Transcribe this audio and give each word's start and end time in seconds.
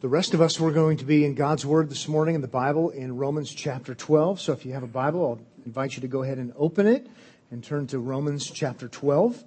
The 0.00 0.08
rest 0.08 0.32
of 0.32 0.40
us, 0.40 0.58
we're 0.58 0.72
going 0.72 0.96
to 0.96 1.04
be 1.04 1.26
in 1.26 1.34
God's 1.34 1.66
Word 1.66 1.90
this 1.90 2.08
morning 2.08 2.34
in 2.34 2.40
the 2.40 2.48
Bible 2.48 2.88
in 2.88 3.18
Romans 3.18 3.52
chapter 3.52 3.94
12. 3.94 4.40
So 4.40 4.54
if 4.54 4.64
you 4.64 4.72
have 4.72 4.82
a 4.82 4.86
Bible, 4.86 5.26
I'll 5.26 5.66
invite 5.66 5.94
you 5.94 6.00
to 6.00 6.08
go 6.08 6.22
ahead 6.22 6.38
and 6.38 6.54
open 6.56 6.86
it 6.86 7.06
and 7.50 7.62
turn 7.62 7.86
to 7.88 7.98
Romans 7.98 8.50
chapter 8.50 8.88
12. 8.88 9.44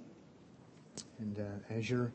And 1.18 1.40
uh, 1.40 1.74
as 1.74 1.90
you're 1.90 2.12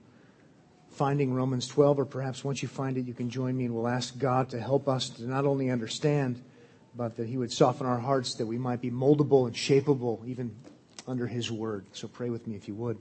finding 0.87 1.33
Romans 1.33 1.67
12, 1.67 1.99
or 1.99 2.05
perhaps 2.05 2.41
once 2.41 2.61
you 2.61 2.69
find 2.69 2.97
it, 2.97 3.05
you 3.05 3.13
can 3.13 3.29
join 3.29 3.57
me 3.57 3.65
and 3.65 3.75
we'll 3.75 3.89
ask 3.89 4.17
God 4.17 4.49
to 4.51 4.61
help 4.61 4.87
us 4.87 5.09
to 5.09 5.27
not 5.27 5.43
only 5.43 5.69
understand, 5.69 6.41
but 6.95 7.17
that 7.17 7.27
He 7.27 7.35
would 7.35 7.51
soften 7.51 7.85
our 7.85 7.99
hearts 7.99 8.35
that 8.35 8.45
we 8.45 8.57
might 8.57 8.79
be 8.79 8.89
moldable 8.89 9.47
and 9.47 9.53
shapeable 9.53 10.25
even 10.25 10.55
under 11.09 11.27
His 11.27 11.51
Word. 11.51 11.87
So 11.91 12.07
pray 12.07 12.29
with 12.29 12.47
me 12.47 12.55
if 12.55 12.69
you 12.69 12.75
would. 12.75 12.99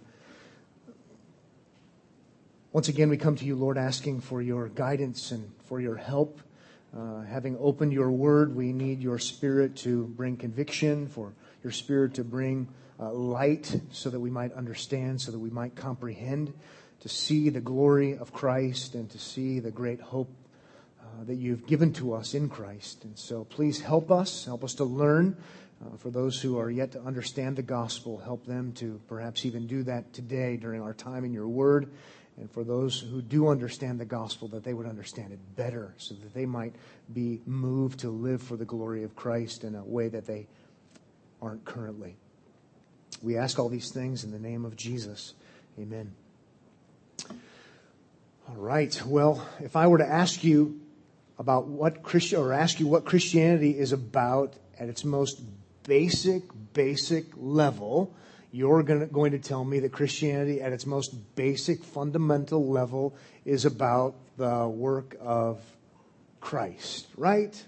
Once 2.71 2.89
again, 2.89 3.09
we 3.09 3.17
come 3.17 3.35
to 3.35 3.47
you, 3.47 3.57
Lord, 3.57 3.79
asking 3.79 4.21
for 4.21 4.43
your 4.43 4.69
guidance 4.69 5.31
and 5.33 5.51
for 5.65 5.81
your 5.81 5.97
help. 5.97 6.39
Uh, 6.95 7.23
having 7.23 7.57
opened 7.59 7.95
your 7.95 8.11
word, 8.11 8.55
we 8.55 8.75
need 8.75 9.01
your 9.01 9.19
spirit 9.19 9.75
to 9.75 10.05
bring 10.09 10.37
conviction, 10.37 11.09
for 11.09 11.33
your 11.65 11.73
spirit 11.73 12.13
to 12.13 12.25
bring 12.25 12.69
uh, 13.01 13.11
light 13.11 13.81
so 13.91 14.11
that 14.11 14.21
we 14.21 14.29
might 14.29 14.53
understand, 14.53 15.19
so 15.19 15.33
that 15.33 15.39
we 15.39 15.49
might 15.49 15.77
comprehend, 15.77 16.53
to 17.01 17.09
see 17.09 17.49
the 17.49 17.61
glory 17.61 18.19
of 18.19 18.35
Christ 18.35 18.95
and 18.95 19.09
to 19.13 19.19
see 19.19 19.61
the 19.61 19.71
great 19.71 20.03
hope 20.03 20.31
uh, 21.01 21.25
that 21.25 21.37
you've 21.37 21.67
given 21.67 21.95
to 21.95 22.13
us 22.13 22.35
in 22.35 22.51
Christ. 22.51 23.03
And 23.05 23.19
so 23.19 23.45
please 23.45 23.81
help 23.81 24.11
us, 24.11 24.45
help 24.45 24.63
us 24.63 24.75
to 24.75 24.85
learn. 24.85 25.39
Uh, 25.81 25.97
for 25.97 26.11
those 26.11 26.43
who 26.43 26.59
are 26.59 26.71
yet 26.71 26.91
to 26.91 27.01
understand 27.01 27.55
the 27.57 27.63
gospel, 27.63 28.19
help 28.19 28.45
them 28.45 28.73
to 28.73 29.01
perhaps 29.09 29.47
even 29.47 29.67
do 29.69 29.85
that 29.85 30.13
today 30.13 30.57
during 30.57 30.83
our 30.83 30.93
time 30.93 31.25
in 31.25 31.33
your 31.33 31.49
word 31.49 31.89
and 32.41 32.51
for 32.51 32.63
those 32.63 33.01
who 33.01 33.21
do 33.21 33.49
understand 33.49 33.99
the 33.99 34.05
gospel, 34.05 34.49
that 34.49 34.63
they 34.63 34.73
would 34.73 34.87
understand 34.87 35.33
it 35.33 35.41
better 35.57 35.95
so 35.97 36.15
that 36.15 36.35
they 36.35 36.47
might 36.47 36.75
be 37.13 37.41
moved 37.47 38.01
to 38.01 38.11
live 38.11 38.43
for 38.43 38.57
the 38.57 38.65
glory 38.65 39.03
of 39.03 39.17
Christ 39.17 39.65
in 39.65 39.75
a 39.75 39.85
way 39.85 40.09
that 40.09 40.27
they 40.27 40.47
aren't 41.43 41.65
currently. 41.65 42.17
We 43.23 43.37
ask 43.37 43.59
all 43.59 43.69
these 43.69 43.91
things 43.93 44.23
in 44.23 44.31
the 44.31 44.39
name 44.39 44.65
of 44.65 44.77
Jesus. 44.77 45.35
Amen. 45.79 46.13
All 48.49 48.57
right. 48.57 49.01
Well, 49.05 49.47
if 49.61 49.75
I 49.75 49.89
were 49.89 49.99
to 49.99 50.09
ask 50.09 50.45
you 50.45 50.81
about 51.39 51.67
what 51.67 52.03
Christian, 52.03 52.41
or 52.41 52.53
ask 52.53 52.79
you 52.81 52.87
what 52.87 53.05
Christianity 53.05 53.77
is 53.79 53.93
about 53.93 54.55
at 54.79 54.89
its 54.89 55.05
most 55.05 55.43
basic, 55.85 56.45
basic 56.73 57.27
level, 57.37 58.15
you're 58.59 58.83
going 58.83 59.31
to 59.31 59.39
tell 59.39 59.65
me 59.65 59.79
that 59.79 59.93
Christianity, 59.93 60.61
at 60.61 60.73
its 60.73 60.85
most 60.85 61.15
basic, 61.37 61.85
fundamental 61.85 62.69
level, 62.69 63.15
is 63.45 63.65
about 63.65 64.17
the 64.37 64.67
work 64.67 65.17
of 65.21 65.61
Christ, 66.41 67.07
right? 67.17 67.65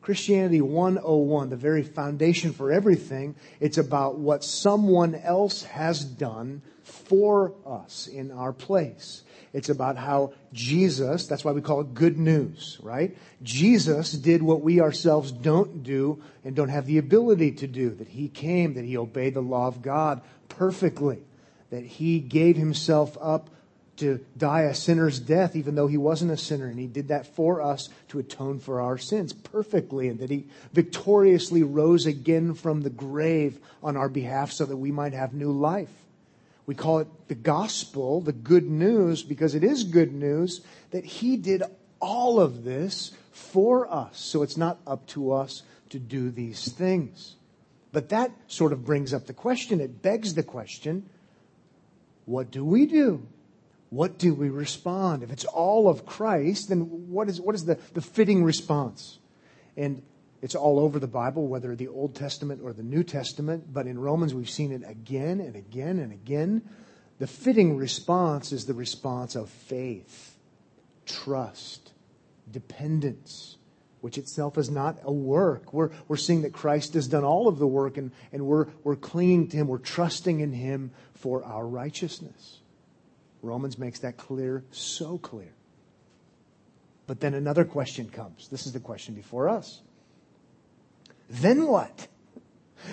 Christianity 0.00 0.60
101, 0.60 1.50
the 1.50 1.56
very 1.56 1.84
foundation 1.84 2.52
for 2.52 2.72
everything, 2.72 3.36
it's 3.60 3.78
about 3.78 4.18
what 4.18 4.42
someone 4.42 5.14
else 5.14 5.62
has 5.62 6.04
done 6.04 6.60
for 6.82 7.54
us 7.64 8.08
in 8.08 8.32
our 8.32 8.52
place. 8.52 9.22
It's 9.52 9.68
about 9.68 9.98
how 9.98 10.32
Jesus, 10.52 11.26
that's 11.26 11.44
why 11.44 11.52
we 11.52 11.60
call 11.60 11.82
it 11.82 11.92
good 11.92 12.18
news, 12.18 12.78
right? 12.82 13.16
Jesus 13.42 14.12
did 14.12 14.42
what 14.42 14.62
we 14.62 14.80
ourselves 14.80 15.30
don't 15.30 15.82
do 15.82 16.22
and 16.42 16.56
don't 16.56 16.70
have 16.70 16.86
the 16.86 16.98
ability 16.98 17.52
to 17.52 17.66
do. 17.66 17.90
That 17.90 18.08
he 18.08 18.28
came, 18.28 18.74
that 18.74 18.84
he 18.84 18.96
obeyed 18.96 19.34
the 19.34 19.42
law 19.42 19.66
of 19.66 19.82
God 19.82 20.22
perfectly. 20.48 21.22
That 21.70 21.84
he 21.84 22.18
gave 22.18 22.56
himself 22.56 23.18
up 23.20 23.50
to 23.98 24.24
die 24.38 24.62
a 24.62 24.74
sinner's 24.74 25.20
death, 25.20 25.54
even 25.54 25.74
though 25.74 25.86
he 25.86 25.98
wasn't 25.98 26.30
a 26.30 26.36
sinner. 26.38 26.66
And 26.66 26.78
he 26.78 26.86
did 26.86 27.08
that 27.08 27.26
for 27.26 27.60
us 27.60 27.90
to 28.08 28.18
atone 28.18 28.58
for 28.58 28.80
our 28.80 28.96
sins 28.96 29.34
perfectly. 29.34 30.08
And 30.08 30.18
that 30.20 30.30
he 30.30 30.46
victoriously 30.72 31.62
rose 31.62 32.06
again 32.06 32.54
from 32.54 32.80
the 32.80 32.90
grave 32.90 33.58
on 33.82 33.98
our 33.98 34.08
behalf 34.08 34.50
so 34.50 34.64
that 34.64 34.78
we 34.78 34.92
might 34.92 35.12
have 35.12 35.34
new 35.34 35.52
life. 35.52 35.90
We 36.72 36.76
call 36.76 37.00
it 37.00 37.28
the 37.28 37.34
gospel, 37.34 38.22
the 38.22 38.32
good 38.32 38.64
news, 38.64 39.22
because 39.22 39.54
it 39.54 39.62
is 39.62 39.84
good 39.84 40.14
news 40.14 40.62
that 40.90 41.04
He 41.04 41.36
did 41.36 41.62
all 42.00 42.40
of 42.40 42.64
this 42.64 43.12
for 43.30 43.92
us. 43.92 44.18
So 44.18 44.42
it's 44.42 44.56
not 44.56 44.78
up 44.86 45.06
to 45.08 45.32
us 45.32 45.64
to 45.90 45.98
do 45.98 46.30
these 46.30 46.72
things. 46.72 47.36
But 47.92 48.08
that 48.08 48.30
sort 48.46 48.72
of 48.72 48.86
brings 48.86 49.12
up 49.12 49.26
the 49.26 49.34
question. 49.34 49.82
It 49.82 50.00
begs 50.00 50.32
the 50.32 50.42
question 50.42 51.10
what 52.24 52.50
do 52.50 52.64
we 52.64 52.86
do? 52.86 53.28
What 53.90 54.16
do 54.16 54.32
we 54.32 54.48
respond? 54.48 55.22
If 55.22 55.30
it's 55.30 55.44
all 55.44 55.90
of 55.90 56.06
Christ, 56.06 56.70
then 56.70 57.10
what 57.10 57.28
is, 57.28 57.38
what 57.38 57.54
is 57.54 57.66
the, 57.66 57.78
the 57.92 58.00
fitting 58.00 58.44
response? 58.44 59.18
And 59.76 60.00
it's 60.42 60.56
all 60.56 60.80
over 60.80 60.98
the 60.98 61.06
Bible, 61.06 61.46
whether 61.46 61.74
the 61.76 61.86
Old 61.86 62.16
Testament 62.16 62.60
or 62.64 62.72
the 62.72 62.82
New 62.82 63.04
Testament, 63.04 63.72
but 63.72 63.86
in 63.86 63.98
Romans 63.98 64.34
we've 64.34 64.50
seen 64.50 64.72
it 64.72 64.82
again 64.84 65.40
and 65.40 65.54
again 65.54 66.00
and 66.00 66.12
again. 66.12 66.62
The 67.20 67.28
fitting 67.28 67.76
response 67.76 68.50
is 68.50 68.66
the 68.66 68.74
response 68.74 69.36
of 69.36 69.48
faith, 69.48 70.36
trust, 71.06 71.92
dependence, 72.50 73.56
which 74.00 74.18
itself 74.18 74.58
is 74.58 74.68
not 74.68 74.98
a 75.04 75.12
work. 75.12 75.72
We're, 75.72 75.90
we're 76.08 76.16
seeing 76.16 76.42
that 76.42 76.52
Christ 76.52 76.94
has 76.94 77.06
done 77.06 77.22
all 77.22 77.46
of 77.46 77.60
the 77.60 77.66
work 77.68 77.96
and, 77.96 78.10
and 78.32 78.44
we're, 78.44 78.66
we're 78.82 78.96
clinging 78.96 79.46
to 79.48 79.56
Him, 79.56 79.68
we're 79.68 79.78
trusting 79.78 80.40
in 80.40 80.52
Him 80.52 80.90
for 81.14 81.44
our 81.44 81.64
righteousness. 81.64 82.58
Romans 83.42 83.78
makes 83.78 84.00
that 84.00 84.16
clear, 84.16 84.64
so 84.72 85.18
clear. 85.18 85.52
But 87.06 87.20
then 87.20 87.34
another 87.34 87.64
question 87.64 88.08
comes. 88.08 88.48
This 88.48 88.66
is 88.66 88.72
the 88.72 88.80
question 88.80 89.14
before 89.14 89.48
us. 89.48 89.82
Then 91.32 91.66
what? 91.66 92.08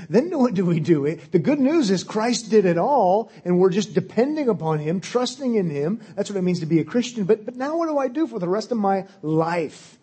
Then 0.09 0.29
what 0.37 0.53
do 0.53 0.65
we 0.65 0.79
do? 0.79 1.15
The 1.31 1.39
good 1.39 1.59
news 1.59 1.91
is 1.91 2.05
Christ 2.05 2.49
did 2.49 2.65
it 2.65 2.77
all, 2.77 3.31
and 3.43 3.59
we're 3.59 3.69
just 3.69 3.93
depending 3.93 4.47
upon 4.47 4.79
Him, 4.79 5.01
trusting 5.01 5.55
in 5.55 5.69
Him. 5.69 5.99
That's 6.15 6.29
what 6.29 6.37
it 6.37 6.43
means 6.43 6.61
to 6.61 6.65
be 6.65 6.79
a 6.79 6.85
Christian. 6.85 7.25
But, 7.25 7.45
but 7.45 7.57
now 7.57 7.77
what 7.77 7.87
do 7.87 7.97
I 7.97 8.07
do 8.07 8.27
for 8.27 8.39
the 8.39 8.47
rest 8.47 8.71
of 8.71 8.77
my 8.77 9.07
life? 9.21 9.97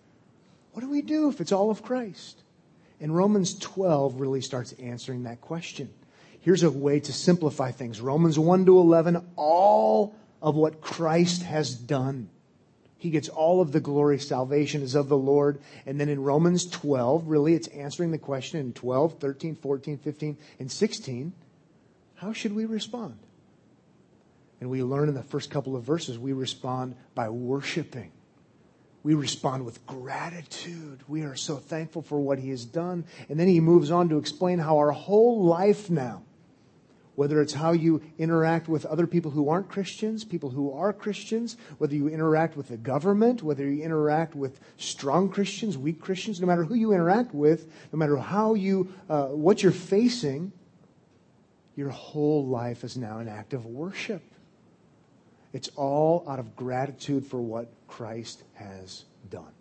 What 0.73 0.83
do 0.83 0.91
we 0.91 1.01
do 1.01 1.31
if 1.31 1.41
it's 1.41 1.53
all 1.53 1.71
of 1.71 1.83
Christ? 1.83 2.43
And 3.01 3.17
Romans 3.17 3.59
12 3.59 4.21
really 4.21 4.43
starts 4.43 4.73
answering 4.73 5.23
that 5.23 5.41
question. 5.41 5.89
Here's 6.41 6.63
a 6.63 6.71
way 6.71 7.01
to 7.01 7.13
simplify 7.13 7.71
things. 7.71 8.01
Romans 8.01 8.39
1 8.39 8.67
to 8.67 8.79
11, 8.79 9.25
all 9.37 10.15
of 10.43 10.55
what 10.55 10.83
Christ 10.83 11.43
has 11.43 11.75
done. 11.75 12.29
He 12.99 13.11
gets 13.11 13.29
all 13.29 13.61
of 13.61 13.73
the 13.73 13.81
glory. 13.81 14.19
Salvation 14.19 14.83
is 14.83 14.95
of 14.95 15.09
the 15.09 15.19
Lord. 15.19 15.61
And 15.85 16.01
then 16.01 16.09
in 16.09 16.23
Romans 16.23 16.67
12, 16.67 17.29
really, 17.29 17.55
it's 17.55 17.69
answering 17.69 18.11
the 18.11 18.19
question 18.19 18.59
in 18.59 18.73
12, 18.73 19.19
13, 19.19 19.55
14, 19.57 19.99
15, 19.99 20.39
and 20.59 20.73
16 20.73 21.33
how 22.17 22.33
should 22.33 22.55
we 22.55 22.65
respond? 22.65 23.19
And 24.61 24.71
we 24.71 24.83
learn 24.83 25.09
in 25.09 25.15
the 25.15 25.23
first 25.23 25.51
couple 25.51 25.77
of 25.77 25.85
verses, 25.85 26.19
we 26.19 26.33
respond 26.33 26.97
by 27.15 27.29
worshiping. 27.29 28.11
We 29.03 29.15
respond 29.15 29.65
with 29.65 29.87
gratitude. 29.87 31.01
We 31.07 31.23
are 31.23 31.37
so 31.37 31.57
thankful 31.57 32.03
for 32.03 32.19
what 32.19 32.39
He 32.39 32.51
has 32.51 32.65
done. 32.65 33.05
And 33.29 33.39
then 33.39 33.49
He 33.49 33.61
moves 33.61 33.91
on 33.91 34.09
to 34.09 34.19
explain 34.19 34.59
how 34.59 34.79
our 34.79 34.91
whole 34.91 35.45
life 35.45 35.91
now 35.91 36.23
whether 37.17 37.41
it's 37.41 37.55
how 37.55 37.73
you 37.73 38.01
interact 38.19 38.69
with 38.69 38.87
other 38.87 39.07
people 39.07 39.31
who 39.31 39.49
aren't 39.49 39.69
Christians, 39.69 40.23
people 40.23 40.51
who 40.51 40.73
are 40.73 40.93
Christians, 40.93 41.57
whether 41.79 41.95
you 41.95 42.09
interact 42.09 42.57
with 42.57 42.69
the 42.69 42.77
government, 42.77 43.43
whether 43.43 43.69
you 43.69 43.83
interact 43.83 44.35
with 44.35 44.61
strong 44.77 45.31
Christians, 45.31 45.77
weak 45.77 46.01
Christians, 46.01 46.41
no 46.41 46.47
matter 46.47 46.65
who 46.65 46.75
you 46.75 46.93
interact 46.93 47.35
with, 47.35 47.67
no 47.93 47.99
matter 47.99 48.17
how 48.17 48.55
you, 48.55 48.93
uh, 49.09 49.27
what 49.27 49.63
you're 49.63 49.73
facing, 49.73 50.53
your 51.75 51.91
whole 51.91 52.47
life 52.47 52.85
is 52.85 52.97
now 52.97 53.19
an 53.19 53.29
act 53.29 53.55
of 53.55 53.67
worship. 53.67 54.23
It's 55.53 55.71
all 55.75 56.25
out 56.29 56.39
of 56.39 56.55
gratitude 56.55 57.27
for 57.27 57.41
what 57.41 57.73
Christ 57.89 58.43
has 58.55 59.05
done. 59.31 59.53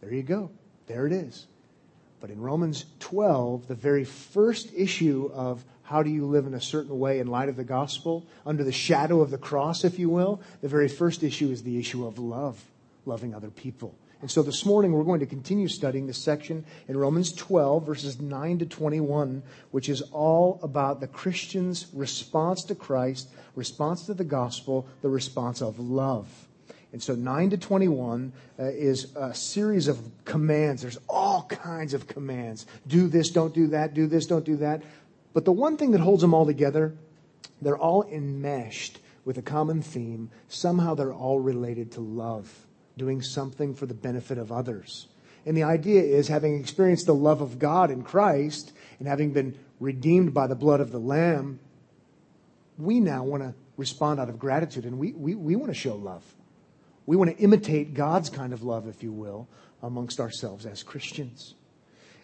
There 0.00 0.12
you 0.12 0.22
go. 0.22 0.50
There 0.86 1.06
it 1.06 1.12
is. 1.12 1.46
But 2.20 2.30
in 2.30 2.40
Romans 2.40 2.86
12, 3.00 3.68
the 3.68 3.74
very 3.74 4.04
first 4.04 4.72
issue 4.74 5.30
of 5.34 5.64
how 5.86 6.02
do 6.02 6.10
you 6.10 6.26
live 6.26 6.46
in 6.46 6.54
a 6.54 6.60
certain 6.60 6.98
way 6.98 7.20
in 7.20 7.28
light 7.28 7.48
of 7.48 7.56
the 7.56 7.64
gospel, 7.64 8.26
under 8.44 8.64
the 8.64 8.72
shadow 8.72 9.20
of 9.20 9.30
the 9.30 9.38
cross, 9.38 9.84
if 9.84 9.98
you 9.98 10.08
will, 10.08 10.40
the 10.60 10.68
very 10.68 10.88
first 10.88 11.22
issue 11.22 11.50
is 11.50 11.62
the 11.62 11.78
issue 11.78 12.06
of 12.06 12.18
love, 12.18 12.62
loving 13.04 13.34
other 13.34 13.50
people. 13.50 13.94
And 14.20 14.30
so 14.30 14.42
this 14.42 14.66
morning 14.66 14.92
we're 14.92 15.04
going 15.04 15.20
to 15.20 15.26
continue 15.26 15.68
studying 15.68 16.06
this 16.06 16.18
section 16.18 16.64
in 16.88 16.96
Romans 16.96 17.32
12, 17.32 17.86
verses 17.86 18.20
9 18.20 18.58
to 18.58 18.66
21, 18.66 19.42
which 19.70 19.88
is 19.88 20.02
all 20.10 20.58
about 20.62 21.00
the 21.00 21.06
Christian's 21.06 21.86
response 21.92 22.64
to 22.64 22.74
Christ, 22.74 23.28
response 23.54 24.06
to 24.06 24.14
the 24.14 24.24
gospel, 24.24 24.88
the 25.02 25.08
response 25.08 25.60
of 25.60 25.78
love. 25.78 26.26
And 26.92 27.02
so 27.02 27.14
9 27.14 27.50
to 27.50 27.58
21 27.58 28.32
uh, 28.58 28.64
is 28.64 29.14
a 29.16 29.34
series 29.34 29.86
of 29.86 30.00
commands. 30.24 30.82
There's 30.82 30.98
all 31.08 31.42
kinds 31.42 31.92
of 31.92 32.06
commands. 32.06 32.66
Do 32.86 33.06
this, 33.06 33.30
don't 33.30 33.54
do 33.54 33.66
that, 33.68 33.92
do 33.92 34.06
this, 34.06 34.26
don't 34.26 34.44
do 34.44 34.56
that. 34.56 34.82
But 35.36 35.44
the 35.44 35.52
one 35.52 35.76
thing 35.76 35.90
that 35.90 36.00
holds 36.00 36.22
them 36.22 36.32
all 36.32 36.46
together, 36.46 36.94
they're 37.60 37.76
all 37.76 38.04
enmeshed 38.04 39.00
with 39.26 39.36
a 39.36 39.42
common 39.42 39.82
theme. 39.82 40.30
Somehow 40.48 40.94
they're 40.94 41.12
all 41.12 41.40
related 41.40 41.92
to 41.92 42.00
love. 42.00 42.66
doing 42.96 43.20
something 43.20 43.74
for 43.74 43.84
the 43.84 43.92
benefit 43.92 44.38
of 44.38 44.50
others. 44.50 45.08
And 45.44 45.54
the 45.54 45.64
idea 45.64 46.00
is 46.00 46.28
having 46.28 46.58
experienced 46.58 47.04
the 47.04 47.14
love 47.14 47.42
of 47.42 47.58
God 47.58 47.90
in 47.90 48.02
Christ 48.02 48.72
and 48.98 49.06
having 49.06 49.34
been 49.34 49.58
redeemed 49.78 50.32
by 50.32 50.46
the 50.46 50.54
blood 50.54 50.80
of 50.80 50.90
the 50.90 50.98
Lamb, 50.98 51.60
we 52.78 52.98
now 52.98 53.22
want 53.22 53.42
to 53.42 53.52
respond 53.76 54.18
out 54.18 54.30
of 54.30 54.38
gratitude 54.38 54.86
and 54.86 54.98
we, 54.98 55.12
we, 55.12 55.34
we 55.34 55.54
want 55.54 55.70
to 55.70 55.78
show 55.78 55.96
love. 55.96 56.24
We 57.04 57.16
want 57.16 57.36
to 57.36 57.42
imitate 57.42 57.92
God's 57.92 58.30
kind 58.30 58.54
of 58.54 58.62
love, 58.62 58.88
if 58.88 59.02
you 59.02 59.12
will, 59.12 59.48
amongst 59.82 60.18
ourselves 60.18 60.64
as 60.64 60.82
Christians. 60.82 61.52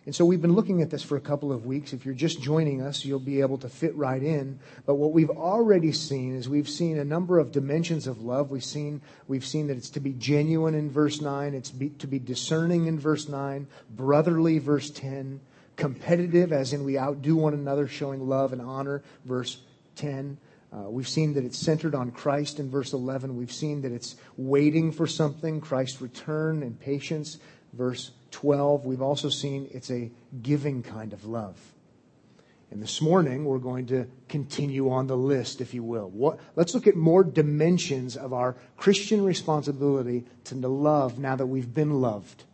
And 0.04 0.14
so 0.14 0.24
we've 0.24 0.42
been 0.42 0.54
looking 0.54 0.82
at 0.82 0.90
this 0.90 1.02
for 1.04 1.16
a 1.16 1.20
couple 1.20 1.52
of 1.52 1.64
weeks. 1.64 1.92
If 1.92 2.04
you're 2.04 2.14
just 2.14 2.42
joining 2.42 2.82
us, 2.82 3.04
you'll 3.04 3.20
be 3.20 3.40
able 3.40 3.58
to 3.58 3.68
fit 3.68 3.94
right 3.94 4.20
in. 4.22 4.58
But 4.84 4.96
what 4.96 5.12
we've 5.12 5.30
already 5.30 5.92
seen 5.92 6.34
is 6.34 6.48
we've 6.48 6.68
seen 6.68 6.98
a 6.98 7.04
number 7.04 7.38
of 7.38 7.52
dimensions 7.52 8.08
of 8.08 8.20
love. 8.20 8.50
We've 8.50 8.64
seen, 8.64 9.00
we've 9.28 9.46
seen 9.46 9.68
that 9.68 9.76
it's 9.76 9.90
to 9.90 10.00
be 10.00 10.12
genuine 10.14 10.74
in 10.74 10.90
verse 10.90 11.20
9, 11.20 11.54
it's 11.54 11.70
be, 11.70 11.90
to 11.90 12.08
be 12.08 12.18
discerning 12.18 12.86
in 12.86 12.98
verse 12.98 13.28
9, 13.28 13.68
brotherly, 13.90 14.58
verse 14.58 14.90
10, 14.90 15.40
competitive, 15.76 16.52
as 16.52 16.72
in 16.72 16.82
we 16.82 16.98
outdo 16.98 17.36
one 17.36 17.54
another, 17.54 17.86
showing 17.86 18.28
love 18.28 18.52
and 18.52 18.60
honor, 18.60 19.04
verse 19.24 19.58
10. 19.94 20.36
Uh, 20.72 20.90
we've 20.90 21.08
seen 21.08 21.34
that 21.34 21.44
it's 21.44 21.58
centered 21.58 21.94
on 21.94 22.10
Christ 22.10 22.58
in 22.58 22.70
verse 22.70 22.92
11. 22.92 23.36
We've 23.36 23.52
seen 23.52 23.82
that 23.82 23.92
it's 23.92 24.16
waiting 24.36 24.90
for 24.90 25.06
something, 25.06 25.60
Christ's 25.60 26.00
return 26.00 26.64
and 26.64 26.80
patience, 26.80 27.38
verse 27.72 28.10
12, 28.32 28.84
we've 28.84 29.02
also 29.02 29.28
seen 29.28 29.68
it's 29.70 29.90
a 29.90 30.10
giving 30.42 30.82
kind 30.82 31.12
of 31.12 31.24
love. 31.24 31.56
And 32.72 32.82
this 32.82 33.02
morning, 33.02 33.44
we're 33.44 33.58
going 33.58 33.86
to 33.88 34.06
continue 34.30 34.90
on 34.90 35.06
the 35.06 35.16
list, 35.16 35.60
if 35.60 35.74
you 35.74 35.82
will. 35.82 36.08
What, 36.08 36.40
let's 36.56 36.74
look 36.74 36.86
at 36.86 36.96
more 36.96 37.22
dimensions 37.22 38.16
of 38.16 38.32
our 38.32 38.56
Christian 38.78 39.22
responsibility 39.22 40.24
to 40.44 40.54
love 40.54 41.18
now 41.18 41.36
that 41.36 41.46
we've 41.46 41.72
been 41.72 42.00
loved. 42.00 42.44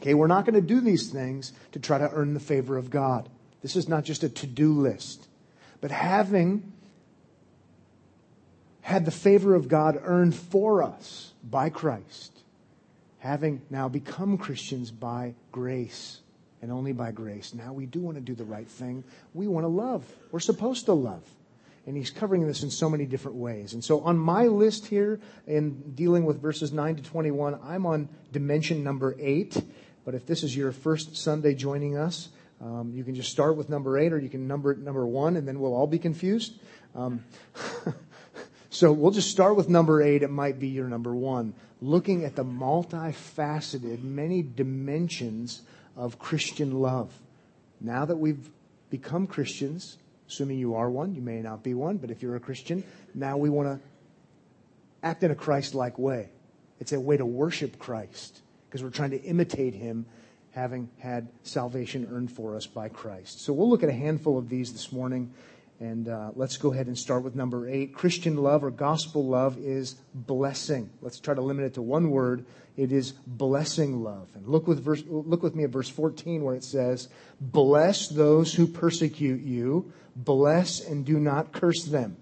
Okay, 0.00 0.12
we're 0.12 0.26
not 0.26 0.44
going 0.44 0.60
to 0.60 0.60
do 0.60 0.82
these 0.82 1.08
things 1.08 1.54
to 1.72 1.78
try 1.78 1.96
to 1.96 2.10
earn 2.10 2.34
the 2.34 2.40
favor 2.40 2.76
of 2.76 2.90
God. 2.90 3.30
This 3.62 3.76
is 3.76 3.88
not 3.88 4.04
just 4.04 4.22
a 4.22 4.28
to 4.28 4.46
do 4.46 4.74
list. 4.74 5.26
But 5.80 5.90
having 5.90 6.74
had 8.82 9.06
the 9.06 9.10
favor 9.10 9.54
of 9.54 9.68
God 9.68 9.98
earned 10.04 10.34
for 10.34 10.82
us 10.82 11.32
by 11.42 11.70
Christ, 11.70 12.33
having 13.24 13.62
now 13.70 13.88
become 13.88 14.36
Christians 14.36 14.90
by 14.90 15.34
grace 15.50 16.20
and 16.60 16.70
only 16.70 16.92
by 16.92 17.10
grace, 17.10 17.54
now 17.54 17.72
we 17.72 17.86
do 17.86 18.00
want 18.00 18.18
to 18.18 18.20
do 18.20 18.34
the 18.34 18.44
right 18.44 18.68
thing. 18.68 19.02
We 19.32 19.48
want 19.48 19.64
to 19.64 19.68
love. 19.68 20.04
We're 20.30 20.40
supposed 20.40 20.84
to 20.86 20.92
love. 20.92 21.22
And 21.86 21.96
he's 21.96 22.10
covering 22.10 22.46
this 22.46 22.62
in 22.62 22.70
so 22.70 22.90
many 22.90 23.06
different 23.06 23.38
ways. 23.38 23.72
And 23.72 23.82
so 23.82 24.00
on 24.00 24.18
my 24.18 24.44
list 24.44 24.86
here 24.86 25.20
in 25.46 25.94
dealing 25.94 26.26
with 26.26 26.42
verses 26.42 26.70
9 26.70 26.96
to 26.96 27.02
21, 27.02 27.58
I'm 27.64 27.86
on 27.86 28.10
dimension 28.30 28.84
number 28.84 29.16
8. 29.18 29.56
But 30.04 30.14
if 30.14 30.26
this 30.26 30.42
is 30.42 30.54
your 30.54 30.72
first 30.72 31.16
Sunday 31.16 31.54
joining 31.54 31.96
us, 31.96 32.28
um, 32.60 32.92
you 32.94 33.04
can 33.04 33.14
just 33.14 33.30
start 33.30 33.56
with 33.56 33.70
number 33.70 33.96
8 33.96 34.12
or 34.12 34.18
you 34.18 34.28
can 34.28 34.46
number 34.46 34.70
it 34.70 34.78
number 34.78 35.06
1 35.06 35.36
and 35.36 35.48
then 35.48 35.60
we'll 35.60 35.74
all 35.74 35.86
be 35.86 35.98
confused. 35.98 36.60
Um, 36.94 37.24
So 38.74 38.90
we'll 38.90 39.12
just 39.12 39.30
start 39.30 39.54
with 39.54 39.68
number 39.68 40.02
eight. 40.02 40.24
It 40.24 40.32
might 40.32 40.58
be 40.58 40.66
your 40.66 40.88
number 40.88 41.14
one. 41.14 41.54
Looking 41.80 42.24
at 42.24 42.34
the 42.34 42.44
multifaceted, 42.44 44.02
many 44.02 44.42
dimensions 44.42 45.62
of 45.96 46.18
Christian 46.18 46.80
love. 46.80 47.12
Now 47.80 48.04
that 48.04 48.16
we've 48.16 48.50
become 48.90 49.28
Christians, 49.28 49.96
assuming 50.26 50.58
you 50.58 50.74
are 50.74 50.90
one, 50.90 51.14
you 51.14 51.22
may 51.22 51.40
not 51.40 51.62
be 51.62 51.72
one, 51.72 51.98
but 51.98 52.10
if 52.10 52.20
you're 52.20 52.34
a 52.34 52.40
Christian, 52.40 52.82
now 53.14 53.36
we 53.36 53.48
want 53.48 53.68
to 53.68 53.86
act 55.04 55.22
in 55.22 55.30
a 55.30 55.36
Christ 55.36 55.76
like 55.76 55.96
way. 55.96 56.30
It's 56.80 56.90
a 56.90 56.98
way 56.98 57.16
to 57.16 57.24
worship 57.24 57.78
Christ 57.78 58.40
because 58.68 58.82
we're 58.82 58.90
trying 58.90 59.10
to 59.10 59.22
imitate 59.22 59.74
him 59.74 60.04
having 60.50 60.90
had 60.98 61.28
salvation 61.44 62.08
earned 62.10 62.32
for 62.32 62.56
us 62.56 62.66
by 62.66 62.88
Christ. 62.88 63.40
So 63.40 63.52
we'll 63.52 63.70
look 63.70 63.84
at 63.84 63.88
a 63.88 63.92
handful 63.92 64.36
of 64.36 64.48
these 64.48 64.72
this 64.72 64.90
morning. 64.90 65.32
And 65.84 66.08
uh, 66.08 66.30
let's 66.34 66.56
go 66.56 66.72
ahead 66.72 66.86
and 66.86 66.96
start 66.96 67.24
with 67.24 67.34
number 67.34 67.68
eight. 67.68 67.92
Christian 67.92 68.38
love 68.38 68.64
or 68.64 68.70
gospel 68.70 69.26
love 69.26 69.58
is 69.58 69.96
blessing. 70.14 70.88
Let's 71.02 71.20
try 71.20 71.34
to 71.34 71.42
limit 71.42 71.66
it 71.66 71.74
to 71.74 71.82
one 71.82 72.08
word. 72.08 72.46
It 72.74 72.90
is 72.90 73.12
blessing 73.26 74.02
love. 74.02 74.28
And 74.34 74.48
look 74.48 74.66
with 74.66 74.82
verse, 74.82 75.02
look 75.06 75.42
with 75.42 75.54
me 75.54 75.64
at 75.64 75.68
verse 75.68 75.90
14 75.90 76.42
where 76.42 76.54
it 76.54 76.64
says, 76.64 77.08
"Bless 77.38 78.08
those 78.08 78.54
who 78.54 78.66
persecute 78.66 79.42
you, 79.42 79.92
bless 80.16 80.80
and 80.80 81.04
do 81.04 81.20
not 81.20 81.52
curse 81.52 81.84
them." 81.84 82.16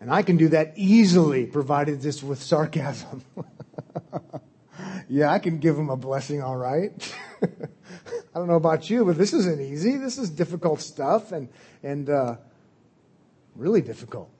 And 0.00 0.12
I 0.12 0.22
can 0.22 0.36
do 0.36 0.46
that 0.50 0.74
easily, 0.76 1.46
provided 1.46 2.02
this 2.02 2.22
with 2.22 2.40
sarcasm. 2.40 3.24
yeah, 5.08 5.32
I 5.32 5.40
can 5.40 5.58
give 5.58 5.74
them 5.74 5.90
a 5.90 5.96
blessing, 5.96 6.40
all 6.40 6.56
right. 6.56 6.92
I 8.34 8.38
don't 8.38 8.48
know 8.48 8.56
about 8.56 8.88
you, 8.88 9.04
but 9.04 9.18
this 9.18 9.32
isn't 9.32 9.60
easy. 9.60 9.96
This 9.96 10.16
is 10.18 10.30
difficult 10.30 10.80
stuff 10.80 11.32
and, 11.32 11.48
and, 11.82 12.08
uh, 12.08 12.36
really 13.54 13.82
difficult. 13.82 14.30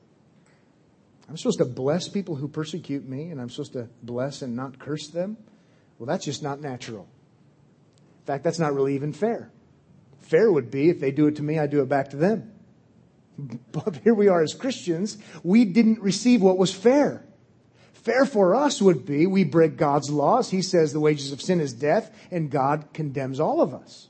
I'm 1.28 1.36
supposed 1.36 1.58
to 1.58 1.64
bless 1.64 2.08
people 2.08 2.34
who 2.34 2.48
persecute 2.48 3.06
me 3.06 3.30
and 3.30 3.40
I'm 3.40 3.50
supposed 3.50 3.74
to 3.74 3.88
bless 4.02 4.42
and 4.42 4.56
not 4.56 4.78
curse 4.78 5.08
them. 5.08 5.36
Well, 5.98 6.06
that's 6.06 6.24
just 6.24 6.42
not 6.42 6.60
natural. 6.60 7.06
In 8.20 8.26
fact, 8.26 8.44
that's 8.44 8.58
not 8.58 8.74
really 8.74 8.94
even 8.94 9.12
fair. 9.12 9.50
Fair 10.20 10.50
would 10.50 10.70
be 10.70 10.88
if 10.88 11.00
they 11.00 11.10
do 11.10 11.26
it 11.26 11.36
to 11.36 11.42
me, 11.42 11.58
I 11.58 11.66
do 11.66 11.82
it 11.82 11.88
back 11.88 12.10
to 12.10 12.16
them. 12.16 12.52
But 13.72 13.96
here 14.04 14.14
we 14.14 14.28
are 14.28 14.42
as 14.42 14.54
Christians. 14.54 15.16
We 15.42 15.64
didn't 15.64 16.00
receive 16.00 16.42
what 16.42 16.58
was 16.58 16.72
fair. 16.72 17.24
Fair 18.02 18.26
for 18.26 18.54
us 18.54 18.82
would 18.82 19.06
be 19.06 19.26
we 19.26 19.44
break 19.44 19.76
God's 19.76 20.10
laws. 20.10 20.50
He 20.50 20.60
says 20.60 20.92
the 20.92 21.00
wages 21.00 21.32
of 21.32 21.40
sin 21.40 21.60
is 21.60 21.72
death, 21.72 22.10
and 22.30 22.50
God 22.50 22.86
condemns 22.92 23.38
all 23.38 23.60
of 23.60 23.72
us. 23.72 24.08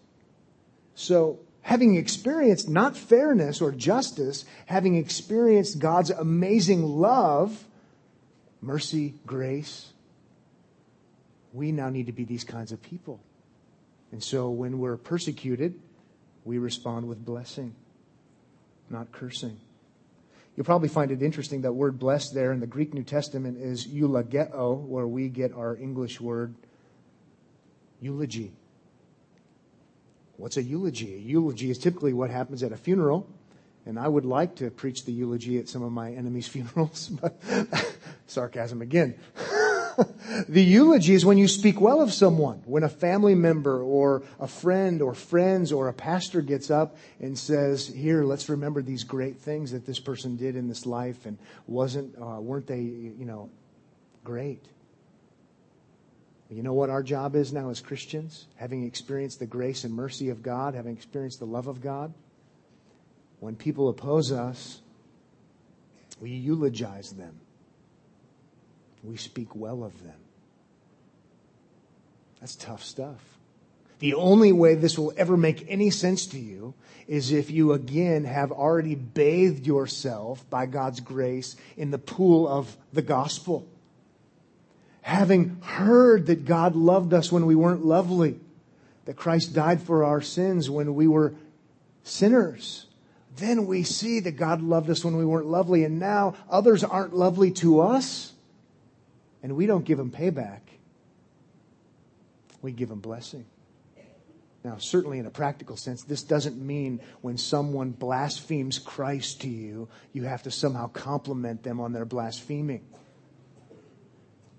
So, 0.94 1.40
having 1.60 1.96
experienced 1.96 2.68
not 2.68 2.96
fairness 2.96 3.60
or 3.60 3.70
justice, 3.70 4.44
having 4.66 4.96
experienced 4.96 5.78
God's 5.78 6.10
amazing 6.10 6.82
love, 6.82 7.64
mercy, 8.62 9.14
grace, 9.26 9.92
we 11.52 11.70
now 11.70 11.90
need 11.90 12.06
to 12.06 12.12
be 12.12 12.24
these 12.24 12.44
kinds 12.44 12.72
of 12.72 12.82
people. 12.82 13.20
And 14.10 14.22
so 14.22 14.50
when 14.50 14.78
we're 14.78 14.96
persecuted, 14.96 15.78
we 16.44 16.58
respond 16.58 17.08
with 17.08 17.24
blessing, 17.24 17.74
not 18.88 19.12
cursing. 19.12 19.58
You'll 20.56 20.66
probably 20.66 20.88
find 20.88 21.10
it 21.10 21.22
interesting 21.22 21.62
that 21.62 21.72
word 21.72 21.98
blessed 21.98 22.34
there 22.34 22.52
in 22.52 22.60
the 22.60 22.66
Greek 22.66 22.92
New 22.92 23.04
Testament 23.04 23.58
is 23.58 23.86
eulogeo, 23.86 24.74
where 24.74 25.06
we 25.06 25.28
get 25.28 25.52
our 25.54 25.76
English 25.76 26.20
word 26.20 26.54
eulogy. 28.00 28.52
What's 30.36 30.56
a 30.56 30.62
eulogy? 30.62 31.14
A 31.14 31.18
eulogy 31.18 31.70
is 31.70 31.78
typically 31.78 32.12
what 32.12 32.28
happens 32.28 32.62
at 32.62 32.72
a 32.72 32.76
funeral. 32.76 33.26
And 33.86 33.98
I 33.98 34.06
would 34.06 34.24
like 34.24 34.56
to 34.56 34.70
preach 34.70 35.04
the 35.04 35.12
eulogy 35.12 35.58
at 35.58 35.68
some 35.68 35.82
of 35.82 35.92
my 35.92 36.12
enemies' 36.12 36.48
funerals, 36.48 37.08
but 37.08 37.40
sarcasm 38.26 38.82
again. 38.82 39.14
the 40.48 40.62
eulogy 40.62 41.14
is 41.14 41.24
when 41.24 41.38
you 41.38 41.48
speak 41.48 41.80
well 41.80 42.00
of 42.00 42.12
someone, 42.12 42.62
when 42.64 42.82
a 42.82 42.88
family 42.88 43.34
member 43.34 43.82
or 43.82 44.22
a 44.40 44.48
friend 44.48 45.02
or 45.02 45.14
friends 45.14 45.72
or 45.72 45.88
a 45.88 45.92
pastor 45.92 46.40
gets 46.40 46.70
up 46.70 46.96
and 47.20 47.38
says, 47.38 47.86
"Here, 47.86 48.24
let's 48.24 48.48
remember 48.48 48.82
these 48.82 49.04
great 49.04 49.38
things 49.38 49.72
that 49.72 49.86
this 49.86 50.00
person 50.00 50.36
did 50.36 50.56
in 50.56 50.68
this 50.68 50.86
life, 50.86 51.26
and 51.26 51.38
wasn't 51.66 52.14
uh, 52.20 52.40
weren't 52.40 52.66
they, 52.66 52.80
you 52.80 53.24
know, 53.24 53.50
great?" 54.24 54.64
You 56.48 56.62
know 56.62 56.74
what 56.74 56.90
our 56.90 57.02
job 57.02 57.34
is 57.34 57.52
now 57.52 57.70
as 57.70 57.80
Christians, 57.80 58.46
having 58.56 58.84
experienced 58.84 59.38
the 59.38 59.46
grace 59.46 59.84
and 59.84 59.94
mercy 59.94 60.28
of 60.28 60.42
God, 60.42 60.74
having 60.74 60.94
experienced 60.94 61.38
the 61.38 61.46
love 61.46 61.66
of 61.66 61.80
God. 61.80 62.12
When 63.40 63.56
people 63.56 63.88
oppose 63.88 64.30
us, 64.30 64.82
we 66.20 66.30
eulogize 66.30 67.10
them 67.12 67.40
we 69.02 69.16
speak 69.16 69.54
well 69.54 69.84
of 69.84 70.02
them. 70.02 70.14
That's 72.40 72.56
tough 72.56 72.82
stuff. 72.82 73.20
The 73.98 74.14
only 74.14 74.50
way 74.50 74.74
this 74.74 74.98
will 74.98 75.12
ever 75.16 75.36
make 75.36 75.64
any 75.68 75.90
sense 75.90 76.26
to 76.26 76.38
you 76.38 76.74
is 77.06 77.30
if 77.30 77.50
you 77.50 77.72
again 77.72 78.24
have 78.24 78.50
already 78.50 78.96
bathed 78.96 79.64
yourself 79.64 80.48
by 80.50 80.66
God's 80.66 80.98
grace 80.98 81.54
in 81.76 81.92
the 81.92 81.98
pool 81.98 82.48
of 82.48 82.76
the 82.92 83.02
gospel. 83.02 83.66
Having 85.02 85.60
heard 85.62 86.26
that 86.26 86.44
God 86.44 86.74
loved 86.74 87.14
us 87.14 87.30
when 87.30 87.46
we 87.46 87.54
weren't 87.54 87.84
lovely, 87.84 88.40
that 89.04 89.14
Christ 89.14 89.54
died 89.54 89.82
for 89.82 90.04
our 90.04 90.20
sins 90.20 90.68
when 90.68 90.94
we 90.94 91.06
were 91.06 91.34
sinners, 92.02 92.86
then 93.36 93.66
we 93.66 93.84
see 93.84 94.20
that 94.20 94.32
God 94.32 94.62
loved 94.62 94.90
us 94.90 95.04
when 95.04 95.16
we 95.16 95.24
weren't 95.24 95.46
lovely, 95.46 95.84
and 95.84 95.98
now 95.98 96.34
others 96.50 96.82
aren't 96.82 97.14
lovely 97.14 97.50
to 97.52 97.80
us 97.80 98.31
and 99.42 99.56
we 99.56 99.66
don't 99.66 99.84
give 99.84 99.98
them 99.98 100.10
payback, 100.10 100.60
we 102.60 102.72
give 102.72 102.88
them 102.88 103.00
blessing. 103.00 103.44
Now, 104.64 104.76
certainly 104.78 105.18
in 105.18 105.26
a 105.26 105.30
practical 105.30 105.76
sense, 105.76 106.04
this 106.04 106.22
doesn't 106.22 106.56
mean 106.56 107.00
when 107.20 107.36
someone 107.36 107.90
blasphemes 107.90 108.78
Christ 108.78 109.40
to 109.40 109.48
you, 109.48 109.88
you 110.12 110.22
have 110.22 110.44
to 110.44 110.52
somehow 110.52 110.86
compliment 110.86 111.64
them 111.64 111.80
on 111.80 111.92
their 111.92 112.04
blaspheming. 112.04 112.84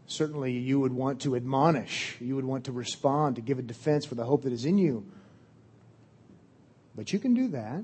Certainly, 0.06 0.52
you 0.52 0.82
would 0.82 0.92
want 0.92 1.22
to 1.22 1.38
admonish, 1.38 2.18
you 2.20 2.36
would 2.36 2.44
want 2.44 2.66
to 2.66 2.74
respond, 2.74 3.38
to 3.38 3.42
give 3.42 3.60
a 3.60 3.62
defense 3.62 4.06
for 4.06 4.16
the 4.16 4.26
hope 4.26 4.44
that 4.44 4.52
is 4.52 4.66
in 4.66 4.78
you. 4.78 5.06
But 6.96 7.14
you 7.14 7.20
can 7.20 7.34
do 7.34 7.48
that, 7.50 7.84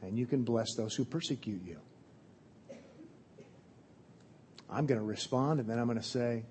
and 0.00 0.18
you 0.18 0.24
can 0.26 0.42
bless 0.42 0.74
those 0.74 0.94
who 0.94 1.04
persecute 1.04 1.60
you. 1.66 1.78
I'm 4.70 4.86
going 4.86 4.98
to 4.98 5.06
respond, 5.06 5.60
and 5.60 5.68
then 5.68 5.78
I'm 5.78 5.86
going 5.86 5.98
to 5.98 6.04
say, 6.04 6.44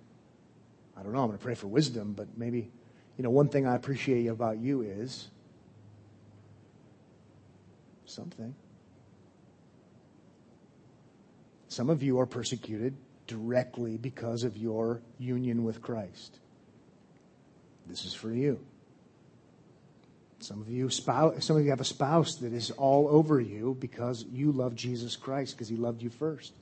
I 0.97 1.03
don't 1.03 1.13
know, 1.13 1.19
I'm 1.19 1.27
going 1.27 1.37
to 1.37 1.43
pray 1.43 1.55
for 1.55 1.67
wisdom, 1.67 2.13
but 2.13 2.37
maybe, 2.37 2.71
you 3.17 3.23
know, 3.23 3.29
one 3.29 3.49
thing 3.49 3.67
I 3.67 3.75
appreciate 3.75 4.27
about 4.27 4.57
you 4.57 4.81
is 4.81 5.27
something. 8.05 8.55
Some 11.67 11.89
of 11.89 12.01
you 12.01 12.19
are 12.19 12.25
persecuted 12.25 12.95
directly 13.27 13.97
because 13.97 14.43
of 14.43 14.55
your 14.55 15.01
union 15.17 15.63
with 15.63 15.81
Christ. 15.81 16.39
This 17.87 18.05
is 18.05 18.13
for 18.13 18.31
you. 18.31 18.59
Some 20.39 20.61
of 20.61 20.69
you 20.69 20.89
some 20.89 21.33
of 21.57 21.63
you 21.63 21.69
have 21.71 21.81
a 21.81 21.85
spouse 21.85 22.35
that 22.35 22.53
is 22.53 22.71
all 22.71 23.07
over 23.07 23.39
you 23.39 23.75
because 23.79 24.25
you 24.31 24.51
love 24.51 24.75
Jesus 24.75 25.15
Christ 25.15 25.55
because 25.55 25.67
he 25.67 25.75
loved 25.75 26.01
you 26.01 26.09
first. 26.09 26.53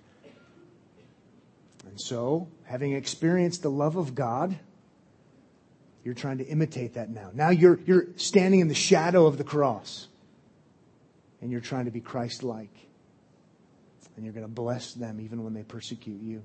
And 1.85 1.99
so, 1.99 2.47
having 2.63 2.93
experienced 2.93 3.61
the 3.61 3.69
love 3.69 3.97
of 3.97 4.15
God, 4.15 4.57
you're 6.03 6.13
trying 6.13 6.39
to 6.39 6.45
imitate 6.45 6.95
that 6.95 7.09
now. 7.09 7.31
Now 7.33 7.49
you're, 7.49 7.79
you're 7.85 8.07
standing 8.17 8.59
in 8.59 8.67
the 8.67 8.75
shadow 8.75 9.25
of 9.25 9.37
the 9.37 9.43
cross 9.43 10.07
and 11.41 11.51
you're 11.51 11.61
trying 11.61 11.85
to 11.85 11.91
be 11.91 12.01
Christ 12.01 12.43
like. 12.43 12.73
And 14.15 14.25
you're 14.25 14.33
going 14.33 14.45
to 14.45 14.51
bless 14.51 14.93
them 14.93 15.19
even 15.19 15.43
when 15.43 15.53
they 15.53 15.63
persecute 15.63 16.21
you. 16.21 16.43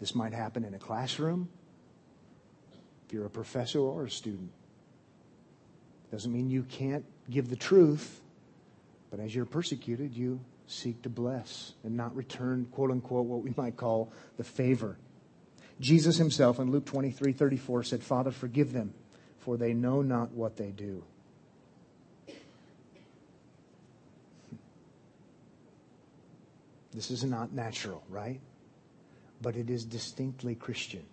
This 0.00 0.14
might 0.14 0.32
happen 0.32 0.64
in 0.64 0.74
a 0.74 0.78
classroom, 0.78 1.48
if 3.06 3.12
you're 3.12 3.26
a 3.26 3.30
professor 3.30 3.80
or 3.80 4.04
a 4.04 4.10
student. 4.10 4.50
Doesn't 6.10 6.32
mean 6.32 6.48
you 6.48 6.62
can't 6.62 7.04
give 7.28 7.50
the 7.50 7.56
truth, 7.56 8.20
but 9.10 9.20
as 9.20 9.34
you're 9.34 9.44
persecuted, 9.44 10.14
you 10.14 10.40
seek 10.68 11.02
to 11.02 11.08
bless 11.08 11.72
and 11.82 11.96
not 11.96 12.14
return, 12.14 12.66
quote 12.70 12.90
unquote, 12.90 13.26
what 13.26 13.42
we 13.42 13.52
might 13.56 13.76
call 13.76 14.12
the 14.36 14.44
favor. 14.44 14.98
Jesus 15.80 16.16
himself 16.16 16.58
in 16.58 16.70
Luke 16.70 16.84
23 16.84 17.32
34 17.32 17.82
said, 17.84 18.02
Father, 18.02 18.30
forgive 18.30 18.72
them, 18.72 18.94
for 19.38 19.56
they 19.56 19.72
know 19.72 20.02
not 20.02 20.32
what 20.32 20.56
they 20.56 20.70
do. 20.70 21.04
This 26.92 27.10
is 27.10 27.22
not 27.24 27.52
natural, 27.52 28.02
right? 28.08 28.40
But 29.40 29.56
it 29.56 29.70
is 29.70 29.84
distinctly 29.84 30.54
Christian. 30.54 31.04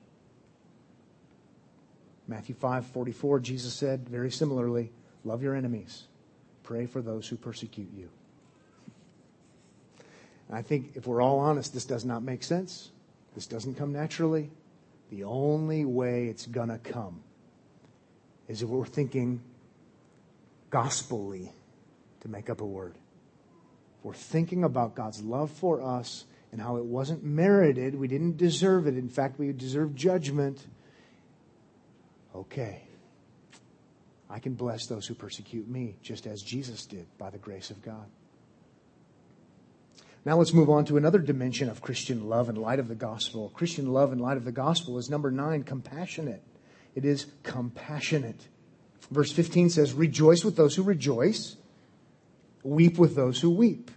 Matthew 2.27 2.55
5 2.55 2.87
44, 2.87 3.39
Jesus 3.39 3.73
said 3.73 4.09
very 4.09 4.31
similarly, 4.31 4.91
Love 5.23 5.43
your 5.43 5.55
enemies, 5.55 6.07
pray 6.63 6.87
for 6.87 7.01
those 7.01 7.27
who 7.27 7.35
persecute 7.35 7.91
you. 7.93 8.09
And 10.47 10.57
I 10.57 10.61
think 10.61 10.91
if 10.95 11.07
we're 11.07 11.21
all 11.21 11.39
honest, 11.39 11.73
this 11.73 11.85
does 11.85 12.05
not 12.05 12.23
make 12.23 12.43
sense. 12.43 12.91
This 13.33 13.47
doesn't 13.47 13.75
come 13.75 13.91
naturally. 13.91 14.49
The 15.09 15.23
only 15.23 15.85
way 15.85 16.27
it's 16.27 16.45
going 16.45 16.69
to 16.69 16.77
come 16.77 17.21
is 18.47 18.61
if 18.61 18.69
we're 18.69 18.85
thinking 18.85 19.41
gospelly, 20.71 21.49
to 22.25 22.31
make 22.31 22.49
up 22.49 22.59
a 22.59 22.65
word. 22.65 22.95
If 23.99 24.05
We're 24.05 24.13
thinking 24.13 24.63
about 24.63 24.95
God's 24.95 25.21
love 25.21 25.51
for 25.51 25.81
us 25.81 26.25
and 26.51 26.59
how 26.59 26.77
it 26.77 26.83
wasn't 26.83 27.23
merited. 27.23 27.93
We 27.95 28.07
didn't 28.07 28.37
deserve 28.37 28.87
it. 28.87 28.97
In 28.97 29.09
fact, 29.09 29.37
we 29.37 29.51
deserve 29.51 29.93
judgment. 29.93 30.65
Okay. 32.33 32.81
I 34.27 34.39
can 34.39 34.55
bless 34.55 34.87
those 34.87 35.05
who 35.05 35.13
persecute 35.13 35.67
me, 35.67 35.97
just 36.01 36.25
as 36.25 36.41
Jesus 36.41 36.85
did 36.85 37.05
by 37.17 37.29
the 37.29 37.37
grace 37.37 37.69
of 37.69 37.81
God. 37.83 38.07
Now 40.25 40.37
let's 40.37 40.53
move 40.53 40.71
on 40.71 40.85
to 40.85 40.97
another 40.97 41.19
dimension 41.19 41.69
of 41.69 41.83
Christian 41.83 42.27
love 42.27 42.49
in 42.49 42.55
light 42.55 42.79
of 42.79 42.87
the 42.87 42.95
gospel. 42.95 43.51
Christian 43.53 43.93
love 43.93 44.11
in 44.11 44.17
light 44.17 44.37
of 44.37 44.43
the 44.43 44.51
gospel 44.51 44.97
is 44.97 45.07
number 45.07 45.29
nine, 45.29 45.63
compassionate. 45.63 46.41
It 46.95 47.05
is 47.05 47.27
compassionate. 47.43 48.47
Verse 49.11 49.31
15 49.31 49.69
says, 49.69 49.93
Rejoice 49.93 50.43
with 50.43 50.55
those 50.55 50.75
who 50.75 50.81
rejoice, 50.81 51.57
weep 52.63 52.97
with 52.97 53.15
those 53.15 53.39
who 53.39 53.51
weep. 53.51 53.91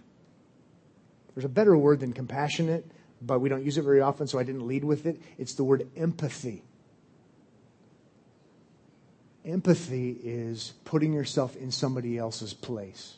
There's 1.33 1.45
a 1.45 1.49
better 1.49 1.75
word 1.75 1.99
than 1.99 2.13
compassionate, 2.13 2.85
but 3.21 3.39
we 3.39 3.49
don't 3.49 3.65
use 3.65 3.79
it 3.79 3.81
very 3.81 4.01
often, 4.01 4.27
so 4.27 4.37
I 4.37 4.43
didn't 4.43 4.67
lead 4.67 4.83
with 4.83 5.07
it. 5.07 5.19
It's 5.39 5.55
the 5.55 5.63
word 5.63 5.89
empathy. 5.97 6.63
Empathy 9.43 10.11
is 10.23 10.73
putting 10.85 11.11
yourself 11.11 11.55
in 11.55 11.71
somebody 11.71 12.19
else's 12.19 12.53
place. 12.53 13.17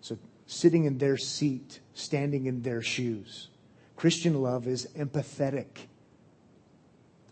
So 0.00 0.18
sitting 0.46 0.84
in 0.84 0.98
their 0.98 1.16
seat, 1.16 1.80
standing 1.94 2.46
in 2.46 2.62
their 2.62 2.82
shoes. 2.82 3.48
Christian 3.96 4.42
love 4.42 4.66
is 4.66 4.86
empathetic. 4.96 5.66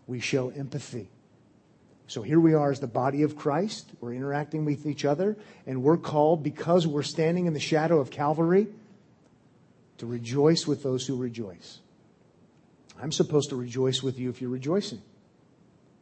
We 0.07 0.19
show 0.19 0.49
empathy. 0.49 1.09
So 2.07 2.21
here 2.21 2.39
we 2.39 2.53
are 2.53 2.71
as 2.71 2.79
the 2.79 2.87
body 2.87 3.23
of 3.23 3.35
Christ. 3.35 3.89
We're 4.01 4.13
interacting 4.13 4.65
with 4.65 4.85
each 4.85 5.05
other, 5.05 5.37
and 5.65 5.83
we're 5.83 5.97
called 5.97 6.43
because 6.43 6.85
we're 6.85 7.03
standing 7.03 7.45
in 7.45 7.53
the 7.53 7.59
shadow 7.59 7.99
of 7.99 8.11
Calvary 8.11 8.67
to 9.97 10.05
rejoice 10.05 10.67
with 10.67 10.83
those 10.83 11.07
who 11.07 11.15
rejoice. 11.15 11.79
I'm 13.01 13.11
supposed 13.11 13.49
to 13.49 13.55
rejoice 13.55 14.03
with 14.03 14.19
you 14.19 14.29
if 14.29 14.41
you're 14.41 14.49
rejoicing, 14.49 15.01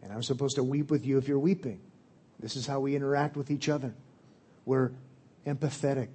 and 0.01 0.12
I'm 0.12 0.24
supposed 0.24 0.56
to 0.56 0.63
weep 0.63 0.89
with 0.89 1.06
you 1.06 1.18
if 1.18 1.27
you're 1.27 1.39
weeping. 1.39 1.80
This 2.39 2.56
is 2.56 2.65
how 2.65 2.80
we 2.80 2.96
interact 2.96 3.38
with 3.38 3.51
each 3.51 3.70
other. 3.70 3.94
We're 4.65 4.91
empathetic. 5.46 6.10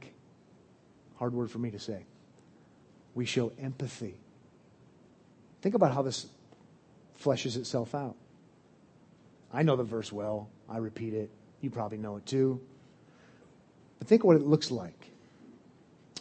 Hard 1.16 1.34
word 1.34 1.50
for 1.50 1.58
me 1.58 1.70
to 1.70 1.78
say. 1.78 2.04
We 3.14 3.24
show 3.24 3.52
empathy. 3.58 4.14
Think 5.62 5.74
about 5.74 5.94
how 5.94 6.02
this 6.02 6.26
fleshes 7.22 7.56
itself 7.56 7.94
out. 7.94 8.14
I 9.52 9.62
know 9.62 9.76
the 9.76 9.84
verse 9.84 10.12
well. 10.12 10.48
I 10.68 10.78
repeat 10.78 11.14
it. 11.14 11.30
You 11.60 11.70
probably 11.70 11.98
know 11.98 12.16
it 12.16 12.26
too. 12.26 12.60
But 13.98 14.08
think 14.08 14.24
what 14.24 14.36
it 14.36 14.42
looks 14.42 14.70
like. 14.70 15.10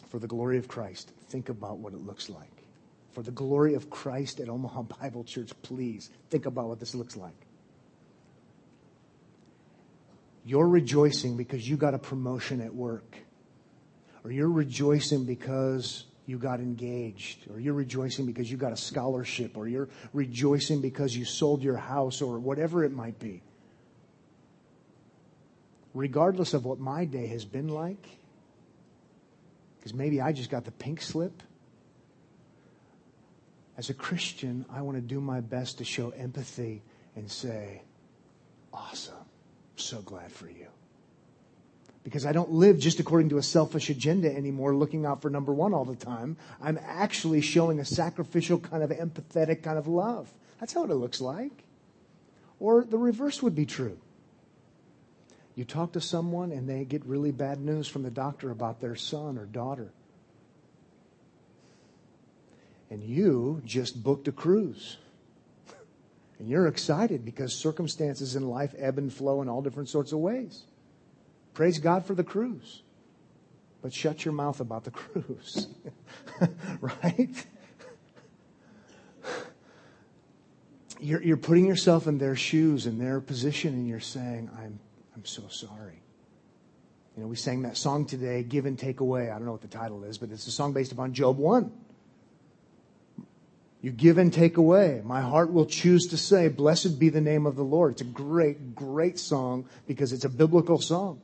For 0.08 0.18
the 0.18 0.26
glory 0.26 0.56
of 0.56 0.68
Christ, 0.68 1.12
think 1.28 1.48
about 1.48 1.78
what 1.78 1.92
it 1.92 2.00
looks 2.00 2.30
like. 2.30 2.48
For 3.12 3.22
the 3.22 3.30
glory 3.30 3.74
of 3.74 3.90
Christ 3.90 4.40
at 4.40 4.48
Omaha 4.48 4.82
Bible 5.00 5.24
Church, 5.24 5.50
please 5.62 6.10
think 6.30 6.46
about 6.46 6.68
what 6.68 6.80
this 6.80 6.94
looks 6.94 7.16
like. 7.16 7.34
You're 10.46 10.68
rejoicing 10.68 11.36
because 11.36 11.68
you 11.68 11.76
got 11.76 11.92
a 11.92 11.98
promotion 11.98 12.60
at 12.60 12.72
work 12.74 13.16
or 14.26 14.32
you're 14.32 14.50
rejoicing 14.50 15.24
because 15.24 16.04
you 16.26 16.36
got 16.36 16.58
engaged, 16.58 17.48
or 17.48 17.60
you're 17.60 17.74
rejoicing 17.74 18.26
because 18.26 18.50
you 18.50 18.56
got 18.56 18.72
a 18.72 18.76
scholarship, 18.76 19.56
or 19.56 19.68
you're 19.68 19.88
rejoicing 20.12 20.80
because 20.80 21.16
you 21.16 21.24
sold 21.24 21.62
your 21.62 21.76
house, 21.76 22.20
or 22.20 22.40
whatever 22.40 22.82
it 22.82 22.90
might 22.90 23.20
be. 23.20 23.40
Regardless 25.94 26.54
of 26.54 26.64
what 26.64 26.80
my 26.80 27.04
day 27.04 27.28
has 27.28 27.44
been 27.44 27.68
like, 27.68 28.04
because 29.78 29.94
maybe 29.94 30.20
I 30.20 30.32
just 30.32 30.50
got 30.50 30.64
the 30.64 30.72
pink 30.72 31.02
slip. 31.02 31.44
As 33.78 33.90
a 33.90 33.94
Christian, 33.94 34.66
I 34.72 34.82
want 34.82 34.96
to 34.96 35.02
do 35.02 35.20
my 35.20 35.40
best 35.40 35.78
to 35.78 35.84
show 35.84 36.10
empathy 36.10 36.82
and 37.14 37.30
say, 37.30 37.82
Awesome. 38.72 39.14
So 39.76 40.00
glad 40.00 40.32
for 40.32 40.50
you 40.50 40.66
because 42.06 42.24
I 42.24 42.30
don't 42.30 42.52
live 42.52 42.78
just 42.78 43.00
according 43.00 43.30
to 43.30 43.38
a 43.38 43.42
selfish 43.42 43.90
agenda 43.90 44.32
anymore, 44.32 44.76
looking 44.76 45.04
out 45.04 45.22
for 45.22 45.28
number 45.28 45.52
one 45.52 45.74
all 45.74 45.84
the 45.84 45.96
time. 45.96 46.36
I'm 46.62 46.78
actually 46.80 47.40
showing 47.40 47.80
a 47.80 47.84
sacrificial 47.84 48.60
kind 48.60 48.84
of 48.84 48.90
empathetic 48.90 49.64
kind 49.64 49.76
of 49.76 49.88
love. 49.88 50.32
That's 50.60 50.72
how 50.72 50.84
it 50.84 50.90
looks 50.90 51.20
like. 51.20 51.64
Or 52.60 52.84
the 52.84 52.96
reverse 52.96 53.42
would 53.42 53.56
be 53.56 53.66
true. 53.66 53.98
You 55.56 55.64
talk 55.64 55.94
to 55.94 56.00
someone 56.00 56.52
and 56.52 56.68
they 56.68 56.84
get 56.84 57.04
really 57.04 57.32
bad 57.32 57.58
news 57.58 57.88
from 57.88 58.04
the 58.04 58.10
doctor 58.12 58.52
about 58.52 58.80
their 58.80 58.94
son 58.94 59.36
or 59.36 59.44
daughter. 59.44 59.90
And 62.88 63.02
you 63.02 63.62
just 63.64 64.00
booked 64.00 64.28
a 64.28 64.32
cruise. 64.32 64.96
And 66.38 66.48
you're 66.50 66.66
excited 66.66 67.24
because 67.24 67.54
circumstances 67.54 68.36
in 68.36 68.46
life 68.48 68.74
ebb 68.78 68.98
and 68.98 69.10
flow 69.10 69.40
in 69.40 69.48
all 69.48 69.62
different 69.62 69.88
sorts 69.88 70.12
of 70.12 70.18
ways. 70.18 70.64
Praise 71.56 71.78
God 71.78 72.04
for 72.04 72.14
the 72.14 72.22
cruise. 72.22 72.82
But 73.80 73.90
shut 73.94 74.26
your 74.26 74.34
mouth 74.34 74.60
about 74.60 74.84
the 74.84 74.90
cruise. 74.90 75.68
right? 76.82 77.46
You're, 81.00 81.22
you're 81.22 81.38
putting 81.38 81.64
yourself 81.64 82.06
in 82.06 82.18
their 82.18 82.36
shoes, 82.36 82.84
in 82.84 82.98
their 82.98 83.22
position, 83.22 83.72
and 83.72 83.88
you're 83.88 84.00
saying, 84.00 84.50
I'm, 84.54 84.78
I'm 85.14 85.24
so 85.24 85.48
sorry. 85.48 86.02
You 87.16 87.22
know, 87.22 87.28
we 87.28 87.36
sang 87.36 87.62
that 87.62 87.78
song 87.78 88.04
today, 88.04 88.42
Give 88.42 88.66
and 88.66 88.78
Take 88.78 89.00
Away. 89.00 89.30
I 89.30 89.36
don't 89.36 89.46
know 89.46 89.52
what 89.52 89.62
the 89.62 89.68
title 89.68 90.04
is, 90.04 90.18
but 90.18 90.30
it's 90.30 90.46
a 90.46 90.50
song 90.50 90.74
based 90.74 90.92
upon 90.92 91.14
Job 91.14 91.38
1. 91.38 91.72
You 93.80 93.92
give 93.92 94.18
and 94.18 94.30
take 94.30 94.58
away. 94.58 95.00
My 95.02 95.22
heart 95.22 95.50
will 95.50 95.64
choose 95.64 96.08
to 96.08 96.18
say, 96.18 96.48
Blessed 96.48 96.98
be 96.98 97.08
the 97.08 97.22
name 97.22 97.46
of 97.46 97.56
the 97.56 97.64
Lord. 97.64 97.92
It's 97.92 98.02
a 98.02 98.04
great, 98.04 98.74
great 98.74 99.18
song 99.18 99.66
because 99.86 100.12
it's 100.12 100.26
a 100.26 100.28
biblical 100.28 100.78
song. 100.78 101.22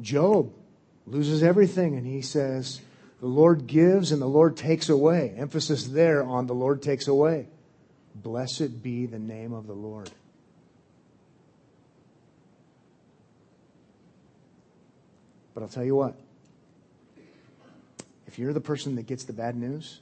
Job 0.00 0.52
loses 1.06 1.42
everything 1.42 1.96
and 1.96 2.06
he 2.06 2.22
says, 2.22 2.80
The 3.20 3.26
Lord 3.26 3.66
gives 3.66 4.12
and 4.12 4.20
the 4.20 4.26
Lord 4.26 4.56
takes 4.56 4.88
away. 4.88 5.34
Emphasis 5.36 5.86
there 5.86 6.22
on 6.22 6.46
the 6.46 6.54
Lord 6.54 6.82
takes 6.82 7.08
away. 7.08 7.48
Blessed 8.14 8.82
be 8.82 9.06
the 9.06 9.18
name 9.18 9.52
of 9.52 9.66
the 9.66 9.74
Lord. 9.74 10.10
But 15.54 15.62
I'll 15.62 15.68
tell 15.68 15.84
you 15.84 15.96
what, 15.96 16.14
if 18.26 18.38
you're 18.38 18.52
the 18.52 18.60
person 18.60 18.96
that 18.96 19.06
gets 19.06 19.24
the 19.24 19.32
bad 19.32 19.56
news, 19.56 20.00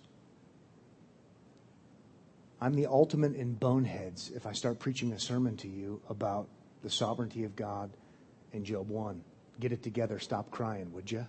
I'm 2.60 2.74
the 2.74 2.86
ultimate 2.86 3.36
in 3.36 3.54
boneheads 3.54 4.32
if 4.34 4.46
I 4.46 4.52
start 4.52 4.80
preaching 4.80 5.12
a 5.12 5.18
sermon 5.20 5.56
to 5.58 5.68
you 5.68 6.00
about 6.08 6.48
the 6.82 6.90
sovereignty 6.90 7.44
of 7.44 7.54
God 7.54 7.90
in 8.52 8.64
Job 8.64 8.88
1. 8.88 9.22
Get 9.60 9.72
it 9.72 9.82
together, 9.82 10.18
stop 10.18 10.50
crying, 10.50 10.92
would 10.92 11.10
you? 11.10 11.26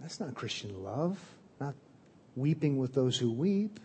That's 0.00 0.20
not 0.20 0.34
Christian 0.34 0.84
love, 0.84 1.18
not 1.60 1.74
weeping 2.34 2.76
with 2.76 2.94
those 2.94 3.16
who 3.16 3.30
weep. 3.30 3.80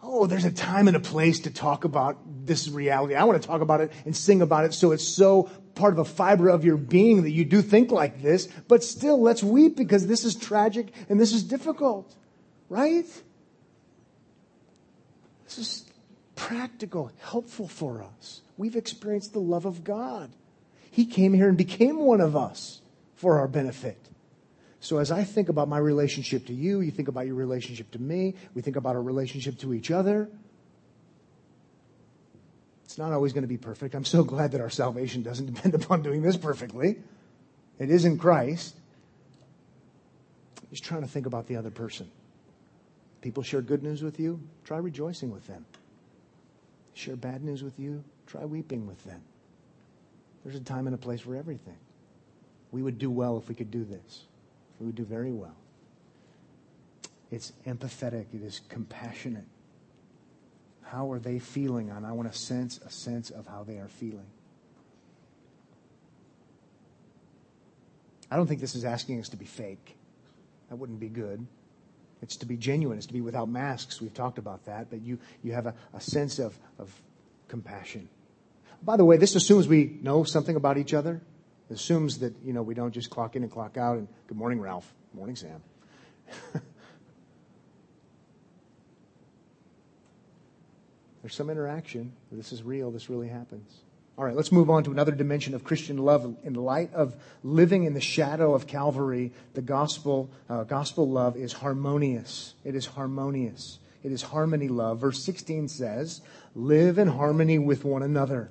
Oh, 0.00 0.26
there's 0.26 0.44
a 0.44 0.52
time 0.52 0.86
and 0.86 0.96
a 0.96 1.00
place 1.00 1.40
to 1.40 1.50
talk 1.50 1.84
about 1.84 2.18
this 2.46 2.68
reality. 2.68 3.16
I 3.16 3.24
want 3.24 3.42
to 3.42 3.46
talk 3.46 3.60
about 3.60 3.80
it 3.80 3.92
and 4.06 4.16
sing 4.16 4.42
about 4.42 4.64
it 4.64 4.72
so 4.72 4.92
it's 4.92 5.06
so 5.06 5.50
part 5.74 5.92
of 5.92 5.98
a 5.98 6.04
fiber 6.04 6.48
of 6.48 6.64
your 6.64 6.76
being 6.76 7.22
that 7.24 7.30
you 7.30 7.44
do 7.44 7.62
think 7.62 7.90
like 7.90 8.22
this, 8.22 8.46
but 8.68 8.84
still 8.84 9.20
let's 9.20 9.42
weep 9.42 9.76
because 9.76 10.06
this 10.06 10.24
is 10.24 10.36
tragic 10.36 10.92
and 11.08 11.20
this 11.20 11.32
is 11.32 11.42
difficult. 11.42 12.14
Right? 12.68 13.06
This 15.44 15.58
is 15.58 15.84
practical, 16.38 17.10
helpful 17.20 17.66
for 17.66 18.00
us. 18.02 18.42
We've 18.56 18.76
experienced 18.76 19.32
the 19.32 19.40
love 19.40 19.66
of 19.66 19.82
God. 19.82 20.30
He 20.90 21.04
came 21.04 21.34
here 21.34 21.48
and 21.48 21.58
became 21.58 21.98
one 21.98 22.20
of 22.20 22.36
us 22.36 22.80
for 23.16 23.40
our 23.40 23.48
benefit. 23.48 23.98
So 24.78 24.98
as 24.98 25.10
I 25.10 25.24
think 25.24 25.48
about 25.48 25.68
my 25.68 25.78
relationship 25.78 26.46
to 26.46 26.54
you, 26.54 26.80
you 26.80 26.92
think 26.92 27.08
about 27.08 27.26
your 27.26 27.34
relationship 27.34 27.90
to 27.90 27.98
me, 27.98 28.36
we 28.54 28.62
think 28.62 28.76
about 28.76 28.94
our 28.94 29.02
relationship 29.02 29.58
to 29.58 29.74
each 29.74 29.90
other. 29.90 30.28
It's 32.84 32.96
not 32.96 33.12
always 33.12 33.32
going 33.32 33.42
to 33.42 33.48
be 33.48 33.58
perfect. 33.58 33.96
I'm 33.96 34.04
so 34.04 34.22
glad 34.22 34.52
that 34.52 34.60
our 34.60 34.70
salvation 34.70 35.24
doesn't 35.24 35.52
depend 35.52 35.74
upon 35.74 36.02
doing 36.02 36.22
this 36.22 36.36
perfectly. 36.36 36.98
It 37.80 37.90
is 37.90 38.04
in 38.04 38.16
Christ. 38.16 38.76
Just 40.70 40.84
trying 40.84 41.02
to 41.02 41.08
think 41.08 41.26
about 41.26 41.48
the 41.48 41.56
other 41.56 41.70
person. 41.70 42.08
People 43.22 43.42
share 43.42 43.60
good 43.60 43.82
news 43.82 44.02
with 44.02 44.20
you, 44.20 44.40
try 44.64 44.78
rejoicing 44.78 45.32
with 45.32 45.44
them. 45.48 45.66
Share 46.98 47.14
bad 47.14 47.44
news 47.44 47.62
with 47.62 47.78
you, 47.78 48.02
try 48.26 48.44
weeping 48.44 48.84
with 48.84 49.04
them. 49.04 49.22
There's 50.42 50.56
a 50.56 50.60
time 50.60 50.88
and 50.88 50.94
a 50.94 50.98
place 50.98 51.20
for 51.20 51.36
everything. 51.36 51.76
We 52.72 52.82
would 52.82 52.98
do 52.98 53.08
well 53.08 53.38
if 53.38 53.48
we 53.48 53.54
could 53.54 53.70
do 53.70 53.84
this. 53.84 54.24
We 54.80 54.86
would 54.86 54.96
do 54.96 55.04
very 55.04 55.30
well. 55.30 55.54
It's 57.30 57.52
empathetic, 57.64 58.34
it 58.34 58.42
is 58.42 58.62
compassionate. 58.68 59.44
How 60.82 61.12
are 61.12 61.20
they 61.20 61.38
feeling? 61.38 61.90
And 61.90 62.04
I 62.04 62.10
want 62.10 62.32
to 62.32 62.36
sense 62.36 62.80
a 62.84 62.90
sense 62.90 63.30
of 63.30 63.46
how 63.46 63.62
they 63.62 63.78
are 63.78 63.86
feeling. 63.86 64.26
I 68.28 68.34
don't 68.34 68.48
think 68.48 68.60
this 68.60 68.74
is 68.74 68.84
asking 68.84 69.20
us 69.20 69.28
to 69.28 69.36
be 69.36 69.44
fake. 69.44 69.96
That 70.68 70.76
wouldn't 70.76 70.98
be 70.98 71.08
good. 71.08 71.46
It's 72.20 72.36
to 72.36 72.46
be 72.46 72.56
genuine. 72.56 72.98
It's 72.98 73.06
to 73.06 73.12
be 73.12 73.20
without 73.20 73.48
masks. 73.48 74.00
We've 74.00 74.14
talked 74.14 74.38
about 74.38 74.64
that. 74.66 74.90
But 74.90 75.02
you, 75.02 75.18
you 75.42 75.52
have 75.52 75.66
a, 75.66 75.74
a 75.94 76.00
sense 76.00 76.38
of, 76.38 76.58
of 76.78 76.92
compassion. 77.48 78.08
By 78.82 78.96
the 78.96 79.04
way, 79.04 79.16
this 79.16 79.34
assumes 79.34 79.68
we 79.68 79.98
know 80.02 80.24
something 80.24 80.56
about 80.56 80.78
each 80.78 80.94
other. 80.94 81.20
It 81.70 81.74
assumes 81.74 82.18
that, 82.18 82.34
you 82.44 82.52
know, 82.52 82.62
we 82.62 82.74
don't 82.74 82.92
just 82.92 83.10
clock 83.10 83.36
in 83.36 83.42
and 83.42 83.52
clock 83.52 83.76
out 83.76 83.98
and 83.98 84.08
good 84.26 84.36
morning, 84.36 84.60
Ralph. 84.60 84.92
Morning, 85.14 85.36
Sam. 85.36 85.62
There's 91.22 91.34
some 91.34 91.50
interaction. 91.50 92.12
This 92.30 92.52
is 92.52 92.62
real. 92.62 92.90
This 92.90 93.10
really 93.10 93.28
happens. 93.28 93.82
All 94.18 94.24
right, 94.24 94.34
let's 94.34 94.50
move 94.50 94.68
on 94.68 94.82
to 94.82 94.90
another 94.90 95.12
dimension 95.12 95.54
of 95.54 95.62
Christian 95.62 95.96
love. 95.96 96.36
In 96.42 96.54
light 96.54 96.92
of 96.92 97.14
living 97.44 97.84
in 97.84 97.94
the 97.94 98.00
shadow 98.00 98.52
of 98.52 98.66
Calvary, 98.66 99.32
the 99.54 99.62
gospel, 99.62 100.28
uh, 100.50 100.64
gospel 100.64 101.08
love 101.08 101.36
is 101.36 101.52
harmonious. 101.52 102.54
It 102.64 102.74
is 102.74 102.84
harmonious. 102.84 103.78
It 104.02 104.10
is 104.10 104.22
harmony 104.22 104.66
love. 104.66 104.98
Verse 104.98 105.24
16 105.24 105.68
says, 105.68 106.20
live 106.56 106.98
in 106.98 107.06
harmony 107.06 107.60
with 107.60 107.84
one 107.84 108.02
another. 108.02 108.50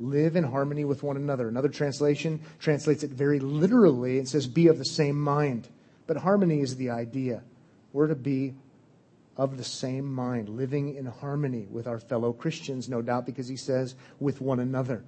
Live 0.00 0.36
in 0.36 0.44
harmony 0.44 0.86
with 0.86 1.02
one 1.02 1.18
another. 1.18 1.48
Another 1.48 1.68
translation 1.68 2.40
translates 2.58 3.02
it 3.02 3.10
very 3.10 3.40
literally. 3.40 4.16
It 4.16 4.28
says, 4.28 4.46
be 4.46 4.68
of 4.68 4.78
the 4.78 4.86
same 4.86 5.20
mind. 5.20 5.68
But 6.06 6.16
harmony 6.16 6.60
is 6.60 6.76
the 6.76 6.88
idea. 6.88 7.42
We're 7.92 8.08
to 8.08 8.14
be 8.14 8.54
of 9.36 9.56
the 9.56 9.64
same 9.64 10.12
mind, 10.12 10.48
living 10.48 10.94
in 10.94 11.06
harmony 11.06 11.66
with 11.70 11.86
our 11.86 11.98
fellow 11.98 12.32
Christians, 12.32 12.88
no 12.88 13.02
doubt, 13.02 13.26
because 13.26 13.48
he 13.48 13.56
says, 13.56 13.94
with 14.20 14.40
one 14.40 14.60
another. 14.60 15.04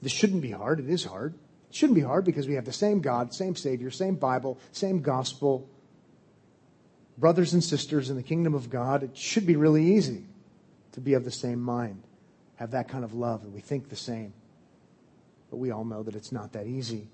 This 0.00 0.12
shouldn't 0.12 0.42
be 0.42 0.52
hard. 0.52 0.78
It 0.78 0.88
is 0.88 1.04
hard. 1.04 1.34
It 1.68 1.74
shouldn't 1.74 1.96
be 1.96 2.02
hard 2.02 2.24
because 2.24 2.46
we 2.46 2.54
have 2.54 2.64
the 2.64 2.72
same 2.72 3.00
God, 3.00 3.34
same 3.34 3.56
Savior, 3.56 3.90
same 3.90 4.14
Bible, 4.14 4.58
same 4.72 5.00
gospel. 5.00 5.68
Brothers 7.18 7.54
and 7.54 7.64
sisters 7.64 8.10
in 8.10 8.16
the 8.16 8.22
kingdom 8.22 8.54
of 8.54 8.70
God, 8.70 9.02
it 9.02 9.16
should 9.16 9.46
be 9.46 9.56
really 9.56 9.94
easy 9.94 10.24
to 10.92 11.00
be 11.00 11.14
of 11.14 11.24
the 11.24 11.30
same 11.30 11.60
mind, 11.60 12.02
have 12.56 12.70
that 12.70 12.88
kind 12.88 13.04
of 13.04 13.14
love, 13.14 13.42
and 13.42 13.52
we 13.52 13.60
think 13.60 13.88
the 13.88 13.96
same. 13.96 14.32
But 15.50 15.56
we 15.56 15.70
all 15.70 15.84
know 15.84 16.02
that 16.02 16.14
it's 16.14 16.32
not 16.32 16.52
that 16.52 16.66
easy. 16.66 17.08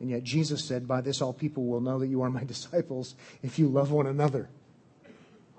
And 0.00 0.10
yet 0.10 0.22
Jesus 0.22 0.64
said, 0.64 0.86
By 0.86 1.00
this 1.00 1.22
all 1.22 1.32
people 1.32 1.64
will 1.64 1.80
know 1.80 1.98
that 1.98 2.08
you 2.08 2.22
are 2.22 2.30
my 2.30 2.44
disciples 2.44 3.14
if 3.42 3.58
you 3.58 3.68
love 3.68 3.90
one 3.90 4.06
another. 4.06 4.48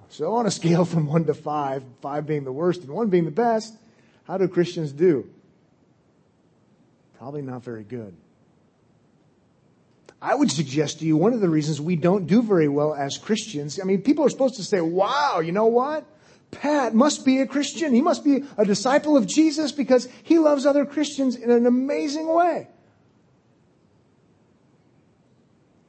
So, 0.09 0.33
on 0.35 0.45
a 0.45 0.51
scale 0.51 0.85
from 0.85 1.07
one 1.07 1.25
to 1.25 1.33
five, 1.33 1.83
five 2.01 2.25
being 2.25 2.43
the 2.43 2.51
worst 2.51 2.81
and 2.81 2.89
one 2.89 3.09
being 3.09 3.25
the 3.25 3.31
best, 3.31 3.73
how 4.23 4.37
do 4.37 4.47
Christians 4.47 4.91
do? 4.91 5.29
Probably 7.17 7.41
not 7.41 7.63
very 7.63 7.83
good. 7.83 8.15
I 10.21 10.33
would 10.33 10.51
suggest 10.51 10.99
to 10.99 11.05
you 11.05 11.15
one 11.15 11.33
of 11.33 11.41
the 11.41 11.49
reasons 11.49 11.79
we 11.79 11.95
don't 11.95 12.25
do 12.25 12.41
very 12.41 12.67
well 12.67 12.93
as 12.93 13.17
Christians. 13.17 13.79
I 13.79 13.83
mean, 13.83 14.01
people 14.01 14.25
are 14.25 14.29
supposed 14.29 14.55
to 14.55 14.63
say, 14.63 14.81
wow, 14.81 15.39
you 15.39 15.51
know 15.51 15.67
what? 15.67 16.05
Pat 16.49 16.95
must 16.95 17.25
be 17.25 17.41
a 17.41 17.47
Christian. 17.47 17.93
He 17.93 18.01
must 18.01 18.23
be 18.23 18.43
a 18.57 18.65
disciple 18.65 19.17
of 19.17 19.27
Jesus 19.27 19.71
because 19.71 20.07
he 20.23 20.39
loves 20.39 20.65
other 20.65 20.85
Christians 20.85 21.35
in 21.35 21.51
an 21.51 21.65
amazing 21.65 22.27
way. 22.27 22.67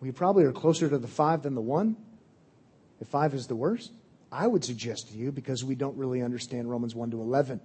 We 0.00 0.12
probably 0.12 0.44
are 0.44 0.52
closer 0.52 0.88
to 0.88 0.98
the 0.98 1.09
five 1.09 1.42
than 1.42 1.54
the 1.54 1.61
one. 1.61 1.96
If 3.00 3.09
five 3.09 3.35
is 3.35 3.46
the 3.46 3.57
worst. 3.57 3.92
I 4.31 4.47
would 4.47 4.64
suggest 4.64 5.09
to 5.09 5.17
you 5.17 5.33
because 5.33 5.64
we 5.64 5.75
don't 5.75 5.97
really 5.97 6.23
understand 6.23 6.71
Romans 6.71 6.95
1 6.95 7.12
to 7.12 7.21
11. 7.21 7.61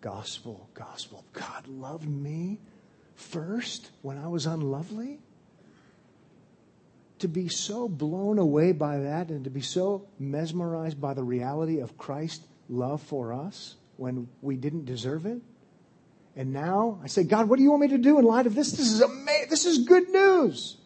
Gospel, 0.00 0.68
gospel. 0.74 1.24
God 1.32 1.66
loved 1.66 2.08
me 2.08 2.58
first 3.14 3.90
when 4.02 4.18
I 4.18 4.28
was 4.28 4.46
unlovely? 4.46 5.18
To 7.20 7.28
be 7.28 7.48
so 7.48 7.88
blown 7.88 8.38
away 8.38 8.72
by 8.72 8.98
that 8.98 9.30
and 9.30 9.44
to 9.44 9.50
be 9.50 9.62
so 9.62 10.06
mesmerized 10.18 11.00
by 11.00 11.14
the 11.14 11.24
reality 11.24 11.80
of 11.80 11.96
Christ's 11.96 12.46
love 12.68 13.00
for 13.00 13.32
us 13.32 13.76
when 13.96 14.28
we 14.42 14.56
didn't 14.56 14.84
deserve 14.84 15.24
it? 15.24 15.40
And 16.36 16.52
now 16.52 17.00
I 17.02 17.06
say, 17.06 17.24
God, 17.24 17.48
what 17.48 17.56
do 17.56 17.62
you 17.62 17.70
want 17.70 17.80
me 17.80 17.88
to 17.88 17.98
do 17.98 18.18
in 18.18 18.26
light 18.26 18.46
of 18.46 18.54
this? 18.54 18.72
This 18.72 18.92
is 18.92 19.00
amazing. 19.00 19.48
This 19.48 19.64
is 19.64 19.78
good 19.78 20.10
news. 20.10 20.76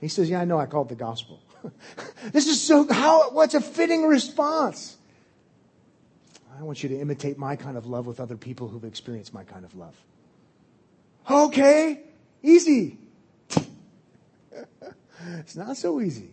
He 0.00 0.08
says, 0.08 0.28
Yeah, 0.28 0.42
I 0.42 0.44
know. 0.44 0.58
I 0.58 0.66
call 0.66 0.82
it 0.82 0.90
the 0.90 0.94
gospel. 0.94 1.40
this 2.32 2.46
is 2.46 2.60
so, 2.60 2.86
how, 2.92 3.30
what's 3.30 3.54
a 3.54 3.60
fitting 3.60 4.06
response? 4.06 4.96
I 6.58 6.62
want 6.62 6.82
you 6.82 6.88
to 6.90 6.98
imitate 6.98 7.38
my 7.38 7.56
kind 7.56 7.76
of 7.76 7.86
love 7.86 8.06
with 8.06 8.20
other 8.20 8.36
people 8.36 8.68
who've 8.68 8.84
experienced 8.84 9.34
my 9.34 9.44
kind 9.44 9.64
of 9.64 9.74
love. 9.74 9.94
Okay, 11.30 12.00
easy. 12.42 12.98
it's 15.38 15.56
not 15.56 15.76
so 15.76 16.00
easy. 16.00 16.30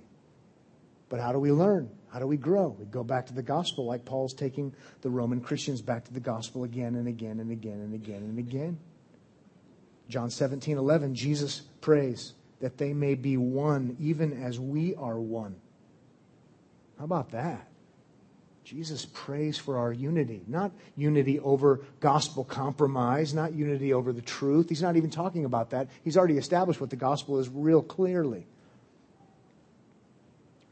But 1.10 1.19
how 1.19 1.32
do 1.32 1.39
we 1.39 1.52
learn? 1.52 1.89
How 2.12 2.19
do 2.19 2.28
we 2.28 2.38
grow? 2.38 2.76
We 2.80 2.86
go 2.86 3.04
back 3.04 3.28
to 3.28 3.34
the 3.34 3.41
gospel 3.41 3.86
like 3.86 4.06
Paul's 4.06 4.34
taking 4.34 4.74
the 5.02 5.10
Roman 5.10 5.41
Christians 5.41 5.82
back 5.82 6.06
to 6.06 6.13
the 6.13 6.19
gospel 6.19 6.63
again 6.63 6.96
and 6.96 7.08
again 7.08 7.39
and 7.39 7.52
again 7.52 7.82
and 7.82 7.93
again 7.93 8.24
and 8.24 8.39
again. 8.39 8.80
John 10.10 10.30
17, 10.30 10.78
11, 10.78 11.15
Jesus 11.15 11.62
prays, 11.82 12.34
that 12.63 12.78
they 12.78 12.93
may 12.93 13.13
be 13.13 13.36
one, 13.36 13.97
even 13.99 14.41
as 14.41 14.58
we 14.58 14.95
are 14.95 15.19
one. 15.19 15.54
How 16.97 17.04
about 17.04 17.32
that? 17.32 17.67
Jesus 18.63 19.06
prays 19.06 19.58
for 19.58 19.78
our 19.80 19.91
unity, 19.91 20.43
not 20.47 20.71
unity 20.95 21.41
over 21.41 21.82
gospel 21.99 22.45
compromise, 22.45 23.34
not 23.34 23.52
unity 23.52 23.91
over 23.91 24.13
the 24.13 24.21
truth. 24.21 24.69
He's 24.69 24.82
not 24.82 24.95
even 24.95 25.10
talking 25.10 25.43
about 25.43 25.71
that. 25.71 25.89
He's 26.06 26.15
already 26.15 26.38
established 26.38 26.80
what 26.80 26.89
the 26.89 26.95
gospel 26.95 27.38
is 27.39 27.49
real 27.49 27.82
clearly. 27.82 28.47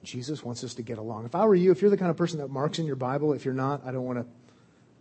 Jesus 0.03 0.45
wants 0.45 0.63
us 0.63 0.75
to 0.75 0.81
get 0.81 0.97
along. 0.97 1.25
If 1.25 1.35
I 1.35 1.45
were 1.45 1.55
you, 1.55 1.71
if 1.71 1.81
you're 1.81 1.91
the 1.91 1.97
kind 1.97 2.09
of 2.09 2.15
person 2.15 2.39
that 2.39 2.47
marks 2.47 2.79
in 2.79 2.85
your 2.85 2.95
Bible, 2.95 3.33
if 3.33 3.43
you're 3.43 3.53
not, 3.53 3.85
I 3.85 3.91
don't 3.91 4.05
want 4.05 4.19
to 4.19 4.25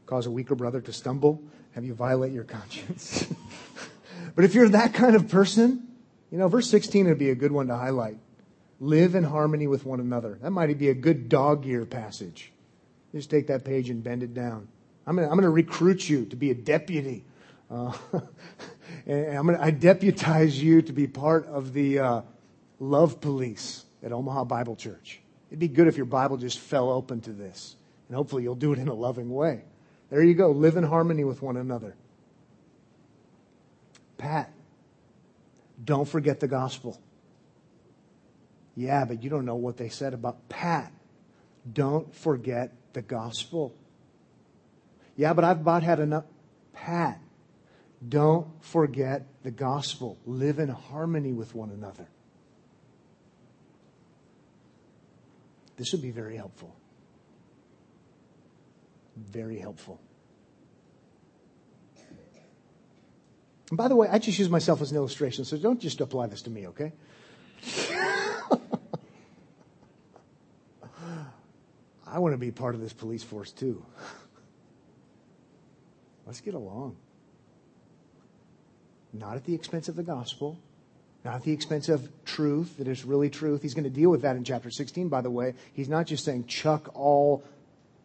cause 0.07 0.27
a 0.27 0.31
weaker 0.33 0.57
brother 0.57 0.81
to 0.81 0.93
stumble, 0.93 1.41
have 1.77 1.85
you 1.85 1.95
violate 1.95 2.33
your 2.33 2.43
conscience. 2.43 3.33
but 4.35 4.45
if 4.45 4.57
you're 4.57 4.71
that 4.71 4.93
kind 4.93 5.15
of 5.15 5.29
person, 5.29 5.87
you 6.31 6.39
know, 6.39 6.49
verse 6.49 6.71
16 6.71 7.07
would 7.07 7.19
be 7.19 7.31
a 7.31 7.35
good 7.35 7.53
one 7.53 7.67
to 7.69 7.77
highlight. 7.77 8.19
Live 8.79 9.15
in 9.15 9.25
harmony 9.25 9.67
with 9.67 9.85
one 9.85 10.01
another. 10.01 10.39
That 10.41 10.51
might 10.51 10.77
be 10.79 10.89
a 10.89 10.95
good 10.95 11.29
dog 11.29 11.67
ear 11.67 11.85
passage. 11.85 12.53
Just 13.13 13.31
take 13.31 13.49
that 13.49 13.65
page 13.65 13.91
and 13.91 14.03
bend 14.03 14.23
it 14.23 14.33
down. 14.33 14.69
I'm 15.07 15.17
going 15.17 15.43
to 15.43 15.51
recruit 15.51 16.09
you 16.09 16.25
to 16.27 16.37
be 16.37 16.51
a 16.51 16.55
deputy. 16.55 17.25
Uh, 17.71 17.93
and 19.07 19.37
I'm 19.37 19.47
gonna, 19.47 19.59
I 19.61 19.71
deputize 19.71 20.63
you 20.63 20.83
to 20.83 20.93
be 20.93 21.07
part 21.07 21.47
of 21.47 21.73
the 21.73 21.99
uh, 21.99 22.23
love 22.79 23.21
police 23.21 23.85
at 24.03 24.13
Omaha 24.13 24.45
Bible 24.45 24.77
Church. 24.77 25.21
It'd 25.49 25.59
be 25.59 25.69
good 25.69 25.89
if 25.89 25.97
your 25.97 26.07
Bible 26.07 26.37
just 26.37 26.59
fell 26.59 26.91
open 26.91 27.21
to 27.23 27.33
this. 27.33 27.75
And 28.09 28.17
hopefully 28.17 28.45
you'll 28.45 28.55
do 28.55 28.73
it 28.73 28.79
in 28.79 28.89
a 28.89 28.95
loving 28.95 29.31
way. 29.31 29.63
There 30.11 30.23
you 30.23 30.35
go. 30.35 30.51
Live 30.51 30.77
in 30.77 30.85
harmony 30.85 31.25
with 31.25 31.43
one 31.43 31.57
another. 31.57 31.95
Pat, 34.19 34.53
don't 35.83 36.07
forget 36.07 36.41
the 36.41 36.49
gospel. 36.49 37.01
Yeah, 38.75 39.05
but 39.05 39.23
you 39.23 39.31
don't 39.31 39.45
know 39.45 39.57
what 39.57 39.77
they 39.77 39.89
said 39.89 40.15
about 40.15 40.49
Pat. 40.49 40.93
Don't 41.71 42.15
forget 42.15 42.73
the 42.93 43.03
gospel. 43.03 43.75
Yeah, 45.17 45.33
but 45.33 45.45
I've 45.45 45.61
about 45.61 45.83
had 45.83 46.01
enough. 46.01 46.25
Pat, 46.73 47.21
don't 48.07 48.49
forget 48.65 49.27
the 49.43 49.51
gospel. 49.51 50.19
Live 50.25 50.59
in 50.59 50.69
harmony 50.69 51.33
with 51.33 51.55
one 51.55 51.71
another. 51.71 52.09
This 55.77 55.93
would 55.93 56.03
be 56.03 56.11
very 56.11 56.37
helpful. 56.37 56.75
Very 59.17 59.59
helpful. 59.59 60.01
And 63.71 63.77
by 63.77 63.89
the 63.89 63.97
way, 63.97 64.09
I 64.11 64.19
just 64.19 64.39
use 64.39 64.51
myself 64.51 64.83
as 64.83 64.91
an 64.91 64.97
illustration, 64.97 65.45
so 65.45 65.57
don't 65.57 65.81
just 65.81 66.01
apply 66.01 66.27
this 66.27 66.43
to 66.43 66.51
me, 66.51 66.67
okay? 66.69 66.93
I 72.07 72.19
want 72.19 72.35
to 72.35 72.39
be 72.39 72.51
part 72.51 72.75
of 72.75 72.81
this 72.81 72.93
police 72.93 73.23
force 73.23 73.53
too. 73.53 73.85
Let's 76.27 76.41
get 76.41 76.55
along. 76.55 76.97
Not 79.13 79.37
at 79.37 79.45
the 79.45 79.55
expense 79.55 79.89
of 79.89 79.95
the 79.95 80.03
gospel, 80.03 80.59
not 81.25 81.37
at 81.37 81.45
the 81.45 81.53
expense 81.53 81.89
of 81.89 82.09
truth 82.25 82.79
that 82.79 82.89
is 82.89 83.05
really 83.05 83.31
truth. 83.31 83.63
He's 83.63 83.75
going 83.75 83.85
to 83.85 83.91
deal 83.91 84.11
with 84.11 84.23
that 84.23 84.37
in 84.37 84.43
chapter 84.43 84.71
16, 84.71 85.09
by 85.09 85.21
the 85.21 85.31
way. 85.31 85.55
He's 85.73 85.89
not 85.89 86.07
just 86.07 86.25
saying 86.25 86.47
chuck 86.47 86.91
all 86.95 87.45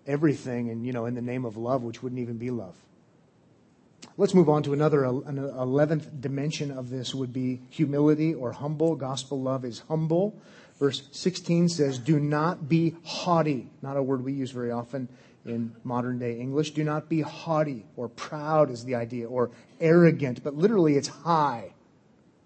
everything 0.05 0.69
and, 0.69 0.85
you 0.85 0.93
know, 0.93 1.05
in 1.05 1.15
the 1.15 1.21
name 1.21 1.45
of 1.45 1.57
love, 1.57 1.81
which 1.81 2.03
wouldn't 2.03 2.21
even 2.21 2.37
be 2.37 2.51
love. 2.51 2.75
Let's 4.17 4.33
move 4.33 4.47
on 4.47 4.63
to 4.63 4.71
another, 4.71 5.05
uh, 5.05 5.11
an 5.25 5.39
uh, 5.39 5.51
11th 5.57 6.21
dimension 6.21 6.71
of 6.71 6.89
this 6.89 7.13
would 7.13 7.33
be 7.33 7.61
humility 7.69 8.33
or 8.33 8.53
humble. 8.53 8.95
Gospel 8.95 9.41
love 9.41 9.65
is 9.65 9.79
humble. 9.89 10.39
Verse 10.79 11.09
16 11.11 11.67
says, 11.67 11.99
Do 11.99 12.17
not 12.17 12.69
be 12.69 12.95
haughty. 13.03 13.69
Not 13.81 13.97
a 13.97 14.03
word 14.03 14.23
we 14.23 14.31
use 14.31 14.51
very 14.51 14.71
often 14.71 15.09
in 15.45 15.75
modern 15.83 16.17
day 16.17 16.39
English. 16.39 16.71
Do 16.71 16.83
not 16.85 17.09
be 17.09 17.21
haughty 17.21 17.85
or 17.97 18.07
proud 18.07 18.71
is 18.71 18.85
the 18.85 18.95
idea, 18.95 19.27
or 19.27 19.51
arrogant, 19.81 20.43
but 20.43 20.55
literally 20.55 20.95
it's 20.95 21.09
high, 21.09 21.73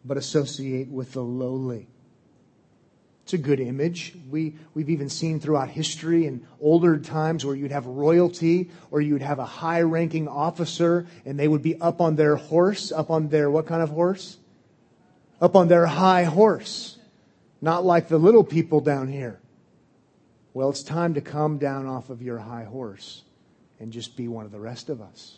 but 0.03 0.17
associate 0.17 0.89
with 0.89 1.13
the 1.13 1.23
lowly. 1.23 1.87
It's 3.29 3.35
a 3.35 3.37
good 3.37 3.59
image. 3.59 4.15
We, 4.27 4.55
we've 4.73 4.89
even 4.89 5.07
seen 5.07 5.39
throughout 5.39 5.69
history 5.69 6.25
in 6.25 6.47
older 6.59 6.97
times 6.97 7.45
where 7.45 7.55
you'd 7.55 7.69
have 7.69 7.85
royalty 7.85 8.71
or 8.89 9.01
you'd 9.01 9.21
have 9.21 9.37
a 9.37 9.45
high 9.45 9.81
ranking 9.81 10.27
officer 10.27 11.05
and 11.27 11.37
they 11.37 11.47
would 11.47 11.61
be 11.61 11.79
up 11.79 12.01
on 12.01 12.15
their 12.15 12.37
horse, 12.37 12.91
up 12.91 13.11
on 13.11 13.29
their, 13.29 13.51
what 13.51 13.67
kind 13.67 13.83
of 13.83 13.91
horse? 13.91 14.37
Up 15.39 15.55
on 15.55 15.67
their 15.67 15.85
high 15.85 16.23
horse. 16.23 16.97
Not 17.61 17.85
like 17.85 18.07
the 18.07 18.17
little 18.17 18.43
people 18.43 18.81
down 18.81 19.09
here. 19.09 19.39
Well, 20.55 20.71
it's 20.71 20.81
time 20.81 21.13
to 21.13 21.21
come 21.21 21.59
down 21.59 21.85
off 21.85 22.09
of 22.09 22.23
your 22.23 22.39
high 22.39 22.63
horse 22.63 23.21
and 23.79 23.93
just 23.93 24.17
be 24.17 24.27
one 24.27 24.45
of 24.45 24.51
the 24.51 24.59
rest 24.59 24.89
of 24.89 25.01
us 25.01 25.37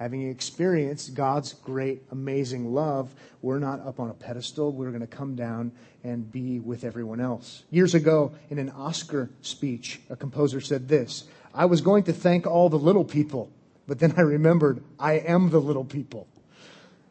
having 0.00 0.30
experienced 0.30 1.14
God's 1.14 1.52
great, 1.52 2.02
amazing 2.10 2.72
love, 2.72 3.14
we're 3.42 3.58
not 3.58 3.86
up 3.86 4.00
on 4.00 4.08
a 4.08 4.14
pedestal. 4.14 4.72
We're 4.72 4.88
going 4.88 5.02
to 5.02 5.06
come 5.06 5.36
down 5.36 5.72
and 6.02 6.32
be 6.32 6.58
with 6.58 6.84
everyone 6.84 7.20
else. 7.20 7.64
Years 7.70 7.94
ago, 7.94 8.32
in 8.48 8.58
an 8.58 8.70
Oscar 8.70 9.28
speech, 9.42 10.00
a 10.08 10.16
composer 10.16 10.62
said 10.62 10.88
this 10.88 11.24
I 11.54 11.66
was 11.66 11.82
going 11.82 12.04
to 12.04 12.14
thank 12.14 12.46
all 12.46 12.70
the 12.70 12.78
little 12.78 13.04
people, 13.04 13.50
but 13.86 13.98
then 13.98 14.14
I 14.16 14.22
remembered 14.22 14.82
I 14.98 15.18
am 15.18 15.50
the 15.50 15.60
little 15.60 15.84
people. 15.84 16.26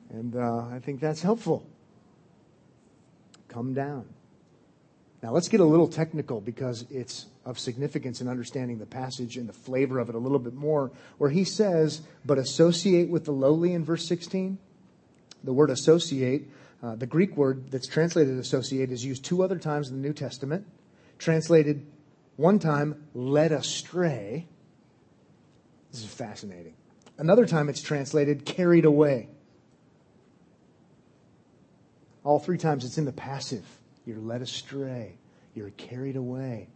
And 0.09 0.35
uh, 0.35 0.65
I 0.71 0.79
think 0.79 0.99
that's 0.99 1.21
helpful. 1.21 1.63
Come 3.49 3.75
down. 3.75 4.05
Now 5.21 5.31
let's 5.31 5.49
get 5.49 5.59
a 5.59 5.65
little 5.65 5.87
technical 5.87 6.39
because 6.39 6.85
it's 6.89 7.25
of 7.45 7.59
significance 7.59 8.21
in 8.21 8.27
understanding 8.27 8.79
the 8.79 8.85
passage 8.85 9.35
and 9.35 9.49
the 9.49 9.53
flavor 9.53 9.99
of 9.99 10.07
it 10.07 10.15
a 10.15 10.19
little 10.19 10.39
bit 10.39 10.53
more, 10.53 10.91
where 11.17 11.29
he 11.29 11.43
says, 11.43 12.01
but 12.25 12.37
associate 12.37 13.09
with 13.09 13.25
the 13.25 13.31
lowly 13.31 13.73
in 13.73 13.83
verse 13.83 14.07
16. 14.07 14.57
The 15.43 15.53
word 15.53 15.69
associate, 15.69 16.49
uh, 16.81 16.95
the 16.95 17.05
Greek 17.05 17.35
word 17.35 17.71
that's 17.71 17.87
translated 17.87 18.37
associate 18.37 18.91
is 18.91 19.03
used 19.03 19.25
two 19.25 19.43
other 19.43 19.57
times 19.57 19.89
in 19.89 20.01
the 20.01 20.07
New 20.07 20.13
Testament. 20.13 20.65
Translated 21.17 21.85
one 22.37 22.59
time, 22.59 23.05
led 23.13 23.51
astray. 23.51 24.47
This 25.91 26.03
is 26.03 26.07
fascinating. 26.07 26.75
Another 27.17 27.45
time 27.45 27.67
it's 27.67 27.81
translated 27.81 28.45
carried 28.45 28.85
away. 28.85 29.27
All 32.23 32.39
three 32.39 32.57
times 32.57 32.85
it's 32.85 32.97
in 32.97 33.03
the 33.05 33.11
passive. 33.11 33.65
You're 34.09 34.17
led 34.17 34.41
astray. 34.41 35.19
You're 35.53 35.69
carried 35.69 36.15
away. 36.15 36.67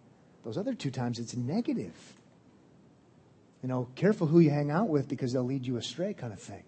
Those 0.46 0.56
other 0.56 0.76
two 0.76 0.92
times, 0.92 1.18
it's 1.18 1.36
negative. 1.36 1.96
You 3.64 3.70
know, 3.70 3.88
careful 3.96 4.28
who 4.28 4.40
you 4.40 4.52
hang 4.52 4.70
out 4.70 4.88
with 4.88 5.08
because 5.08 5.34
they'll 5.34 5.44
lead 5.44 5.66
you 5.66 5.78
astray, 5.78 6.14
kind 6.14 6.32
of 6.32 6.40
thing. 6.40 6.64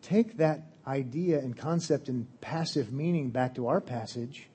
Take 0.00 0.38
that 0.38 0.62
idea 0.86 1.40
and 1.40 1.54
concept 1.54 2.08
and 2.08 2.26
passive 2.40 2.90
meaning 2.90 3.28
back 3.28 3.56
to 3.56 3.66
our 3.66 3.82
passage. 3.82 4.48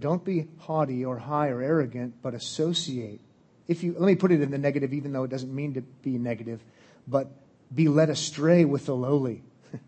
Don't 0.00 0.24
be 0.24 0.48
haughty 0.58 1.04
or 1.04 1.18
high 1.18 1.50
or 1.50 1.62
arrogant, 1.62 2.14
but 2.22 2.34
associate. 2.34 3.20
If 3.68 3.84
you 3.84 3.94
let 3.96 4.06
me 4.06 4.16
put 4.16 4.32
it 4.32 4.40
in 4.40 4.50
the 4.50 4.58
negative, 4.58 4.92
even 4.92 5.12
though 5.12 5.22
it 5.22 5.30
doesn't 5.30 5.54
mean 5.54 5.74
to 5.74 5.82
be 5.82 6.18
negative, 6.18 6.60
but 7.06 7.30
be 7.72 7.86
led 7.86 8.10
astray 8.10 8.64
with 8.64 8.86
the 8.86 8.96
lowly. 8.96 9.44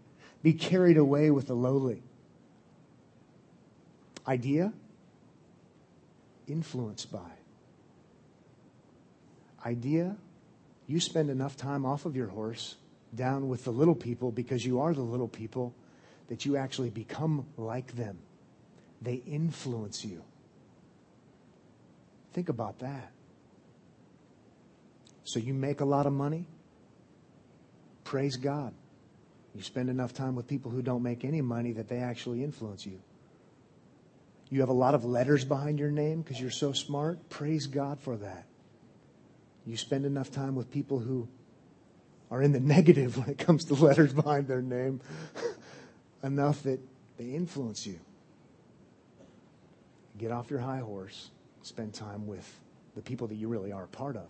be 0.45 0.53
carried 0.53 0.99
away 0.99 1.33
with 1.33 1.49
the 1.49 1.55
lowly 1.55 2.05
idea 4.27 4.73
influenced 6.47 7.11
by. 7.13 7.31
Idea, 9.65 10.17
you 10.87 11.01
spend 11.01 11.31
enough 11.31 11.57
time 11.57 11.87
off 11.87 12.05
of 12.05 12.17
your 12.17 12.29
horse 12.29 12.77
down 13.15 13.49
with 13.49 13.65
the 13.65 13.71
little 13.71 13.95
people 13.95 14.33
because 14.33 14.65
you 14.65 14.81
are 14.81 14.93
the 14.93 15.03
little 15.03 15.29
people 15.29 15.75
that 16.29 16.45
you 16.45 16.57
actually 16.57 16.91
become 16.91 17.47
like 17.57 17.95
them. 17.95 18.19
They 19.01 19.15
influence 19.27 20.05
you. 20.05 20.23
Think 22.33 22.49
about 22.49 22.79
that. 22.81 23.13
So 25.25 25.39
you 25.39 25.55
make 25.55 25.81
a 25.81 25.85
lot 25.85 26.07
of 26.07 26.13
money? 26.13 26.47
Praise 28.05 28.37
God. 28.37 28.75
You 29.55 29.63
spend 29.63 29.91
enough 29.91 30.13
time 30.13 30.35
with 30.35 30.49
people 30.49 30.71
who 30.71 30.83
don't 30.83 31.03
make 31.03 31.25
any 31.25 31.43
money 31.43 31.73
that 31.73 31.89
they 31.89 31.99
actually 31.99 32.43
influence 32.43 32.87
you. 32.87 33.01
You 34.53 34.61
have 34.61 34.69
a 34.69 34.75
lot 34.75 34.95
of 34.95 35.07
letters 35.07 35.47
behind 35.47 35.79
your 35.79 35.91
name 35.91 36.21
because 36.21 36.39
you're 36.39 36.51
so 36.51 36.75
smart. 36.75 37.31
Praise 37.31 37.67
God 37.67 37.99
for 37.99 38.19
that. 38.19 38.45
You 39.65 39.79
spend 39.79 40.05
enough 40.05 40.31
time 40.31 40.57
with 40.57 40.71
people 40.71 40.99
who 40.99 41.27
are 42.31 42.43
in 42.43 42.53
the 42.53 42.61
negative 42.77 43.17
when 43.17 43.31
it 43.31 43.39
comes 43.39 43.65
to 43.65 43.75
letters 43.75 44.13
behind 44.13 44.49
their 44.49 44.61
name, 44.61 45.01
enough 46.23 46.65
that 46.65 46.81
they 47.17 47.31
influence 47.31 47.87
you. 47.87 47.99
Get 50.19 50.31
off 50.33 50.51
your 50.51 50.61
high 50.61 50.81
horse, 50.81 51.31
spend 51.63 51.95
time 51.95 52.27
with 52.27 52.47
the 52.95 53.01
people 53.01 53.29
that 53.29 53.37
you 53.37 53.49
really 53.49 53.73
are 53.73 53.85
a 53.85 53.89
part 53.89 54.17
of. 54.17 54.29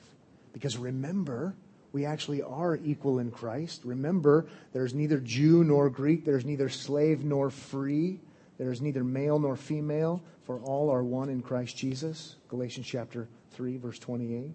Because 0.52 0.76
remember, 0.76 1.56
we 1.90 2.04
actually 2.04 2.42
are 2.42 2.76
equal 2.76 3.18
in 3.18 3.32
Christ. 3.32 3.80
Remember, 3.82 4.46
there's 4.72 4.94
neither 4.94 5.18
Jew 5.18 5.64
nor 5.64 5.90
Greek, 5.90 6.24
there's 6.24 6.44
neither 6.44 6.68
slave 6.68 7.24
nor 7.24 7.50
free. 7.50 8.20
There 8.62 8.70
is 8.70 8.81
neither 8.81 9.03
male 9.03 9.40
nor 9.40 9.57
female, 9.57 10.22
for 10.44 10.61
all 10.61 10.88
are 10.88 11.03
one 11.03 11.29
in 11.29 11.42
Christ 11.42 11.77
Jesus. 11.77 12.37
Galatians 12.46 12.87
chapter 12.87 13.27
3, 13.55 13.77
verse 13.77 13.98
28. 13.98 14.53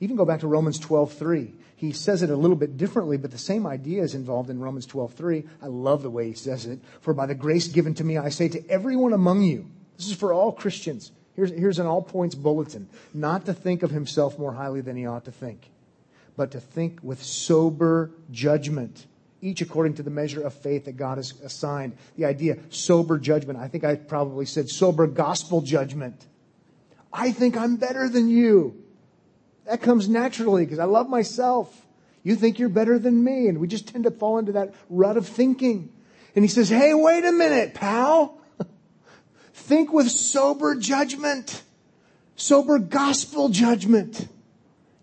Even 0.00 0.16
go 0.16 0.24
back 0.24 0.40
to 0.40 0.46
Romans 0.46 0.80
12:3. 0.80 1.52
He 1.76 1.92
says 1.92 2.22
it 2.22 2.30
a 2.30 2.36
little 2.36 2.56
bit 2.56 2.78
differently, 2.78 3.18
but 3.18 3.30
the 3.30 3.36
same 3.36 3.66
idea 3.66 4.02
is 4.02 4.14
involved 4.14 4.48
in 4.48 4.58
Romans 4.58 4.86
12:3. 4.86 5.46
I 5.60 5.66
love 5.66 6.02
the 6.02 6.08
way 6.08 6.28
he 6.28 6.32
says 6.32 6.64
it. 6.64 6.80
For 7.02 7.12
by 7.12 7.26
the 7.26 7.34
grace 7.34 7.68
given 7.68 7.92
to 7.92 8.04
me, 8.04 8.16
I 8.16 8.30
say 8.30 8.48
to 8.48 8.66
everyone 8.70 9.12
among 9.12 9.42
you. 9.42 9.66
This 9.98 10.08
is 10.08 10.16
for 10.16 10.32
all 10.32 10.50
Christians. 10.50 11.12
Here's, 11.34 11.50
here's 11.50 11.78
an 11.78 11.86
all 11.86 12.00
points 12.00 12.34
bulletin. 12.34 12.88
Not 13.12 13.44
to 13.44 13.52
think 13.52 13.82
of 13.82 13.90
himself 13.90 14.38
more 14.38 14.54
highly 14.54 14.80
than 14.80 14.96
he 14.96 15.04
ought 15.04 15.26
to 15.26 15.30
think, 15.30 15.68
but 16.38 16.52
to 16.52 16.60
think 16.60 17.00
with 17.02 17.22
sober 17.22 18.12
judgment, 18.30 19.04
each 19.42 19.60
according 19.60 19.94
to 19.94 20.02
the 20.02 20.10
measure 20.10 20.40
of 20.40 20.54
faith 20.54 20.86
that 20.86 20.96
God 20.96 21.18
has 21.18 21.32
assigned. 21.42 21.96
The 22.16 22.24
idea, 22.24 22.58
sober 22.70 23.18
judgment. 23.18 23.58
I 23.58 23.68
think 23.68 23.84
I 23.84 23.96
probably 23.96 24.46
said 24.46 24.70
sober 24.70 25.06
gospel 25.06 25.60
judgment. 25.60 26.24
I 27.12 27.32
think 27.32 27.56
I'm 27.56 27.76
better 27.76 28.08
than 28.08 28.28
you. 28.28 28.82
That 29.66 29.82
comes 29.82 30.08
naturally 30.08 30.64
because 30.64 30.78
I 30.78 30.84
love 30.84 31.08
myself. 31.08 31.76
You 32.22 32.36
think 32.36 32.58
you're 32.58 32.68
better 32.68 32.98
than 32.98 33.22
me. 33.22 33.48
And 33.48 33.58
we 33.58 33.66
just 33.66 33.88
tend 33.88 34.04
to 34.04 34.10
fall 34.10 34.38
into 34.38 34.52
that 34.52 34.74
rut 34.88 35.16
of 35.16 35.26
thinking. 35.26 35.92
And 36.34 36.44
he 36.44 36.48
says, 36.48 36.68
Hey, 36.68 36.94
wait 36.94 37.24
a 37.24 37.32
minute, 37.32 37.74
pal. 37.74 38.38
Think 39.52 39.92
with 39.92 40.10
sober 40.10 40.76
judgment, 40.76 41.62
sober 42.36 42.78
gospel 42.78 43.48
judgment. 43.48 44.28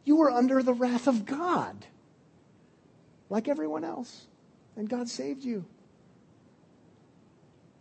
You 0.06 0.22
are 0.24 0.32
under 0.32 0.64
the 0.64 0.74
wrath 0.74 1.08
of 1.08 1.26
God, 1.26 1.86
like 3.30 3.48
everyone 3.48 3.84
else, 3.84 4.26
and 4.80 4.88
God 4.88 5.10
saved 5.10 5.44
you. 5.44 5.66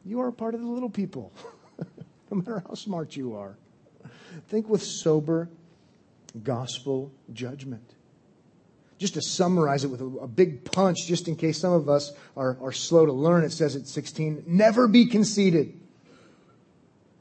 You 0.05 0.21
are 0.21 0.29
a 0.29 0.33
part 0.33 0.55
of 0.57 0.61
the 0.61 0.67
little 0.67 0.91
people, 0.91 1.33
no 2.31 2.39
matter 2.39 2.65
how 2.67 2.75
smart 2.75 3.15
you 3.15 3.37
are. 3.37 3.57
Think 4.49 4.69
with 4.69 4.83
sober 4.83 5.49
gospel 6.43 7.13
judgment. 7.33 7.95
Just 8.99 9.15
to 9.15 9.23
summarize 9.23 9.85
it 9.85 9.89
with 9.89 10.01
a, 10.01 10.07
a, 10.07 10.27
big 10.27 10.65
punch, 10.65 11.07
just 11.07 11.29
in 11.29 11.37
case 11.37 11.61
some 11.61 11.73
of 11.73 11.89
us 11.89 12.13
are, 12.37 12.59
are 12.61 12.73
slow 12.73 13.07
to 13.07 13.13
learn, 13.13 13.45
it 13.45 13.53
says 13.53 13.77
at 13.77 13.87
16, 13.87 14.43
never 14.49 14.89
be 14.89 15.07
conceited. 15.07 15.79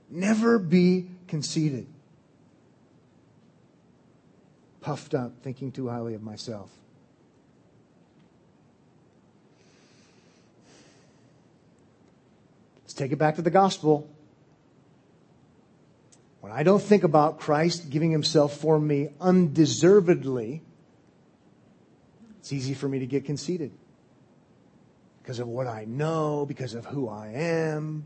Never 0.09 0.57
be 0.57 1.07
conceited. 1.27 1.85
Puffed 4.81 5.13
up, 5.13 5.33
thinking 5.43 5.71
too 5.71 5.87
highly 5.87 6.15
of 6.15 6.23
myself. 6.23 6.71
Take 12.97 13.12
it 13.12 13.17
back 13.17 13.36
to 13.36 13.41
the 13.41 13.51
gospel. 13.51 14.10
When 16.41 16.51
I 16.51 16.63
don't 16.63 16.81
think 16.81 17.03
about 17.03 17.39
Christ 17.39 17.89
giving 17.89 18.12
himself 18.12 18.57
for 18.57 18.79
me 18.79 19.10
undeservedly, 19.19 20.62
it's 22.39 22.53
easy 22.53 22.73
for 22.73 22.88
me 22.88 22.99
to 22.99 23.05
get 23.05 23.25
conceited 23.25 23.71
because 25.21 25.39
of 25.39 25.47
what 25.47 25.67
I 25.67 25.86
know, 25.86 26.45
because 26.45 26.73
of 26.73 26.86
who 26.86 27.10
I 27.10 27.27
am. 27.33 28.05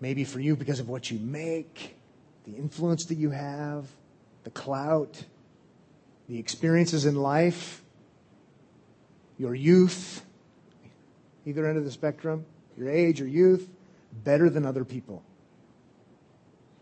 Maybe 0.00 0.22
for 0.22 0.38
you, 0.38 0.54
because 0.54 0.78
of 0.78 0.88
what 0.88 1.10
you 1.10 1.18
make, 1.18 1.96
the 2.44 2.52
influence 2.52 3.06
that 3.06 3.16
you 3.16 3.30
have, 3.30 3.86
the 4.44 4.50
clout, 4.50 5.24
the 6.28 6.38
experiences 6.38 7.04
in 7.04 7.16
life, 7.16 7.82
your 9.38 9.56
youth, 9.56 10.24
either 11.48 11.66
end 11.66 11.78
of 11.78 11.84
the 11.84 11.90
spectrum, 11.90 12.44
your 12.76 12.90
age 12.90 13.22
or 13.22 13.26
youth, 13.26 13.68
better 14.24 14.50
than 14.50 14.66
other 14.66 14.84
people. 14.84 15.22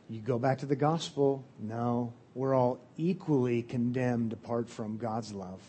You 0.09 0.21
go 0.21 0.39
back 0.39 0.59
to 0.59 0.67
the 0.67 0.77
gospel, 0.77 1.45
no, 1.59 2.13
we're 2.35 2.55
all 2.55 2.79
equally 2.97 3.63
condemned 3.63 4.33
apart 4.33 4.69
from 4.69 4.99
God's 4.99 5.33
love. 5.33 5.61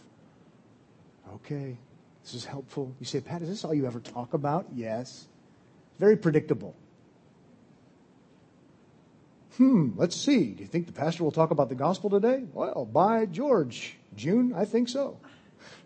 Okay, 1.35 1.77
this 2.23 2.33
is 2.33 2.45
helpful. 2.45 2.93
You 2.99 3.05
say, 3.05 3.21
Pat, 3.21 3.41
is 3.41 3.49
this 3.49 3.63
all 3.63 3.73
you 3.73 3.85
ever 3.85 3.99
talk 3.99 4.33
about? 4.33 4.65
Yes. 4.73 5.27
Very 5.99 6.17
predictable. 6.17 6.75
Hmm, 9.57 9.91
let's 9.95 10.15
see. 10.15 10.51
Do 10.51 10.61
you 10.61 10.67
think 10.67 10.85
the 10.85 10.93
pastor 10.93 11.23
will 11.23 11.31
talk 11.31 11.51
about 11.51 11.69
the 11.69 11.75
gospel 11.75 12.09
today? 12.09 12.43
Well, 12.53 12.85
by 12.85 13.25
George. 13.25 13.97
June? 14.15 14.53
I 14.55 14.65
think 14.65 14.89
so. 14.89 15.19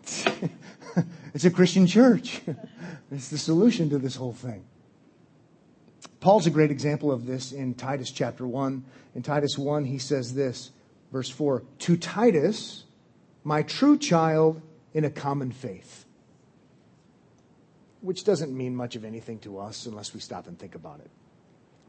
it's 1.34 1.44
a 1.44 1.50
Christian 1.50 1.86
church. 1.86 2.42
it's 3.10 3.28
the 3.28 3.38
solution 3.38 3.90
to 3.90 3.98
this 3.98 4.16
whole 4.16 4.32
thing. 4.32 4.64
Paul's 6.20 6.46
a 6.46 6.50
great 6.50 6.70
example 6.70 7.10
of 7.10 7.26
this 7.26 7.52
in 7.52 7.74
Titus 7.74 8.10
chapter 8.10 8.46
1. 8.46 8.84
In 9.14 9.22
Titus 9.22 9.58
1, 9.58 9.84
he 9.84 9.98
says 9.98 10.34
this, 10.34 10.70
verse 11.10 11.28
4 11.28 11.64
To 11.80 11.96
Titus, 11.96 12.84
my 13.44 13.62
true 13.62 13.98
child 13.98 14.62
in 14.94 15.04
a 15.04 15.10
common 15.10 15.50
faith. 15.50 16.04
Which 18.00 18.24
doesn't 18.24 18.56
mean 18.56 18.74
much 18.74 18.96
of 18.96 19.04
anything 19.04 19.38
to 19.40 19.58
us 19.58 19.86
unless 19.86 20.14
we 20.14 20.20
stop 20.20 20.46
and 20.46 20.58
think 20.58 20.74
about 20.74 21.00
it. 21.00 21.10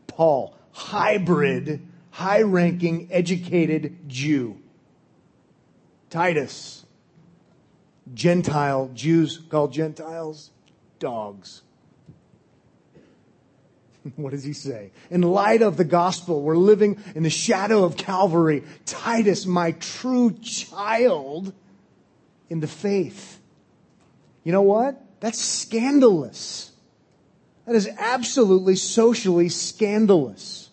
Paul, 0.07 0.55
hybrid, 0.71 1.87
high 2.11 2.41
ranking, 2.41 3.09
educated 3.11 4.07
Jew. 4.07 4.59
Titus, 6.09 6.82
Gentile, 8.13 8.89
Jews 8.93 9.37
called 9.49 9.71
Gentiles 9.71 10.51
dogs. 10.99 11.61
what 14.15 14.31
does 14.31 14.43
he 14.43 14.53
say? 14.53 14.91
In 15.09 15.21
light 15.21 15.61
of 15.61 15.77
the 15.77 15.83
gospel, 15.83 16.41
we're 16.41 16.57
living 16.57 17.01
in 17.15 17.23
the 17.23 17.29
shadow 17.29 17.83
of 17.83 17.97
Calvary. 17.97 18.63
Titus, 18.85 19.45
my 19.45 19.71
true 19.73 20.31
child 20.41 21.53
in 22.49 22.59
the 22.59 22.67
faith. 22.67 23.39
You 24.43 24.51
know 24.51 24.61
what? 24.61 25.01
That's 25.19 25.41
scandalous. 25.41 26.71
That 27.65 27.75
is 27.75 27.89
absolutely 27.97 28.75
socially 28.75 29.49
scandalous. 29.49 30.69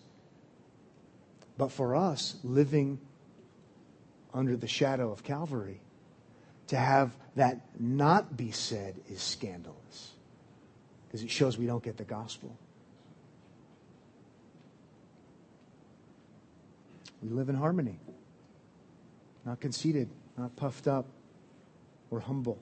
But 1.57 1.71
for 1.71 1.95
us, 1.95 2.35
living 2.43 2.99
under 4.33 4.57
the 4.57 4.67
shadow 4.67 5.11
of 5.11 5.23
Calvary, 5.23 5.79
to 6.67 6.77
have 6.77 7.15
that 7.35 7.61
not 7.79 8.35
be 8.35 8.51
said 8.51 8.95
is 9.09 9.21
scandalous 9.21 10.11
because 11.07 11.23
it 11.23 11.29
shows 11.29 11.57
we 11.57 11.65
don't 11.65 11.83
get 11.83 11.97
the 11.97 12.03
gospel. 12.03 12.55
We 17.21 17.29
live 17.29 17.49
in 17.49 17.55
harmony, 17.55 17.99
not 19.45 19.59
conceited, 19.59 20.09
not 20.37 20.55
puffed 20.55 20.87
up. 20.87 21.05
We're 22.09 22.19
humble. 22.19 22.59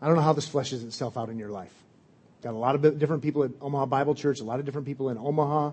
I 0.00 0.06
don't 0.06 0.16
know 0.16 0.22
how 0.22 0.32
this 0.32 0.48
fleshes 0.48 0.84
itself 0.84 1.16
out 1.16 1.28
in 1.28 1.38
your 1.38 1.48
life. 1.48 1.72
Got 2.42 2.54
a 2.54 2.58
lot 2.58 2.74
of 2.74 2.98
different 2.98 3.22
people 3.22 3.44
at 3.44 3.52
Omaha 3.60 3.86
Bible 3.86 4.14
Church, 4.16 4.40
a 4.40 4.44
lot 4.44 4.58
of 4.58 4.64
different 4.64 4.86
people 4.86 5.10
in 5.10 5.18
Omaha, 5.18 5.70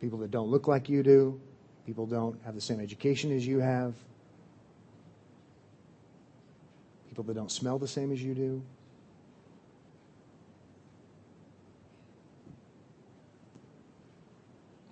people 0.00 0.20
that 0.20 0.30
don't 0.30 0.48
look 0.48 0.68
like 0.68 0.88
you 0.88 1.02
do, 1.02 1.40
people 1.86 2.06
don't 2.06 2.40
have 2.44 2.54
the 2.54 2.60
same 2.60 2.80
education 2.80 3.34
as 3.34 3.46
you 3.46 3.60
have, 3.60 3.94
people 7.08 7.24
that 7.24 7.34
don't 7.34 7.50
smell 7.50 7.78
the 7.78 7.88
same 7.88 8.12
as 8.12 8.22
you 8.22 8.34
do. 8.34 8.62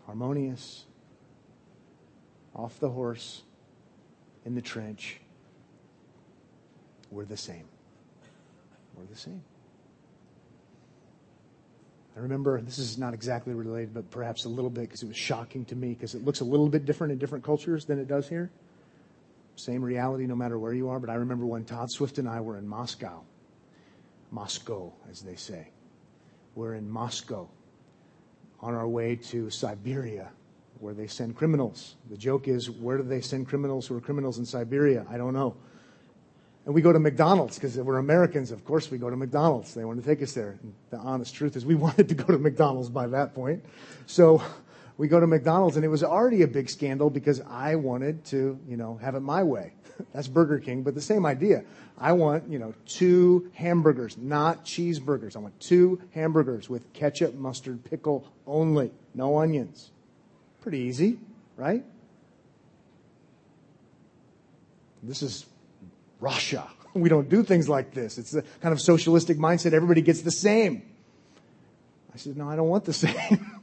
Harmonious, 0.06 0.84
off 2.54 2.78
the 2.78 2.90
horse, 2.90 3.42
in 4.44 4.54
the 4.54 4.60
trench. 4.60 5.20
We're 7.10 7.24
the 7.24 7.36
same. 7.36 7.64
We're 8.94 9.06
the 9.06 9.16
same. 9.16 9.42
I 12.16 12.20
remember, 12.20 12.60
this 12.60 12.78
is 12.78 12.98
not 12.98 13.14
exactly 13.14 13.54
related, 13.54 13.94
but 13.94 14.10
perhaps 14.10 14.44
a 14.44 14.48
little 14.48 14.70
bit 14.70 14.82
because 14.82 15.02
it 15.02 15.08
was 15.08 15.16
shocking 15.16 15.64
to 15.66 15.76
me 15.76 15.88
because 15.88 16.14
it 16.14 16.24
looks 16.24 16.40
a 16.40 16.44
little 16.44 16.68
bit 16.68 16.84
different 16.84 17.12
in 17.12 17.18
different 17.18 17.44
cultures 17.44 17.86
than 17.86 17.98
it 17.98 18.06
does 18.06 18.28
here. 18.28 18.50
Same 19.56 19.82
reality 19.82 20.26
no 20.26 20.36
matter 20.36 20.58
where 20.58 20.74
you 20.74 20.88
are, 20.90 20.98
but 20.98 21.08
I 21.08 21.14
remember 21.14 21.46
when 21.46 21.64
Todd 21.64 21.90
Swift 21.90 22.18
and 22.18 22.28
I 22.28 22.40
were 22.40 22.58
in 22.58 22.66
Moscow. 22.66 23.22
Moscow, 24.30 24.92
as 25.10 25.22
they 25.22 25.36
say. 25.36 25.68
We're 26.54 26.74
in 26.74 26.90
Moscow 26.90 27.48
on 28.60 28.74
our 28.74 28.88
way 28.88 29.16
to 29.16 29.50
Siberia, 29.50 30.30
where 30.80 30.94
they 30.94 31.06
send 31.06 31.36
criminals. 31.36 31.96
The 32.10 32.16
joke 32.16 32.46
is, 32.46 32.70
where 32.70 32.98
do 32.98 33.04
they 33.04 33.20
send 33.20 33.48
criminals 33.48 33.86
who 33.86 33.96
are 33.96 34.00
criminals 34.00 34.38
in 34.38 34.44
Siberia? 34.44 35.06
I 35.10 35.16
don't 35.16 35.32
know. 35.32 35.56
And 36.64 36.74
we 36.74 36.80
go 36.80 36.92
to 36.92 36.98
McDonald's 37.00 37.56
because 37.56 37.76
we're 37.76 37.98
Americans. 37.98 38.52
Of 38.52 38.64
course, 38.64 38.90
we 38.90 38.98
go 38.98 39.10
to 39.10 39.16
McDonald's. 39.16 39.74
They 39.74 39.84
want 39.84 40.00
to 40.00 40.06
take 40.06 40.22
us 40.22 40.32
there. 40.32 40.58
And 40.62 40.72
the 40.90 40.98
honest 40.98 41.34
truth 41.34 41.56
is, 41.56 41.66
we 41.66 41.74
wanted 41.86 42.08
to 42.08 42.14
go 42.14 42.24
to 42.24 42.38
McDonald's 42.38 42.88
by 42.88 43.08
that 43.08 43.34
point. 43.34 43.64
So 44.06 44.42
we 44.96 45.08
go 45.08 45.18
to 45.18 45.26
McDonald's, 45.26 45.76
and 45.76 45.84
it 45.84 45.88
was 45.88 46.04
already 46.04 46.42
a 46.42 46.46
big 46.46 46.70
scandal 46.70 47.10
because 47.10 47.40
I 47.40 47.74
wanted 47.74 48.24
to, 48.26 48.58
you 48.68 48.76
know, 48.76 48.98
have 49.02 49.16
it 49.16 49.20
my 49.20 49.42
way. 49.42 49.72
That's 50.12 50.28
Burger 50.28 50.60
King, 50.60 50.82
but 50.82 50.94
the 50.94 51.00
same 51.00 51.26
idea. 51.26 51.64
I 51.98 52.12
want, 52.12 52.48
you 52.48 52.58
know, 52.58 52.74
two 52.86 53.50
hamburgers, 53.54 54.16
not 54.16 54.64
cheeseburgers. 54.64 55.34
I 55.34 55.40
want 55.40 55.58
two 55.60 56.00
hamburgers 56.14 56.68
with 56.68 56.92
ketchup, 56.92 57.34
mustard, 57.34 57.84
pickle 57.84 58.30
only, 58.46 58.92
no 59.14 59.38
onions. 59.38 59.90
Pretty 60.60 60.78
easy, 60.78 61.18
right? 61.56 61.84
This 65.02 65.22
is 65.22 65.46
Russia. 66.22 66.68
we 66.94 67.08
don't 67.08 67.28
do 67.28 67.42
things 67.42 67.68
like 67.68 67.92
this. 67.92 68.16
It's 68.16 68.30
the 68.30 68.42
kind 68.60 68.72
of 68.72 68.80
socialistic 68.80 69.38
mindset. 69.38 69.72
Everybody 69.72 70.00
gets 70.00 70.22
the 70.22 70.30
same. 70.30 70.82
I 72.14 72.16
said, 72.16 72.36
no, 72.36 72.48
I 72.48 72.56
don't 72.56 72.68
want 72.68 72.84
the 72.84 72.92
same. 73.06 73.60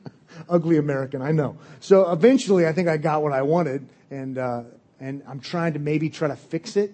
Ugly 0.48 0.78
American, 0.78 1.22
I 1.22 1.32
know. 1.32 1.58
So 1.80 2.12
eventually 2.12 2.67
I 2.67 2.74
think 2.74 2.88
I 2.88 2.98
got 2.98 3.24
what 3.24 3.34
I 3.34 3.41
wanted 3.41 3.88
and, 4.12 4.38
uh, 4.38 4.63
and 5.00 5.24
I'm 5.28 5.39
trying 5.39 5.74
to 5.74 5.80
maybe 5.80 6.10
try 6.10 6.28
to 6.28 6.36
fix 6.36 6.76
it. 6.76 6.93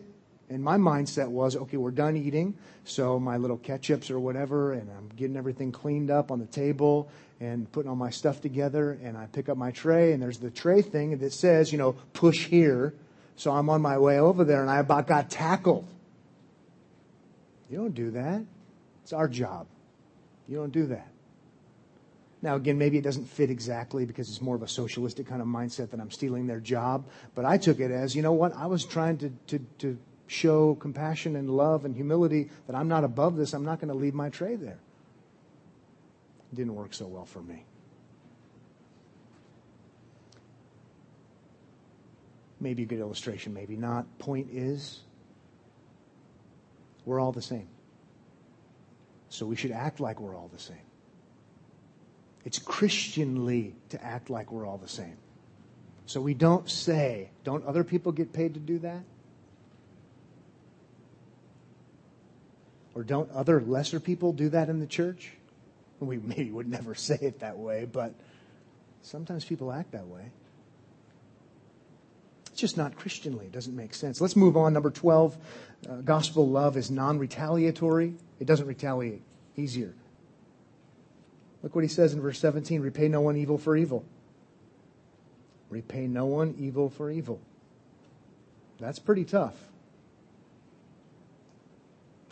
And 0.49 0.63
my 0.63 0.77
mindset 0.77 1.27
was, 1.27 1.55
okay, 1.55 1.77
we're 1.77 1.91
done 1.91 2.15
eating. 2.15 2.55
So 2.83 3.19
my 3.19 3.37
little 3.37 3.57
ketchups 3.57 4.11
or 4.11 4.19
whatever, 4.19 4.73
and 4.73 4.89
I'm 4.91 5.09
getting 5.15 5.35
everything 5.35 5.71
cleaned 5.71 6.11
up 6.11 6.29
on 6.29 6.39
the 6.39 6.45
table 6.45 7.09
and 7.39 7.71
putting 7.71 7.89
all 7.89 7.95
my 7.95 8.11
stuff 8.11 8.41
together. 8.41 8.97
And 9.03 9.17
I 9.17 9.25
pick 9.25 9.49
up 9.49 9.57
my 9.57 9.71
tray, 9.71 10.13
and 10.13 10.21
there's 10.21 10.37
the 10.37 10.51
tray 10.51 10.83
thing 10.83 11.17
that 11.17 11.33
says, 11.33 11.71
you 11.71 11.79
know, 11.79 11.93
push 12.13 12.45
here. 12.45 12.93
So 13.35 13.51
I'm 13.51 13.69
on 13.69 13.81
my 13.81 13.97
way 13.97 14.19
over 14.19 14.43
there, 14.43 14.61
and 14.61 14.69
I 14.69 14.79
about 14.79 15.07
got 15.07 15.29
tackled. 15.29 15.85
You 17.69 17.77
don't 17.77 17.95
do 17.95 18.11
that. 18.11 18.43
It's 19.03 19.13
our 19.13 19.27
job. 19.27 19.67
You 20.47 20.57
don't 20.57 20.71
do 20.71 20.87
that. 20.87 21.07
Now, 22.41 22.55
again, 22.55 22.77
maybe 22.77 22.97
it 22.97 23.03
doesn't 23.03 23.25
fit 23.25 23.49
exactly 23.49 24.05
because 24.05 24.29
it's 24.29 24.41
more 24.41 24.55
of 24.55 24.61
a 24.61 24.67
socialistic 24.67 25.27
kind 25.27 25.41
of 25.41 25.47
mindset 25.47 25.89
that 25.89 25.99
I'm 25.99 26.11
stealing 26.11 26.45
their 26.45 26.59
job. 26.59 27.05
But 27.33 27.45
I 27.45 27.57
took 27.57 27.79
it 27.79 27.89
as, 27.89 28.15
you 28.15 28.21
know 28.21 28.33
what? 28.33 28.55
I 28.55 28.67
was 28.67 28.85
trying 28.85 29.17
to, 29.17 29.31
to, 29.47 29.59
to 29.79 29.97
show 30.27 30.75
compassion 30.75 31.35
and 31.35 31.49
love 31.49 31.85
and 31.85 31.95
humility 31.95 32.49
that 32.67 32.75
I'm 32.75 32.87
not 32.87 33.03
above 33.03 33.35
this. 33.35 33.53
I'm 33.53 33.65
not 33.65 33.79
going 33.79 33.89
to 33.89 33.95
leave 33.95 34.13
my 34.13 34.29
tray 34.29 34.55
there. 34.55 34.77
It 36.51 36.55
didn't 36.55 36.75
work 36.75 36.93
so 36.93 37.07
well 37.07 37.25
for 37.25 37.41
me. 37.41 37.65
Maybe 42.65 42.81
a 42.81 42.85
good 42.87 42.99
illustration, 42.99 43.53
maybe 43.53 43.75
not. 43.75 44.17
Point 44.17 44.47
is, 44.51 45.01
we're 47.05 47.19
all 47.19 47.31
the 47.31 47.39
same. 47.39 47.67
So 49.29 49.45
we 49.45 49.55
should 49.55 49.69
act 49.69 49.99
like 49.99 50.19
we're 50.19 50.35
all 50.35 50.49
the 50.51 50.59
same. 50.59 50.87
It's 52.43 52.57
Christianly 52.57 53.75
to 53.89 54.03
act 54.03 54.31
like 54.31 54.51
we're 54.51 54.65
all 54.65 54.79
the 54.79 54.87
same. 54.87 55.15
So 56.07 56.19
we 56.19 56.33
don't 56.33 56.67
say, 56.67 57.29
don't 57.43 57.63
other 57.67 57.83
people 57.83 58.11
get 58.11 58.33
paid 58.33 58.55
to 58.55 58.59
do 58.59 58.79
that? 58.79 59.03
Or 62.95 63.03
don't 63.03 63.29
other 63.29 63.61
lesser 63.61 63.99
people 63.99 64.33
do 64.33 64.49
that 64.49 64.69
in 64.69 64.79
the 64.79 64.87
church? 64.87 65.33
We 65.99 66.17
maybe 66.17 66.49
would 66.49 66.67
never 66.67 66.95
say 67.09 67.19
it 67.21 67.41
that 67.41 67.59
way, 67.59 67.85
but 67.85 68.15
sometimes 69.03 69.45
people 69.45 69.71
act 69.71 69.91
that 69.91 70.07
way. 70.07 70.31
It's 72.55 72.61
just 72.61 72.77
not 72.77 72.95
Christianly. 72.95 73.47
It 73.47 73.51
doesn't 73.51 73.75
make 73.75 73.93
sense. 73.93 74.21
Let's 74.21 74.37
move 74.37 74.55
on. 74.55 74.71
Number 74.71 74.89
12 74.89 75.35
uh, 75.89 75.95
gospel 75.95 76.47
love 76.47 76.77
is 76.77 76.89
non 76.89 77.19
retaliatory, 77.19 78.13
it 78.39 78.47
doesn't 78.47 78.65
retaliate. 78.65 79.21
Easier. 79.57 79.93
Look 81.61 81.75
what 81.75 81.83
he 81.83 81.89
says 81.89 82.13
in 82.13 82.21
verse 82.21 82.39
17 82.39 82.79
repay 82.79 83.09
no 83.09 83.19
one 83.19 83.35
evil 83.35 83.57
for 83.57 83.75
evil. 83.75 84.05
Repay 85.69 86.07
no 86.07 86.27
one 86.27 86.55
evil 86.57 86.89
for 86.89 87.11
evil. 87.11 87.41
That's 88.79 88.99
pretty 88.99 89.25
tough. 89.25 89.55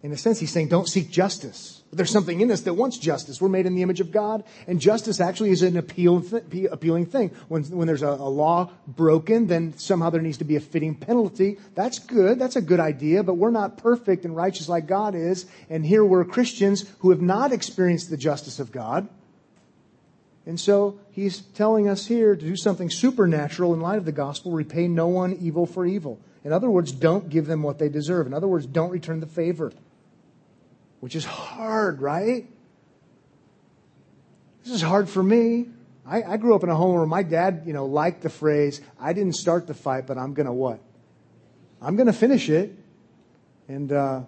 In 0.04 0.12
a 0.12 0.18
sense, 0.18 0.38
he's 0.38 0.52
saying, 0.52 0.68
don't 0.68 0.88
seek 0.88 1.10
justice. 1.10 1.82
But 1.90 1.96
there's 1.96 2.12
something 2.12 2.42
in 2.42 2.52
us 2.52 2.62
that 2.62 2.74
wants 2.74 2.98
justice. 2.98 3.40
We're 3.40 3.48
made 3.48 3.66
in 3.66 3.74
the 3.74 3.84
image 3.84 4.02
of 4.02 4.12
God, 4.12 4.44
and 4.68 4.82
justice 4.82 5.22
actually 5.22 5.52
is 5.52 5.62
an 5.62 5.78
appeal, 5.78 6.20
th- 6.22 6.68
appealing 6.70 7.06
thing. 7.06 7.30
When, 7.48 7.64
when 7.64 7.88
there's 7.88 8.02
a, 8.02 8.10
a 8.10 8.28
law 8.28 8.72
broken, 8.86 9.48
then 9.48 9.78
somehow 9.78 10.10
there 10.10 10.22
needs 10.22 10.40
to 10.40 10.44
be 10.44 10.58
a 10.58 10.60
fitting 10.60 10.94
penalty. 10.94 11.58
That's 11.74 12.00
good. 12.00 12.38
That's 12.38 12.58
a 12.58 12.62
good 12.62 12.82
idea, 12.82 13.24
but 13.24 13.36
we're 13.36 13.50
not 13.50 13.78
perfect 13.78 14.26
and 14.26 14.36
righteous 14.36 14.68
like 14.68 14.88
God 14.88 15.16
is. 15.16 15.46
And 15.70 15.86
here 15.86 16.04
we're 16.04 16.26
Christians 16.26 16.84
who 17.00 17.12
have 17.12 17.22
not 17.22 17.54
experienced 17.54 18.10
the 18.10 18.18
justice 18.18 18.60
of 18.60 18.74
God. 18.74 19.08
And 20.46 20.60
so 20.60 21.00
he's 21.12 21.40
telling 21.40 21.88
us 21.88 22.08
here 22.08 22.36
to 22.36 22.46
do 22.46 22.58
something 22.58 22.90
supernatural 22.90 23.74
in 23.74 23.80
light 23.80 24.00
of 24.00 24.06
the 24.06 24.12
gospel 24.12 24.52
repay 24.52 24.90
no 24.90 25.08
one 25.08 25.38
evil 25.40 25.66
for 25.66 25.86
evil. 25.86 26.20
In 26.44 26.52
other 26.52 26.70
words, 26.70 26.92
don't 26.92 27.30
give 27.30 27.46
them 27.46 27.64
what 27.64 27.80
they 27.80 27.88
deserve. 27.88 28.28
In 28.28 28.34
other 28.34 28.50
words, 28.50 28.66
don't 28.66 28.90
return 28.90 29.22
the 29.22 29.28
favor 29.28 29.72
which 31.04 31.18
is 31.18 31.26
hard, 31.26 32.02
right? 32.02 32.48
This 34.64 34.74
is 34.74 34.82
hard 34.82 35.10
for 35.10 35.22
me. 35.22 35.66
I, 36.06 36.24
I, 36.24 36.38
grew 36.38 36.56
up 36.56 36.64
in 36.64 36.70
a 36.70 36.76
home 36.78 36.96
where 36.96 37.06
my 37.06 37.24
dad, 37.24 37.64
you 37.66 37.74
know, 37.74 37.88
liked 37.88 38.22
the 38.22 38.30
phrase, 38.30 38.80
I 38.98 39.12
didn't 39.12 39.34
start 39.34 39.68
the 39.68 39.74
fight, 39.74 40.08
but 40.08 40.18
I'm 40.18 40.34
going 40.34 40.46
to 40.46 40.54
what? 40.54 40.80
I'm 41.82 41.98
going 41.98 42.08
to 42.08 42.14
finish 42.14 42.50
it. 42.50 42.74
And 43.68 43.92
uh, 43.92 44.22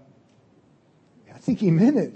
I 1.34 1.38
think 1.38 1.60
he 1.60 1.72
meant 1.72 1.98
it. 1.98 2.14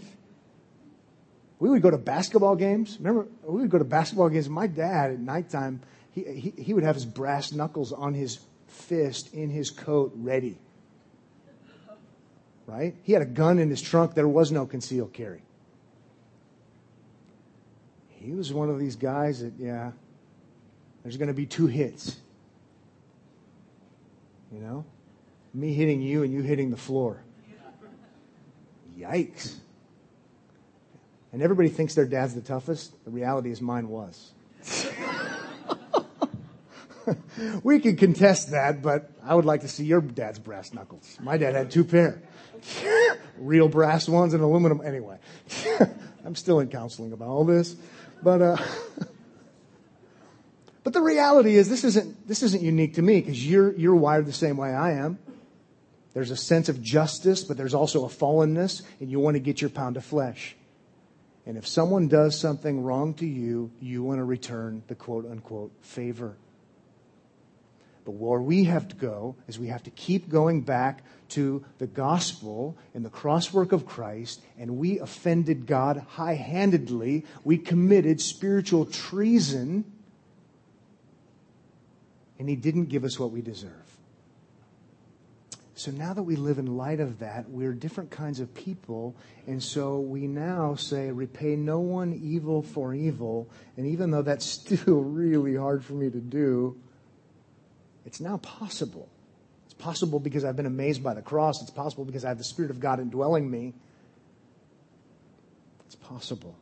We 1.60 1.69
would 1.69 1.82
go 1.82 1.89
to 1.89 1.98
basketball 1.98 2.58
games. 2.58 2.98
Remember, 3.00 3.30
we 3.43 3.62
would 3.62 3.69
go 3.69 3.78
to 3.78 3.86
basketball 3.86 4.28
games. 4.28 4.50
My 4.50 4.67
dad 4.67 5.12
at 5.12 5.19
nighttime, 5.19 5.80
he, 6.12 6.26
he, 6.26 6.54
he 6.62 6.74
would 6.74 6.84
have 6.84 6.95
his 6.95 7.06
brass 7.06 7.54
knuckles 7.54 7.93
on 7.93 8.13
his 8.13 8.39
fist 8.67 9.34
in 9.34 9.52
his 9.52 9.69
coat 9.69 10.12
ready 10.17 10.58
right? 12.69 12.95
He 13.03 13.13
had 13.13 13.21
a 13.21 13.25
gun 13.25 13.58
in 13.58 13.69
his 13.69 13.82
trunk. 13.82 14.13
There 14.13 14.27
was 14.27 14.51
no 14.51 14.65
concealed 14.65 15.12
carry. 15.12 15.41
He 18.10 18.32
was 18.34 18.53
one 18.53 18.69
of 18.69 18.79
these 18.79 18.95
guys 18.95 19.41
that, 19.41 19.53
yeah, 19.58 19.91
there's 21.03 21.17
going 21.17 21.29
to 21.29 21.34
be 21.34 21.45
two 21.45 21.67
hits. 21.67 22.17
You 24.51 24.60
know? 24.60 24.86
Me 25.53 25.73
hitting 25.73 26.01
you 26.01 26.23
and 26.23 26.32
you 26.32 26.41
hitting 26.41 26.69
the 26.69 26.77
floor. 26.77 27.23
Yikes. 28.97 29.55
And 31.32 31.41
everybody 31.41 31.69
thinks 31.69 31.95
their 31.95 32.05
dad's 32.05 32.36
the 32.36 32.41
toughest. 32.41 33.03
The 33.05 33.12
reality 33.12 33.51
is 33.51 33.62
mine 33.62 33.88
was. 33.88 34.32
we 37.63 37.80
can 37.80 37.95
contest 37.95 38.52
that, 38.52 38.82
but 38.82 39.12
I 39.24 39.36
would 39.36 39.45
like 39.45 39.62
to 39.62 39.67
see 39.67 39.86
your 39.86 40.02
dad's 40.02 40.39
brass 40.39 40.74
knuckles. 40.74 41.17
My 41.22 41.38
dad 41.38 41.56
had 41.56 41.72
two 41.72 41.84
pair. 41.84 42.22
Real 43.38 43.69
brass 43.69 44.10
ones 44.10 44.34
and 44.34 44.43
aluminum. 44.43 44.82
Anyway, 44.84 45.17
I'm 46.26 46.36
still 46.36 46.60
in 46.60 46.69
counseling 46.69 47.13
about 47.13 47.30
all 47.30 47.45
this, 47.45 47.76
but 48.22 48.41
uh, 48.41 48.58
but 50.84 50.93
the 50.93 51.02
reality 51.02 51.56
is 51.56 51.69
this 51.69 51.84
isn't 51.84 52.28
this 52.28 52.43
isn't 52.43 52.62
unique 52.62 52.95
to 52.95 53.02
me 53.02 53.22
because 53.22 53.45
you're 53.45 53.74
you're 53.76 53.95
wired 53.95 54.26
the 54.26 54.34
same 54.34 54.58
way 54.58 54.74
I 54.74 54.93
am. 54.93 55.19
There's 56.13 56.32
a 56.32 56.38
sense 56.38 56.67
of 56.67 56.82
justice, 56.82 57.43
but 57.43 57.56
there's 57.56 57.74
also 57.74 58.04
a 58.04 58.10
fallenness, 58.10 58.82
and 59.00 59.10
you 59.10 59.19
want 59.19 59.36
to 59.36 59.39
get 59.39 59.62
your 59.62 59.69
pound 59.69 59.95
of 59.95 60.04
flesh. 60.04 60.56
And 61.45 61.58
if 61.58 61.67
someone 61.67 62.08
does 62.08 62.38
something 62.38 62.84
wrong 62.84 63.13
to 63.15 63.26
you, 63.26 63.72
you 63.80 64.04
want 64.04 64.19
to 64.19 64.24
return 64.24 64.84
the 64.88 64.95
quote 64.95 65.26
unquote 65.26 65.72
favor. 65.82 66.36
But 68.06 68.12
where 68.12 68.42
we 68.42 68.64
have 68.66 68.88
to 68.90 68.96
go 68.96 69.36
is 69.48 69.60
we 69.60 69.68
have 69.68 69.84
to 69.84 69.92
keep 69.92 70.30
going 70.30 70.62
back 70.62 71.04
to 71.30 71.64
the 71.78 71.88
gospel 71.88 72.78
and 72.94 73.06
the 73.06 73.10
crosswork 73.10 73.72
of 73.72 73.86
Christ, 73.86 74.42
and 74.58 74.78
we 74.78 75.00
offended 75.00 75.68
God 75.68 75.98
high 76.10 76.36
handedly. 76.36 77.26
We 77.44 77.58
committed 77.58 78.20
spiritual 78.22 78.86
treason, 78.86 79.86
and 82.40 82.50
He 82.50 82.56
didn't 82.56 82.86
give 82.86 83.04
us 83.04 83.20
what 83.20 83.32
we 83.32 83.42
deserve. 83.42 83.90
So 85.80 85.92
now 85.92 86.14
that 86.14 86.24
we 86.24 86.36
live 86.36 86.60
in 86.60 86.76
light 86.76 87.00
of 87.00 87.20
that, 87.20 87.50
we're 87.50 87.72
different 87.72 88.12
kinds 88.12 88.42
of 88.42 88.54
people. 88.54 89.16
And 89.48 89.64
so 89.64 90.02
we 90.02 90.28
now 90.28 90.76
say, 90.76 91.10
repay 91.10 91.56
no 91.56 91.80
one 91.80 92.20
evil 92.22 92.62
for 92.62 92.94
evil. 92.94 93.50
And 93.78 93.88
even 93.88 94.12
though 94.12 94.22
that's 94.22 94.46
still 94.46 95.00
really 95.00 95.56
hard 95.56 95.86
for 95.86 95.94
me 95.94 96.10
to 96.10 96.20
do, 96.20 96.78
it's 98.10 98.20
now 98.20 98.38
possible. 98.38 99.07
It's 99.66 99.76
possible 99.76 100.20
because 100.20 100.43
I've 100.43 100.55
been 100.55 100.66
amazed 100.66 101.03
by 101.03 101.14
the 101.14 101.22
cross. 101.22 101.62
It's 101.62 101.70
possible 101.70 102.05
because 102.05 102.26
I 102.26 102.30
have 102.30 102.39
the 102.39 102.43
Spirit 102.43 102.72
of 102.72 102.80
God 102.80 102.99
indwelling 102.99 103.49
me. 103.49 103.76
It's 105.86 105.93
possible. 105.93 106.55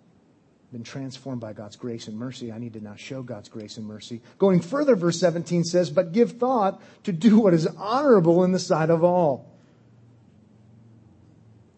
I've 0.66 0.74
been 0.74 0.84
transformed 0.84 1.39
by 1.39 1.54
God's 1.54 1.78
grace 1.78 2.10
and 2.10 2.18
mercy. 2.18 2.52
I 2.52 2.58
need 2.58 2.74
to 2.74 2.84
now 2.84 2.98
show 2.98 3.24
God's 3.24 3.48
grace 3.48 3.78
and 3.78 3.86
mercy. 3.86 4.22
Going 4.38 4.60
further, 4.60 4.98
verse 4.98 5.22
17 5.22 5.64
says, 5.64 5.89
But 5.89 6.12
give 6.12 6.34
thought 6.34 6.82
to 7.06 7.14
do 7.14 7.39
what 7.39 7.54
is 7.54 7.66
honorable 7.66 8.43
in 8.43 8.52
the 8.52 8.60
sight 8.60 8.89
of 8.89 9.06
all. 9.06 9.50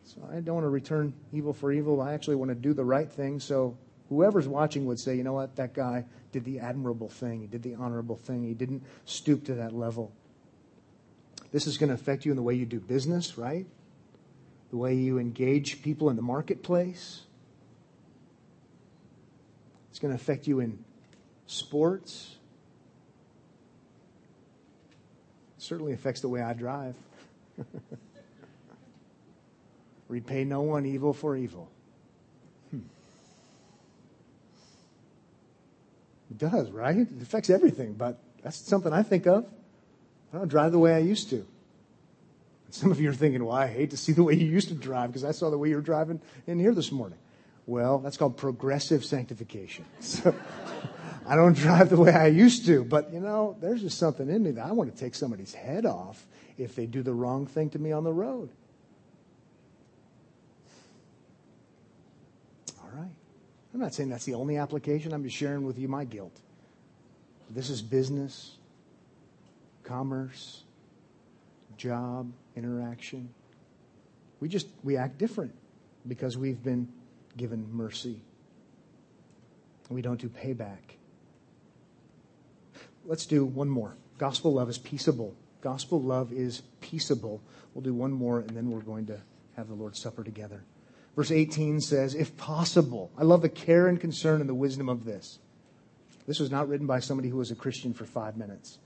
So 0.05 0.27
I 0.31 0.39
don't 0.39 0.55
want 0.55 0.65
to 0.65 0.69
return 0.69 1.13
evil 1.31 1.53
for 1.53 1.71
evil. 1.71 2.01
I 2.01 2.13
actually 2.13 2.37
want 2.37 2.49
to 2.49 2.55
do 2.55 2.73
the 2.73 2.83
right 2.83 3.11
thing. 3.11 3.39
So 3.39 3.77
whoever's 4.09 4.47
watching 4.47 4.85
would 4.87 4.99
say, 4.99 5.15
you 5.15 5.23
know 5.23 5.33
what, 5.33 5.55
that 5.55 5.73
guy 5.73 6.05
did 6.31 6.43
the 6.43 6.59
admirable 6.59 7.09
thing. 7.09 7.41
He 7.41 7.47
did 7.47 7.63
the 7.63 7.75
honorable 7.75 8.17
thing. 8.17 8.43
He 8.43 8.53
didn't 8.53 8.83
stoop 9.05 9.45
to 9.45 9.53
that 9.55 9.73
level. 9.73 10.11
This 11.51 11.65
is 11.67 11.77
going 11.77 11.89
to 11.89 11.95
affect 11.95 12.25
you 12.25 12.31
in 12.31 12.35
the 12.35 12.43
way 12.43 12.53
you 12.55 12.65
do 12.65 12.79
business, 12.79 13.37
right? 13.37 13.65
The 14.71 14.77
way 14.77 14.95
you 14.95 15.17
engage 15.17 15.81
people 15.81 16.09
in 16.09 16.15
the 16.15 16.21
marketplace. 16.21 17.21
It's 19.89 19.99
going 19.99 20.15
to 20.15 20.21
affect 20.21 20.47
you 20.47 20.59
in 20.59 20.83
sports. 21.47 22.35
It 25.57 25.63
certainly 25.63 25.93
affects 25.93 26.21
the 26.21 26.29
way 26.29 26.41
I 26.41 26.53
drive. 26.53 26.95
Repay 30.07 30.43
no 30.43 30.61
one 30.61 30.85
evil 30.85 31.13
for 31.13 31.35
evil. 31.35 31.69
It 36.29 36.37
does, 36.37 36.69
right? 36.71 36.97
It 36.97 37.21
affects 37.21 37.49
everything, 37.49 37.93
but 37.93 38.19
that's 38.43 38.57
something 38.57 38.93
I 38.93 39.03
think 39.03 39.25
of. 39.27 39.45
I 40.33 40.37
don't 40.37 40.47
drive 40.47 40.71
the 40.71 40.79
way 40.79 40.93
I 40.93 40.99
used 40.99 41.29
to. 41.31 41.45
Some 42.71 42.91
of 42.91 43.01
you 43.01 43.09
are 43.09 43.13
thinking, 43.13 43.43
well, 43.43 43.55
I 43.55 43.67
hate 43.67 43.91
to 43.91 43.97
see 43.97 44.11
the 44.11 44.23
way 44.23 44.35
you 44.35 44.45
used 44.45 44.67
to 44.67 44.75
drive 44.75 45.09
because 45.09 45.23
I 45.23 45.31
saw 45.31 45.49
the 45.49 45.57
way 45.57 45.69
you 45.69 45.75
were 45.75 45.81
driving 45.81 46.21
in 46.45 46.59
here 46.59 46.73
this 46.73 46.91
morning. 46.91 47.17
Well, 47.65 47.99
that's 47.99 48.17
called 48.17 48.37
progressive 48.37 49.05
sanctification. 49.05 49.85
So 50.01 50.33
I 51.27 51.35
don't 51.35 51.53
drive 51.55 51.89
the 51.89 51.97
way 51.97 52.11
I 52.11 52.25
used 52.25 52.65
to, 52.65 52.83
but 52.83 53.13
you 53.13 53.19
know, 53.19 53.55
there's 53.61 53.81
just 53.81 53.99
something 53.99 54.27
in 54.27 54.41
me 54.41 54.51
that 54.51 54.65
I 54.65 54.71
want 54.71 54.91
to 54.91 54.99
take 54.99 55.13
somebody's 55.13 55.53
head 55.53 55.85
off 55.85 56.25
if 56.57 56.75
they 56.75 56.87
do 56.87 57.03
the 57.03 57.13
wrong 57.13 57.45
thing 57.45 57.69
to 57.71 57.79
me 57.79 57.91
on 57.91 58.03
the 58.03 58.11
road. 58.11 58.49
All 62.81 62.89
right. 62.91 63.11
I'm 63.73 63.79
not 63.79 63.93
saying 63.93 64.09
that's 64.09 64.25
the 64.25 64.33
only 64.33 64.57
application. 64.57 65.13
I'm 65.13 65.23
just 65.23 65.35
sharing 65.35 65.63
with 65.63 65.77
you 65.77 65.87
my 65.87 66.05
guilt. 66.05 66.35
This 67.49 67.69
is 67.69 67.81
business, 67.81 68.57
commerce, 69.83 70.63
job, 71.77 72.31
interaction. 72.55 73.29
We 74.39 74.49
just 74.49 74.67
we 74.83 74.97
act 74.97 75.17
different 75.17 75.53
because 76.07 76.37
we've 76.37 76.63
been 76.63 76.87
given 77.37 77.67
mercy. 77.71 78.21
We 79.89 80.01
don't 80.01 80.19
do 80.19 80.29
payback. 80.29 80.97
Let's 83.05 83.25
do 83.25 83.43
one 83.43 83.69
more. 83.69 83.95
Gospel 84.19 84.53
love 84.53 84.69
is 84.69 84.77
peaceable. 84.77 85.33
Gospel 85.61 86.01
love 86.01 86.31
is 86.31 86.61
peaceable. 86.81 87.41
We'll 87.73 87.81
do 87.81 87.93
one 87.93 88.11
more 88.11 88.39
and 88.39 88.49
then 88.49 88.69
we're 88.69 88.81
going 88.81 89.07
to 89.07 89.19
have 89.55 89.67
the 89.67 89.73
Lord's 89.73 89.99
Supper 89.99 90.23
together. 90.23 90.63
Verse 91.15 91.31
18 91.31 91.81
says, 91.81 92.15
if 92.15 92.35
possible. 92.37 93.11
I 93.17 93.23
love 93.23 93.41
the 93.41 93.49
care 93.49 93.87
and 93.87 93.99
concern 93.99 94.41
and 94.41 94.49
the 94.49 94.53
wisdom 94.53 94.89
of 94.89 95.05
this. 95.05 95.39
This 96.27 96.39
was 96.39 96.51
not 96.51 96.69
written 96.69 96.87
by 96.87 96.99
somebody 96.99 97.29
who 97.29 97.37
was 97.37 97.51
a 97.51 97.55
Christian 97.55 97.93
for 97.93 98.05
five 98.05 98.37
minutes. 98.37 98.77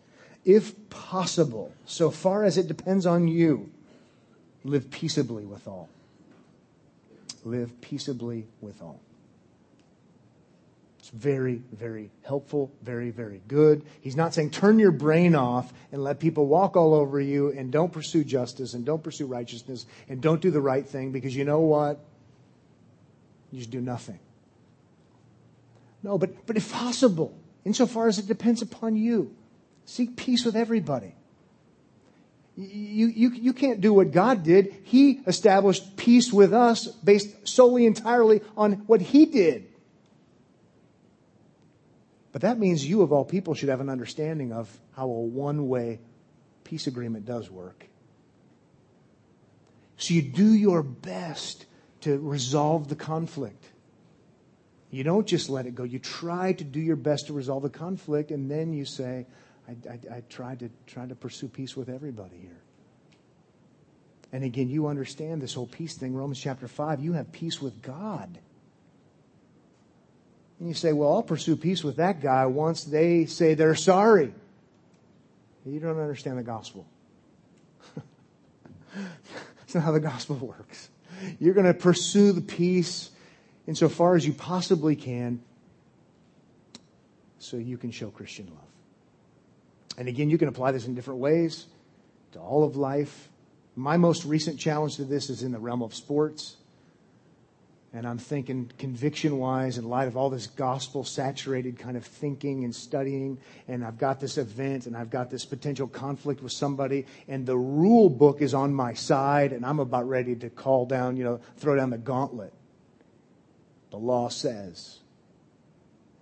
If 0.46 0.90
possible, 0.90 1.74
so 1.86 2.10
far 2.10 2.44
as 2.44 2.58
it 2.58 2.68
depends 2.68 3.06
on 3.06 3.28
you, 3.28 3.72
live 4.64 4.90
peaceably 4.92 5.46
with 5.46 5.68
all. 5.68 5.90
Live 7.44 7.82
peaceably 7.82 8.48
with 8.62 8.82
all. 8.82 9.00
It's 11.00 11.10
very, 11.10 11.62
very 11.74 12.12
helpful, 12.24 12.72
very, 12.82 13.10
very 13.10 13.42
good. 13.50 13.84
He's 14.00 14.16
not 14.16 14.34
saying 14.34 14.52
turn 14.52 14.80
your 14.80 14.92
brain 14.92 15.36
off 15.36 15.74
and 15.92 16.02
let 16.02 16.22
people 16.22 16.48
walk 16.48 16.78
all 16.78 16.94
over 16.94 17.20
you 17.20 17.52
and 17.52 17.74
don't 17.74 17.92
pursue 17.92 18.24
justice 18.24 18.74
and 18.74 18.86
don't 18.86 19.04
pursue 19.04 19.26
righteousness 19.26 19.86
and 20.08 20.22
don't 20.22 20.40
do 20.40 20.50
the 20.50 20.62
right 20.62 20.88
thing 20.88 21.12
because 21.12 21.36
you 21.36 21.44
know 21.44 21.60
what? 21.60 22.00
You 23.54 23.60
just 23.60 23.70
do 23.70 23.82
nothing. 23.82 24.18
No, 26.02 26.18
but, 26.18 26.48
but 26.48 26.58
if 26.58 26.72
possible, 26.72 27.38
insofar 27.64 28.08
as 28.08 28.18
it 28.18 28.26
depends 28.26 28.64
upon 28.64 28.96
you, 28.96 29.36
seek 29.86 30.18
peace 30.18 30.44
with 30.44 30.56
everybody. 30.56 31.14
You, 32.58 33.06
you, 33.06 33.30
you 33.30 33.54
can't 33.54 33.80
do 33.80 33.94
what 33.94 34.12
God 34.12 34.42
did. 34.42 34.76
He 34.86 35.22
established 35.28 35.98
peace 35.98 36.34
with 36.34 36.52
us 36.52 36.88
based 36.88 37.48
solely 37.48 37.86
entirely 37.86 38.42
on 38.58 38.74
what 38.88 39.02
He 39.02 39.28
did. 39.28 39.68
But 42.32 42.42
that 42.42 42.58
means 42.58 42.84
you, 42.84 43.04
of 43.04 43.14
all 43.14 43.24
people, 43.24 43.54
should 43.54 43.70
have 43.70 43.82
an 43.82 43.90
understanding 43.90 44.52
of 44.52 44.68
how 44.96 45.06
a 45.06 45.22
one 45.22 45.70
way 45.70 46.00
peace 46.64 46.88
agreement 46.88 47.28
does 47.28 47.52
work. 47.52 47.86
So 49.98 50.16
you 50.16 50.24
do 50.24 50.52
your 50.56 50.82
best 50.82 51.68
to 52.04 52.20
resolve 52.20 52.88
the 52.88 52.96
conflict. 52.96 53.66
You 54.92 55.04
don't 55.04 55.26
just 55.26 55.50
let 55.50 55.66
it 55.66 55.74
go. 55.74 55.84
You 55.84 56.00
try 56.00 56.54
to 56.54 56.64
do 56.64 56.80
your 56.80 56.96
best 56.96 57.28
to 57.28 57.34
resolve 57.34 57.64
the 57.64 57.70
conflict, 57.70 58.30
and 58.30 58.50
then 58.50 58.74
you 58.74 58.86
say, 58.86 59.26
I, 59.68 59.72
I, 59.90 60.18
I 60.18 60.24
tried 60.30 60.60
to 60.60 60.70
try 60.86 61.06
to 61.06 61.16
pursue 61.16 61.48
peace 61.48 61.76
with 61.76 61.90
everybody 61.90 62.38
here. 62.38 62.62
And 64.32 64.44
again, 64.44 64.70
you 64.70 64.88
understand 64.88 65.42
this 65.42 65.54
whole 65.54 65.68
peace 65.68 65.96
thing. 65.96 66.14
Romans 66.14 66.40
chapter 66.40 66.68
5, 66.68 67.00
you 67.02 67.14
have 67.14 67.32
peace 67.32 67.62
with 67.62 67.82
God. 67.82 68.38
And 70.60 70.68
you 70.68 70.74
say, 70.74 70.94
well, 70.94 71.14
I'll 71.14 71.24
pursue 71.24 71.56
peace 71.56 71.84
with 71.84 71.98
that 71.98 72.22
guy 72.22 72.46
once 72.46 72.84
they 72.84 73.26
say 73.26 73.54
they're 73.54 73.76
sorry. 73.76 74.34
You 75.66 75.80
don't 75.80 76.00
understand 76.00 76.38
the 76.38 76.44
gospel. 76.44 76.86
That's 78.96 79.76
not 79.76 79.84
how 79.84 79.92
the 79.92 80.00
gospel 80.00 80.36
works. 80.36 80.90
You're 81.40 81.54
going 81.54 81.66
to 81.66 81.74
pursue 81.74 82.32
the 82.32 82.42
peace 82.42 83.12
insofar 83.68 84.16
as 84.16 84.26
you 84.26 84.34
possibly 84.34 84.96
can 84.96 85.42
so 87.40 87.58
you 87.58 87.78
can 87.78 87.92
show 87.92 88.10
Christian 88.10 88.48
love. 88.48 88.58
And 89.98 90.08
again, 90.08 90.30
you 90.30 90.38
can 90.38 90.48
apply 90.48 90.72
this 90.72 90.88
in 90.88 90.96
different 90.96 91.20
ways 91.20 91.66
to 92.32 92.40
all 92.40 92.64
of 92.64 92.76
life. 92.76 93.30
My 93.76 93.98
most 93.98 94.26
recent 94.26 94.60
challenge 94.60 94.96
to 94.98 95.06
this 95.06 95.30
is 95.30 95.44
in 95.44 95.52
the 95.52 95.60
realm 95.60 95.82
of 95.82 95.94
sports. 95.94 96.58
And 97.96 98.08
I'm 98.08 98.18
thinking 98.18 98.72
conviction 98.80 99.38
wise, 99.38 99.78
in 99.78 99.88
light 99.88 100.08
of 100.08 100.18
all 100.18 100.32
this 100.32 100.48
gospel 100.48 101.04
saturated 101.04 101.78
kind 101.78 101.96
of 101.96 102.04
thinking 102.04 102.64
and 102.64 102.74
studying, 102.74 103.38
and 103.68 103.86
I've 103.86 104.00
got 104.00 104.20
this 104.20 104.40
event 104.40 104.88
and 104.88 104.98
I've 104.98 105.12
got 105.12 105.30
this 105.30 105.46
potential 105.46 105.88
conflict 105.88 106.42
with 106.42 106.52
somebody, 106.52 107.06
and 107.28 107.46
the 107.46 107.56
rule 107.56 108.10
book 108.10 108.42
is 108.42 108.56
on 108.56 108.74
my 108.74 108.96
side, 108.96 109.54
and 109.54 109.64
I'm 109.64 109.80
about 109.80 110.10
ready 110.10 110.36
to 110.38 110.50
call 110.50 110.88
down, 110.88 111.18
you 111.18 111.24
know, 111.24 111.40
throw 111.58 111.76
down 111.76 111.92
the 111.92 112.00
gauntlet. 112.00 112.52
The 113.92 113.98
law 113.98 114.28
says. 114.30 114.98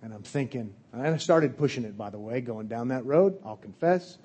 And 0.02 0.12
I'm 0.12 0.24
thinking, 0.24 0.74
and 0.92 1.00
I 1.00 1.16
started 1.16 1.56
pushing 1.56 1.84
it, 1.84 1.96
by 1.96 2.10
the 2.10 2.18
way, 2.18 2.42
going 2.42 2.66
down 2.66 2.88
that 2.88 3.06
road, 3.06 3.38
I'll 3.46 3.56
confess. 3.56 4.18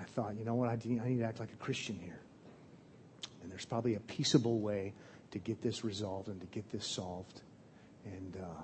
I 0.00 0.04
thought, 0.04 0.34
you 0.38 0.46
know 0.46 0.54
what, 0.54 0.70
I 0.70 0.78
need 0.82 1.18
to 1.18 1.24
act 1.24 1.40
like 1.40 1.52
a 1.52 1.56
Christian 1.56 1.98
here. 2.02 2.18
And 3.42 3.50
there's 3.50 3.66
probably 3.66 3.96
a 3.96 4.00
peaceable 4.00 4.60
way 4.60 4.94
to 5.32 5.38
get 5.38 5.60
this 5.62 5.84
resolved 5.84 6.28
and 6.28 6.40
to 6.40 6.46
get 6.46 6.70
this 6.70 6.86
solved. 6.86 7.42
And 8.04 8.36
uh, 8.40 8.62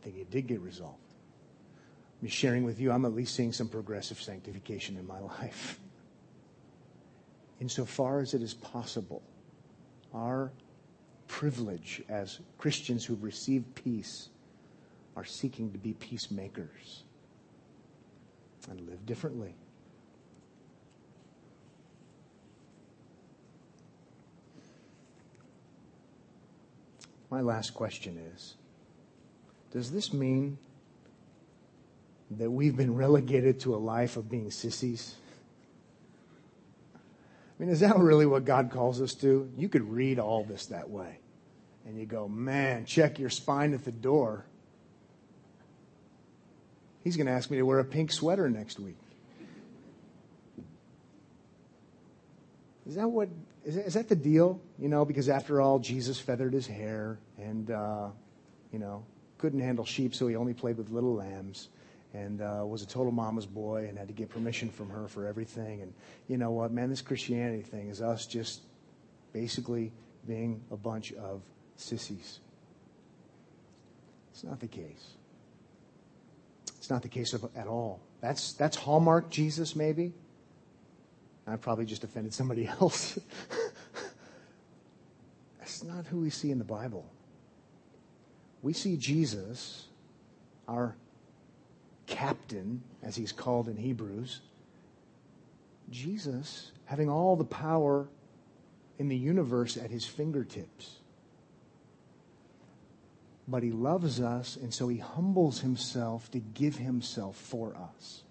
I 0.00 0.04
think 0.04 0.16
it 0.16 0.30
did 0.30 0.46
get 0.46 0.60
resolved. 0.60 0.98
I'm 2.20 2.28
sharing 2.28 2.64
with 2.64 2.80
you, 2.80 2.92
I'm 2.92 3.04
at 3.04 3.14
least 3.14 3.34
seeing 3.34 3.52
some 3.52 3.68
progressive 3.68 4.20
sanctification 4.20 4.96
in 4.96 5.06
my 5.06 5.18
life. 5.40 5.78
Insofar 7.60 8.20
as 8.20 8.34
it 8.34 8.42
is 8.42 8.54
possible, 8.54 9.22
our 10.14 10.52
privilege 11.28 12.02
as 12.08 12.40
Christians 12.58 13.04
who've 13.04 13.22
received 13.22 13.74
peace 13.74 14.28
are 15.16 15.24
seeking 15.24 15.72
to 15.72 15.78
be 15.78 15.92
peacemakers 15.94 17.04
and 18.70 18.88
live 18.88 19.04
differently. 19.06 19.54
My 27.32 27.40
last 27.40 27.72
question 27.72 28.20
is 28.34 28.56
Does 29.72 29.90
this 29.90 30.12
mean 30.12 30.58
that 32.32 32.50
we've 32.50 32.76
been 32.76 32.94
relegated 32.94 33.58
to 33.60 33.74
a 33.74 33.78
life 33.78 34.18
of 34.18 34.30
being 34.30 34.50
sissies? 34.50 35.14
I 36.94 36.98
mean, 37.58 37.70
is 37.70 37.80
that 37.80 37.96
really 37.96 38.26
what 38.26 38.44
God 38.44 38.70
calls 38.70 39.00
us 39.00 39.14
to? 39.14 39.50
You 39.56 39.70
could 39.70 39.90
read 39.90 40.18
all 40.18 40.44
this 40.44 40.66
that 40.66 40.90
way. 40.90 41.20
And 41.86 41.98
you 41.98 42.04
go, 42.04 42.28
man, 42.28 42.84
check 42.84 43.18
your 43.18 43.30
spine 43.30 43.72
at 43.72 43.84
the 43.84 43.92
door. 43.92 44.44
He's 47.02 47.16
going 47.16 47.28
to 47.28 47.32
ask 47.32 47.50
me 47.50 47.56
to 47.56 47.62
wear 47.62 47.78
a 47.78 47.84
pink 47.84 48.12
sweater 48.12 48.50
next 48.50 48.78
week. 48.78 48.98
Is 52.86 52.96
that 52.96 53.08
what 53.08 53.30
is 53.64 53.74
that, 53.76 53.86
is 53.86 53.94
that 53.94 54.08
the 54.08 54.16
deal? 54.16 54.60
You 54.78 54.88
know, 54.88 55.04
because 55.04 55.28
after 55.28 55.60
all, 55.60 55.78
Jesus 55.78 56.18
feathered 56.18 56.52
his 56.52 56.66
hair 56.66 57.18
and, 57.38 57.70
uh, 57.70 58.08
you 58.72 58.78
know, 58.78 59.04
couldn't 59.38 59.60
handle 59.60 59.84
sheep, 59.84 60.14
so 60.14 60.28
he 60.28 60.36
only 60.36 60.54
played 60.54 60.76
with 60.76 60.90
little 60.90 61.14
lambs 61.14 61.68
and 62.14 62.42
uh, 62.42 62.62
was 62.64 62.82
a 62.82 62.86
total 62.86 63.10
mama's 63.10 63.46
boy 63.46 63.86
and 63.88 63.96
had 63.96 64.08
to 64.08 64.14
get 64.14 64.28
permission 64.28 64.68
from 64.68 64.90
her 64.90 65.08
for 65.08 65.26
everything. 65.26 65.80
And 65.80 65.94
you 66.28 66.36
know 66.36 66.50
what, 66.50 66.70
man, 66.70 66.90
this 66.90 67.02
Christianity 67.02 67.62
thing 67.62 67.88
is 67.88 68.02
us 68.02 68.26
just 68.26 68.60
basically 69.32 69.92
being 70.26 70.62
a 70.70 70.76
bunch 70.76 71.12
of 71.14 71.42
sissies. 71.76 72.40
It's 74.32 74.44
not 74.44 74.60
the 74.60 74.66
case. 74.66 75.14
It's 76.78 76.90
not 76.90 77.02
the 77.02 77.08
case 77.08 77.32
of, 77.32 77.48
at 77.56 77.66
all. 77.66 78.00
That's, 78.20 78.52
that's 78.52 78.76
Hallmark 78.76 79.30
Jesus, 79.30 79.74
maybe. 79.74 80.12
I 81.46 81.56
probably 81.56 81.84
just 81.84 82.04
offended 82.04 82.32
somebody 82.32 82.66
else. 82.80 83.18
That's 85.58 85.82
not 85.82 86.06
who 86.06 86.20
we 86.20 86.30
see 86.30 86.50
in 86.50 86.58
the 86.58 86.64
Bible. 86.64 87.06
We 88.62 88.72
see 88.72 88.96
Jesus, 88.96 89.86
our 90.68 90.94
captain, 92.06 92.82
as 93.02 93.16
he's 93.16 93.32
called 93.32 93.68
in 93.68 93.76
Hebrews, 93.76 94.40
Jesus 95.90 96.72
having 96.84 97.08
all 97.08 97.36
the 97.36 97.44
power 97.44 98.08
in 98.98 99.08
the 99.08 99.16
universe 99.16 99.76
at 99.76 99.90
his 99.90 100.04
fingertips. 100.04 100.98
But 103.48 103.62
he 103.62 103.72
loves 103.72 104.20
us, 104.20 104.56
and 104.56 104.72
so 104.72 104.88
he 104.88 104.98
humbles 104.98 105.60
himself 105.60 106.30
to 106.30 106.38
give 106.38 106.76
himself 106.76 107.36
for 107.36 107.74
us. 107.74 108.22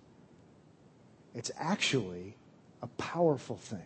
It's 1.35 1.51
actually 1.57 2.35
a 2.81 2.87
powerful 2.87 3.57
thing. 3.57 3.85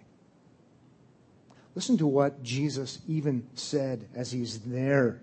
Listen 1.76 1.98
to 1.98 2.08
what 2.08 2.42
Jesus 2.42 3.00
even 3.08 3.48
said 3.54 4.08
as 4.16 4.32
he's 4.32 4.60
there 4.60 5.20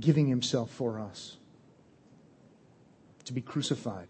giving 0.00 0.26
himself 0.26 0.70
for 0.70 0.98
us 0.98 1.36
to 3.24 3.32
be 3.32 3.40
crucified. 3.40 4.08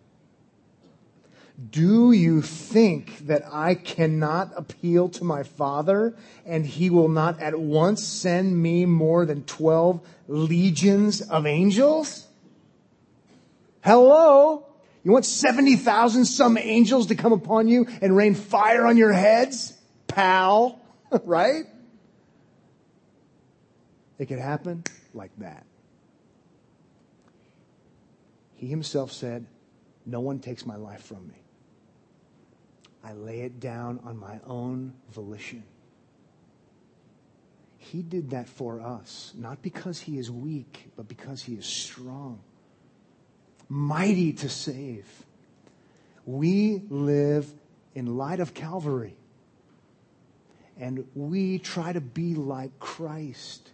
Do 1.70 2.12
you 2.12 2.40
think 2.40 3.26
that 3.26 3.42
I 3.52 3.74
cannot 3.74 4.52
appeal 4.56 5.10
to 5.10 5.24
my 5.24 5.42
Father 5.42 6.16
and 6.46 6.64
he 6.64 6.88
will 6.88 7.08
not 7.08 7.40
at 7.40 7.58
once 7.58 8.02
send 8.02 8.60
me 8.60 8.86
more 8.86 9.26
than 9.26 9.44
12 9.44 10.00
legions 10.28 11.20
of 11.20 11.46
angels? 11.46 12.26
Hello? 13.82 14.66
You 15.04 15.10
want 15.10 15.24
70,000 15.24 16.24
some 16.24 16.56
angels 16.56 17.08
to 17.08 17.14
come 17.14 17.32
upon 17.32 17.68
you 17.68 17.86
and 18.00 18.16
rain 18.16 18.34
fire 18.34 18.86
on 18.86 18.96
your 18.96 19.12
heads? 19.12 19.76
Pal, 20.06 20.80
right? 21.24 21.64
It 24.18 24.26
could 24.26 24.38
happen 24.38 24.84
like 25.12 25.32
that. 25.38 25.66
He 28.54 28.68
himself 28.68 29.10
said, 29.10 29.46
No 30.06 30.20
one 30.20 30.38
takes 30.38 30.64
my 30.64 30.76
life 30.76 31.02
from 31.02 31.26
me. 31.26 31.42
I 33.02 33.14
lay 33.14 33.40
it 33.40 33.58
down 33.58 33.98
on 34.04 34.16
my 34.16 34.38
own 34.46 34.94
volition. 35.10 35.64
He 37.78 38.02
did 38.02 38.30
that 38.30 38.48
for 38.48 38.80
us, 38.80 39.32
not 39.36 39.60
because 39.60 40.00
he 40.00 40.16
is 40.16 40.30
weak, 40.30 40.90
but 40.94 41.08
because 41.08 41.42
he 41.42 41.54
is 41.54 41.66
strong, 41.66 42.38
mighty 43.72 44.34
to 44.34 44.50
save. 44.50 45.06
We 46.26 46.82
live 46.90 47.50
in 47.94 48.18
light 48.18 48.38
of 48.38 48.52
Calvary, 48.52 49.16
and 50.78 51.06
we 51.14 51.58
try 51.58 51.94
to 51.94 52.00
be 52.00 52.34
like 52.34 52.78
Christ, 52.78 53.70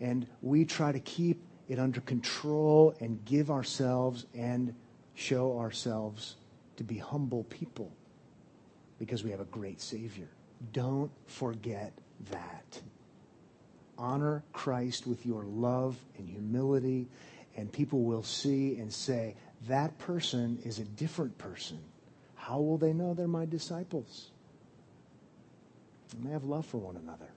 and 0.00 0.26
we 0.42 0.66
try 0.66 0.92
to 0.92 1.00
keep 1.00 1.42
it 1.66 1.78
under 1.78 2.02
control 2.02 2.94
and 3.00 3.24
give 3.24 3.50
ourselves 3.50 4.26
and 4.34 4.74
show 5.14 5.58
ourselves 5.58 6.36
to 6.76 6.84
be 6.84 6.98
humble 6.98 7.44
people 7.44 7.90
because 8.98 9.24
we 9.24 9.30
have 9.30 9.40
a 9.40 9.46
great 9.46 9.80
Savior. 9.80 10.28
Don't 10.74 11.10
forget 11.26 11.94
that. 12.30 12.82
Honor 13.96 14.42
Christ 14.52 15.06
with 15.06 15.24
your 15.24 15.42
love 15.44 15.96
and 16.18 16.28
humility, 16.28 17.08
and 17.56 17.72
people 17.72 18.02
will 18.02 18.22
see 18.22 18.76
and 18.76 18.92
say, 18.92 19.34
that 19.68 19.98
person 19.98 20.58
is 20.64 20.78
a 20.78 20.84
different 20.84 21.36
person. 21.38 21.78
How 22.34 22.60
will 22.60 22.76
they 22.76 22.92
know 22.92 23.14
they're 23.14 23.26
my 23.26 23.46
disciples? 23.46 24.30
And 26.12 26.26
they 26.26 26.30
have 26.30 26.44
love 26.44 26.66
for 26.66 26.78
one 26.78 26.96
another. 26.96 27.30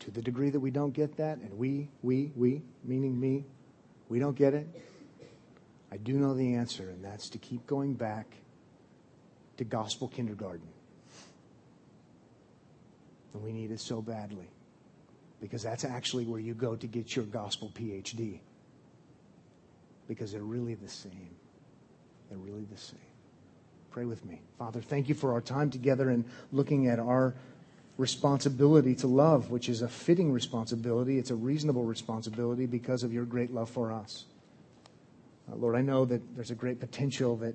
To 0.00 0.10
the 0.10 0.20
degree 0.20 0.50
that 0.50 0.60
we 0.60 0.70
don't 0.70 0.92
get 0.92 1.16
that, 1.16 1.38
and 1.38 1.56
we, 1.56 1.88
we, 2.02 2.32
we, 2.36 2.62
meaning 2.84 3.18
me, 3.18 3.44
we 4.08 4.18
don't 4.18 4.36
get 4.36 4.54
it, 4.54 4.66
I 5.90 5.96
do 5.96 6.14
know 6.14 6.34
the 6.34 6.54
answer, 6.54 6.90
and 6.90 7.04
that's 7.04 7.28
to 7.30 7.38
keep 7.38 7.66
going 7.66 7.94
back 7.94 8.26
to 9.56 9.64
gospel 9.64 10.08
kindergarten. 10.08 10.68
And 13.32 13.42
we 13.42 13.52
need 13.52 13.70
it 13.70 13.80
so 13.80 14.02
badly 14.02 14.48
because 15.40 15.62
that's 15.62 15.84
actually 15.84 16.24
where 16.24 16.40
you 16.40 16.54
go 16.54 16.76
to 16.76 16.86
get 16.86 17.14
your 17.14 17.24
gospel 17.26 17.70
PhD. 17.74 18.40
Because 20.08 20.32
they're 20.32 20.42
really 20.42 20.74
the 20.74 20.88
same. 20.88 21.34
They're 22.28 22.38
really 22.38 22.64
the 22.64 22.78
same. 22.78 22.98
Pray 23.90 24.04
with 24.04 24.24
me. 24.24 24.40
Father, 24.58 24.80
thank 24.80 25.08
you 25.08 25.14
for 25.14 25.32
our 25.32 25.40
time 25.40 25.70
together 25.70 26.10
and 26.10 26.24
looking 26.52 26.86
at 26.88 26.98
our 26.98 27.34
responsibility 27.98 28.94
to 28.94 29.06
love, 29.06 29.50
which 29.50 29.68
is 29.68 29.82
a 29.82 29.88
fitting 29.88 30.30
responsibility. 30.32 31.18
It's 31.18 31.30
a 31.30 31.34
reasonable 31.34 31.84
responsibility 31.84 32.66
because 32.66 33.02
of 33.02 33.12
your 33.12 33.24
great 33.24 33.52
love 33.52 33.70
for 33.70 33.92
us. 33.92 34.26
Uh, 35.50 35.56
Lord, 35.56 35.76
I 35.76 35.80
know 35.80 36.04
that 36.04 36.34
there's 36.34 36.50
a 36.50 36.54
great 36.54 36.78
potential 36.78 37.36
that 37.36 37.54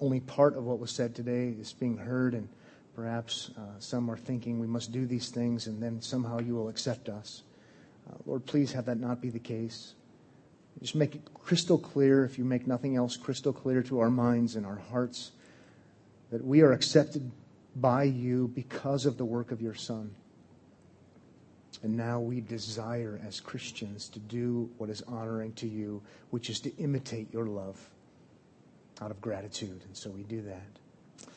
only 0.00 0.20
part 0.20 0.56
of 0.56 0.64
what 0.64 0.78
was 0.78 0.90
said 0.90 1.14
today 1.14 1.54
is 1.58 1.72
being 1.72 1.96
heard, 1.96 2.34
and 2.34 2.48
perhaps 2.96 3.50
uh, 3.58 3.60
some 3.78 4.10
are 4.10 4.16
thinking 4.16 4.58
we 4.58 4.66
must 4.66 4.90
do 4.90 5.04
these 5.04 5.28
things 5.28 5.66
and 5.66 5.82
then 5.82 6.00
somehow 6.00 6.40
you 6.40 6.54
will 6.54 6.68
accept 6.68 7.10
us. 7.10 7.42
Uh, 8.08 8.14
Lord, 8.24 8.46
please 8.46 8.72
have 8.72 8.86
that 8.86 8.98
not 8.98 9.20
be 9.20 9.28
the 9.28 9.38
case. 9.38 9.92
Just 10.80 10.94
make 10.94 11.14
it 11.14 11.20
crystal 11.34 11.78
clear, 11.78 12.24
if 12.24 12.38
you 12.38 12.44
make 12.44 12.66
nothing 12.66 12.96
else 12.96 13.16
crystal 13.16 13.52
clear 13.52 13.82
to 13.82 14.00
our 14.00 14.10
minds 14.10 14.56
and 14.56 14.64
our 14.64 14.76
hearts, 14.90 15.32
that 16.30 16.42
we 16.42 16.62
are 16.62 16.72
accepted 16.72 17.30
by 17.76 18.04
you 18.04 18.48
because 18.48 19.04
of 19.04 19.18
the 19.18 19.24
work 19.24 19.52
of 19.52 19.60
your 19.60 19.74
Son. 19.74 20.10
And 21.82 21.96
now 21.96 22.20
we 22.20 22.40
desire 22.40 23.20
as 23.26 23.40
Christians 23.40 24.08
to 24.08 24.18
do 24.18 24.70
what 24.78 24.88
is 24.88 25.02
honoring 25.02 25.52
to 25.54 25.68
you, 25.68 26.02
which 26.30 26.48
is 26.48 26.60
to 26.60 26.74
imitate 26.76 27.32
your 27.32 27.46
love 27.46 27.78
out 29.02 29.10
of 29.10 29.20
gratitude. 29.20 29.82
And 29.84 29.94
so 29.94 30.08
we 30.08 30.22
do 30.22 30.40
that. 30.42 30.85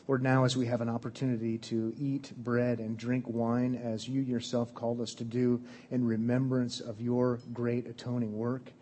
Lord, 0.08 0.22
now 0.22 0.44
as 0.44 0.56
we 0.56 0.66
have 0.66 0.80
an 0.80 0.88
opportunity 0.88 1.58
to 1.58 1.94
eat 1.98 2.32
bread 2.36 2.80
and 2.80 2.96
drink 2.96 3.26
wine 3.28 3.76
as 3.76 4.08
you 4.08 4.20
yourself 4.20 4.74
called 4.74 5.00
us 5.00 5.14
to 5.14 5.24
do 5.24 5.62
in 5.90 6.04
remembrance 6.04 6.80
of 6.80 7.00
your 7.00 7.38
great 7.52 7.86
atoning 7.86 8.36
work, 8.36 8.72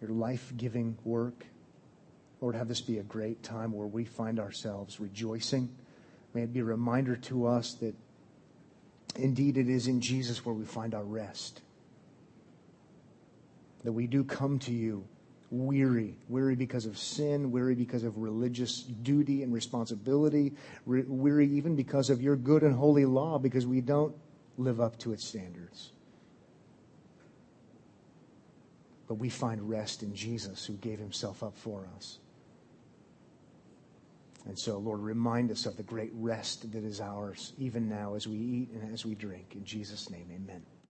your 0.00 0.10
life 0.10 0.52
giving 0.56 0.96
work, 1.04 1.44
Lord, 2.40 2.54
have 2.54 2.68
this 2.68 2.80
be 2.80 2.98
a 2.98 3.02
great 3.02 3.42
time 3.42 3.72
where 3.72 3.86
we 3.86 4.04
find 4.04 4.38
ourselves 4.38 5.00
rejoicing. 5.00 5.68
May 6.34 6.42
it 6.42 6.52
be 6.52 6.60
a 6.60 6.64
reminder 6.64 7.16
to 7.16 7.46
us 7.46 7.74
that 7.74 7.94
indeed 9.16 9.56
it 9.56 9.68
is 9.68 9.88
in 9.88 10.00
Jesus 10.00 10.46
where 10.46 10.54
we 10.54 10.64
find 10.64 10.94
our 10.94 11.04
rest. 11.04 11.60
That 13.84 13.92
we 13.92 14.06
do 14.06 14.24
come 14.24 14.58
to 14.60 14.72
you 14.72 15.04
weary, 15.50 16.18
weary 16.28 16.54
because 16.54 16.86
of 16.86 16.98
sin, 16.98 17.50
weary 17.50 17.74
because 17.74 18.04
of 18.04 18.18
religious 18.18 18.82
duty 18.82 19.42
and 19.42 19.52
responsibility, 19.52 20.52
weary 20.86 21.48
even 21.48 21.74
because 21.74 22.10
of 22.10 22.20
your 22.20 22.36
good 22.36 22.62
and 22.62 22.74
holy 22.74 23.04
law 23.04 23.38
because 23.38 23.66
we 23.66 23.80
don't 23.80 24.14
live 24.56 24.80
up 24.80 24.98
to 24.98 25.12
its 25.12 25.24
standards. 25.24 25.92
But 29.06 29.14
we 29.14 29.30
find 29.30 29.68
rest 29.68 30.02
in 30.02 30.14
Jesus 30.14 30.66
who 30.66 30.74
gave 30.74 30.98
himself 30.98 31.42
up 31.42 31.56
for 31.56 31.88
us. 31.96 32.18
And 34.44 34.58
so, 34.58 34.78
Lord, 34.78 35.00
remind 35.00 35.50
us 35.50 35.66
of 35.66 35.76
the 35.76 35.82
great 35.82 36.10
rest 36.14 36.72
that 36.72 36.84
is 36.84 37.00
ours, 37.00 37.52
even 37.58 37.88
now 37.88 38.14
as 38.14 38.26
we 38.26 38.36
eat 38.36 38.70
and 38.70 38.92
as 38.92 39.04
we 39.04 39.14
drink. 39.14 39.54
In 39.54 39.64
Jesus' 39.64 40.10
name, 40.10 40.26
amen. 40.34 40.62